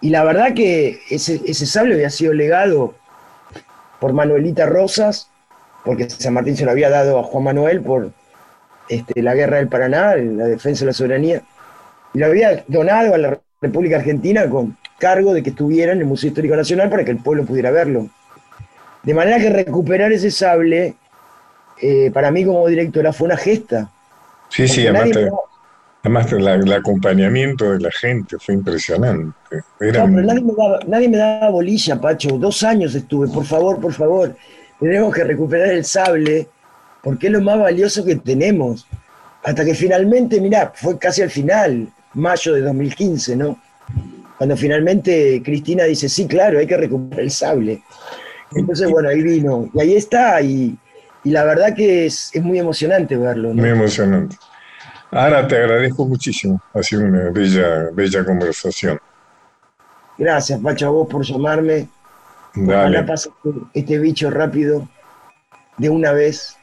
Y 0.00 0.10
la 0.10 0.24
verdad 0.24 0.54
que 0.54 1.00
ese, 1.10 1.40
ese 1.44 1.66
sable 1.66 1.94
había 1.94 2.10
sido 2.10 2.32
legado 2.32 2.94
por 4.00 4.12
Manuelita 4.12 4.66
Rosas, 4.66 5.28
porque 5.84 6.08
San 6.10 6.34
Martín 6.34 6.56
se 6.56 6.64
lo 6.64 6.70
había 6.70 6.90
dado 6.90 7.18
a 7.18 7.24
Juan 7.24 7.44
Manuel 7.44 7.80
por 7.80 8.10
este, 8.88 9.22
la 9.22 9.34
guerra 9.34 9.58
del 9.58 9.68
Paraná, 9.68 10.16
la 10.16 10.44
defensa 10.44 10.80
de 10.80 10.86
la 10.86 10.92
soberanía, 10.92 11.42
y 12.14 12.18
lo 12.18 12.26
había 12.26 12.64
donado 12.68 13.14
a 13.14 13.18
la 13.18 13.40
República 13.60 13.96
Argentina 13.96 14.48
con 14.48 14.76
cargo 14.98 15.32
de 15.34 15.42
que 15.42 15.50
estuviera 15.50 15.92
en 15.92 15.98
el 16.00 16.04
Museo 16.06 16.28
Histórico 16.28 16.56
Nacional 16.56 16.90
para 16.90 17.04
que 17.04 17.10
el 17.12 17.18
pueblo 17.18 17.44
pudiera 17.44 17.70
verlo. 17.70 18.08
De 19.02 19.14
manera 19.14 19.38
que 19.38 19.50
recuperar 19.50 20.12
ese 20.12 20.30
sable, 20.30 20.94
eh, 21.80 22.10
para 22.12 22.30
mí 22.30 22.44
como 22.44 22.66
directora, 22.68 23.12
fue 23.12 23.26
una 23.26 23.36
gesta. 23.36 23.90
Sí, 24.48 24.68
sí, 24.68 24.86
además, 24.86 25.10
te- 25.10 25.30
además 26.02 26.32
la- 26.32 26.54
el 26.54 26.72
acompañamiento 26.72 27.72
de 27.72 27.80
la 27.80 27.90
gente 27.90 28.36
fue 28.38 28.54
impresionante. 28.54 29.56
No, 29.56 29.64
pero 29.78 30.06
nadie 30.06 30.42
me, 30.42 30.52
daba, 30.56 30.78
nadie 30.86 31.08
me 31.08 31.16
daba 31.16 31.50
bolilla, 31.50 32.00
Pacho. 32.00 32.38
Dos 32.38 32.62
años 32.62 32.94
estuve, 32.94 33.28
por 33.28 33.44
favor, 33.44 33.80
por 33.80 33.92
favor. 33.92 34.36
Tenemos 34.78 35.14
que 35.14 35.24
recuperar 35.24 35.70
el 35.70 35.84
sable, 35.84 36.48
porque 37.02 37.26
es 37.26 37.32
lo 37.32 37.40
más 37.40 37.58
valioso 37.58 38.04
que 38.04 38.16
tenemos. 38.16 38.86
Hasta 39.42 39.64
que 39.64 39.74
finalmente, 39.74 40.40
mirá, 40.40 40.72
fue 40.74 40.98
casi 40.98 41.22
al 41.22 41.30
final, 41.30 41.88
mayo 42.14 42.54
de 42.54 42.62
2015, 42.62 43.36
¿no? 43.36 43.58
Cuando 44.38 44.56
finalmente 44.56 45.40
Cristina 45.44 45.84
dice, 45.84 46.08
sí, 46.08 46.26
claro, 46.26 46.58
hay 46.58 46.66
que 46.66 46.76
recuperar 46.76 47.20
el 47.20 47.30
sable. 47.30 47.82
Entonces, 48.54 48.90
bueno, 48.90 49.08
ahí 49.08 49.22
vino. 49.22 49.70
Y 49.72 49.80
ahí 49.80 49.96
está, 49.96 50.40
y, 50.42 50.76
y 51.24 51.30
la 51.30 51.44
verdad 51.44 51.74
que 51.74 52.06
es, 52.06 52.30
es 52.32 52.42
muy 52.42 52.58
emocionante 52.58 53.16
verlo, 53.16 53.54
¿no? 53.54 53.62
Muy 53.62 53.70
emocionante. 53.70 54.36
Ahora 55.10 55.46
te 55.46 55.56
agradezco 55.56 56.06
muchísimo. 56.06 56.60
Ha 56.72 56.82
sido 56.82 57.04
una 57.04 57.30
bella, 57.30 57.90
bella 57.92 58.24
conversación. 58.24 58.98
Gracias, 60.16 60.58
Pacho, 60.60 60.86
a 60.86 60.90
vos 60.90 61.08
por 61.08 61.22
llamarme. 61.22 61.88
Ojalá 62.56 63.04
pase 63.06 63.30
este 63.74 63.98
bicho 63.98 64.30
rápido 64.30 64.88
de 65.78 65.88
una 65.90 66.12
vez. 66.12 66.56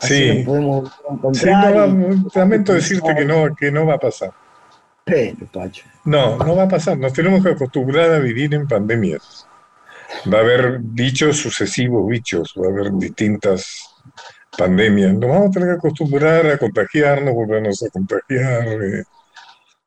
Así 0.00 0.38
sí. 0.38 0.42
podemos 0.44 0.92
encontrar. 1.08 1.88
lamento 2.34 2.72
decirte 2.72 3.14
que 3.14 3.24
no, 3.24 3.54
que 3.54 3.70
no 3.70 3.86
va 3.86 3.94
a 3.94 3.98
pasar. 3.98 4.32
Pero, 5.04 5.46
Pacho. 5.52 5.84
No, 6.04 6.36
no 6.38 6.56
va 6.56 6.64
a 6.64 6.68
pasar. 6.68 6.98
Nos 6.98 7.12
tenemos 7.12 7.42
que 7.42 7.50
acostumbrar 7.50 8.10
a 8.10 8.18
vivir 8.18 8.54
en 8.54 8.66
pandemias. 8.66 9.46
Va 10.32 10.38
a 10.38 10.40
haber 10.42 10.78
bichos 10.80 11.38
sucesivos, 11.38 12.06
bichos, 12.08 12.54
va 12.56 12.66
a 12.66 12.70
haber 12.70 12.92
distintas 12.92 13.94
pandemias. 14.56 15.14
Nos 15.14 15.30
vamos 15.30 15.48
a 15.48 15.50
tener 15.50 15.68
que 15.70 15.74
acostumbrar 15.76 16.46
a 16.46 16.58
contagiarnos, 16.58 17.34
volvernos 17.34 17.82
a 17.82 17.90
contagiar. 17.90 18.68
Eh. 18.68 19.04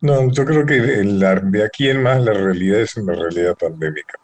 No, 0.02 0.32
yo 0.32 0.46
creo 0.46 0.66
que 0.66 0.82
de 0.82 1.64
aquí 1.64 1.90
en 1.90 2.04
más 2.04 2.22
la 2.22 2.34
realidad 2.34 2.82
es 2.82 2.98
una 2.98 3.14
realidad 3.14 3.56
pandémica. 3.56 4.20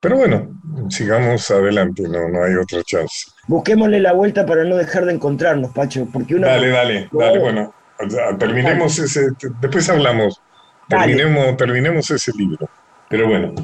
Pero 0.00 0.18
bueno, 0.18 0.60
sigamos 0.90 1.50
adelante, 1.50 2.02
no, 2.02 2.28
no 2.28 2.44
hay 2.44 2.54
otra 2.56 2.82
chance. 2.82 3.30
Busquémosle 3.48 4.00
la 4.00 4.12
vuelta 4.12 4.44
para 4.44 4.62
no 4.64 4.76
dejar 4.76 5.06
de 5.06 5.14
encontrarnos, 5.14 5.72
Pacho, 5.72 6.06
porque 6.12 6.34
uno... 6.34 6.46
Dale, 6.46 6.68
dale, 6.68 7.08
dale, 7.10 7.38
bueno, 7.38 7.74
terminemos 8.38 8.98
ese, 8.98 9.30
después 9.60 9.88
hablamos, 9.88 10.40
terminemos, 10.88 11.56
terminemos 11.56 12.10
ese 12.10 12.32
libro. 12.36 12.68
Pero 13.08 13.28
bueno, 13.28 13.54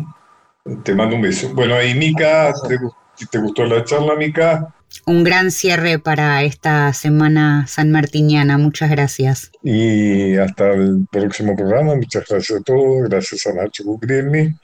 te 0.84 0.94
mando 0.94 1.16
un 1.16 1.22
beso. 1.22 1.52
Bueno, 1.54 1.74
ahí 1.74 1.94
Mica, 1.94 2.52
¿te, 2.68 2.78
¿te 3.26 3.38
gustó 3.38 3.64
la 3.64 3.84
charla, 3.84 4.14
Mica? 4.16 4.74
Un 5.06 5.22
gran 5.24 5.50
cierre 5.50 5.98
para 5.98 6.42
esta 6.42 6.92
semana 6.92 7.66
sanmartiniana. 7.66 8.58
Muchas 8.58 8.90
gracias. 8.90 9.52
Y 9.62 10.36
hasta 10.36 10.72
el 10.72 11.06
próximo 11.10 11.56
programa. 11.56 11.94
Muchas 11.94 12.26
gracias 12.28 12.60
a 12.60 12.62
todos. 12.62 13.08
Gracias 13.08 13.46
a 13.46 13.52
Nacho 13.52 13.84
Guglielmi 13.84 14.54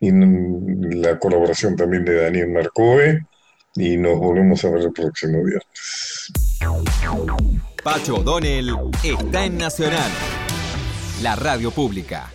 y 0.00 0.10
la 0.96 1.18
colaboración 1.18 1.76
también 1.76 2.04
de 2.04 2.22
Daniel 2.22 2.48
Marcove 2.48 3.24
y 3.74 3.96
nos 3.96 4.18
volvemos 4.18 4.64
a 4.64 4.70
ver 4.70 4.82
el 4.82 4.92
próximo 4.92 5.42
viernes. 5.44 6.32
Pacho 7.82 8.18
O'Donnell 8.18 8.76
está 9.02 9.44
en 9.44 9.58
Nacional, 9.58 10.10
la 11.20 11.34
radio 11.34 11.72
pública. 11.72 12.30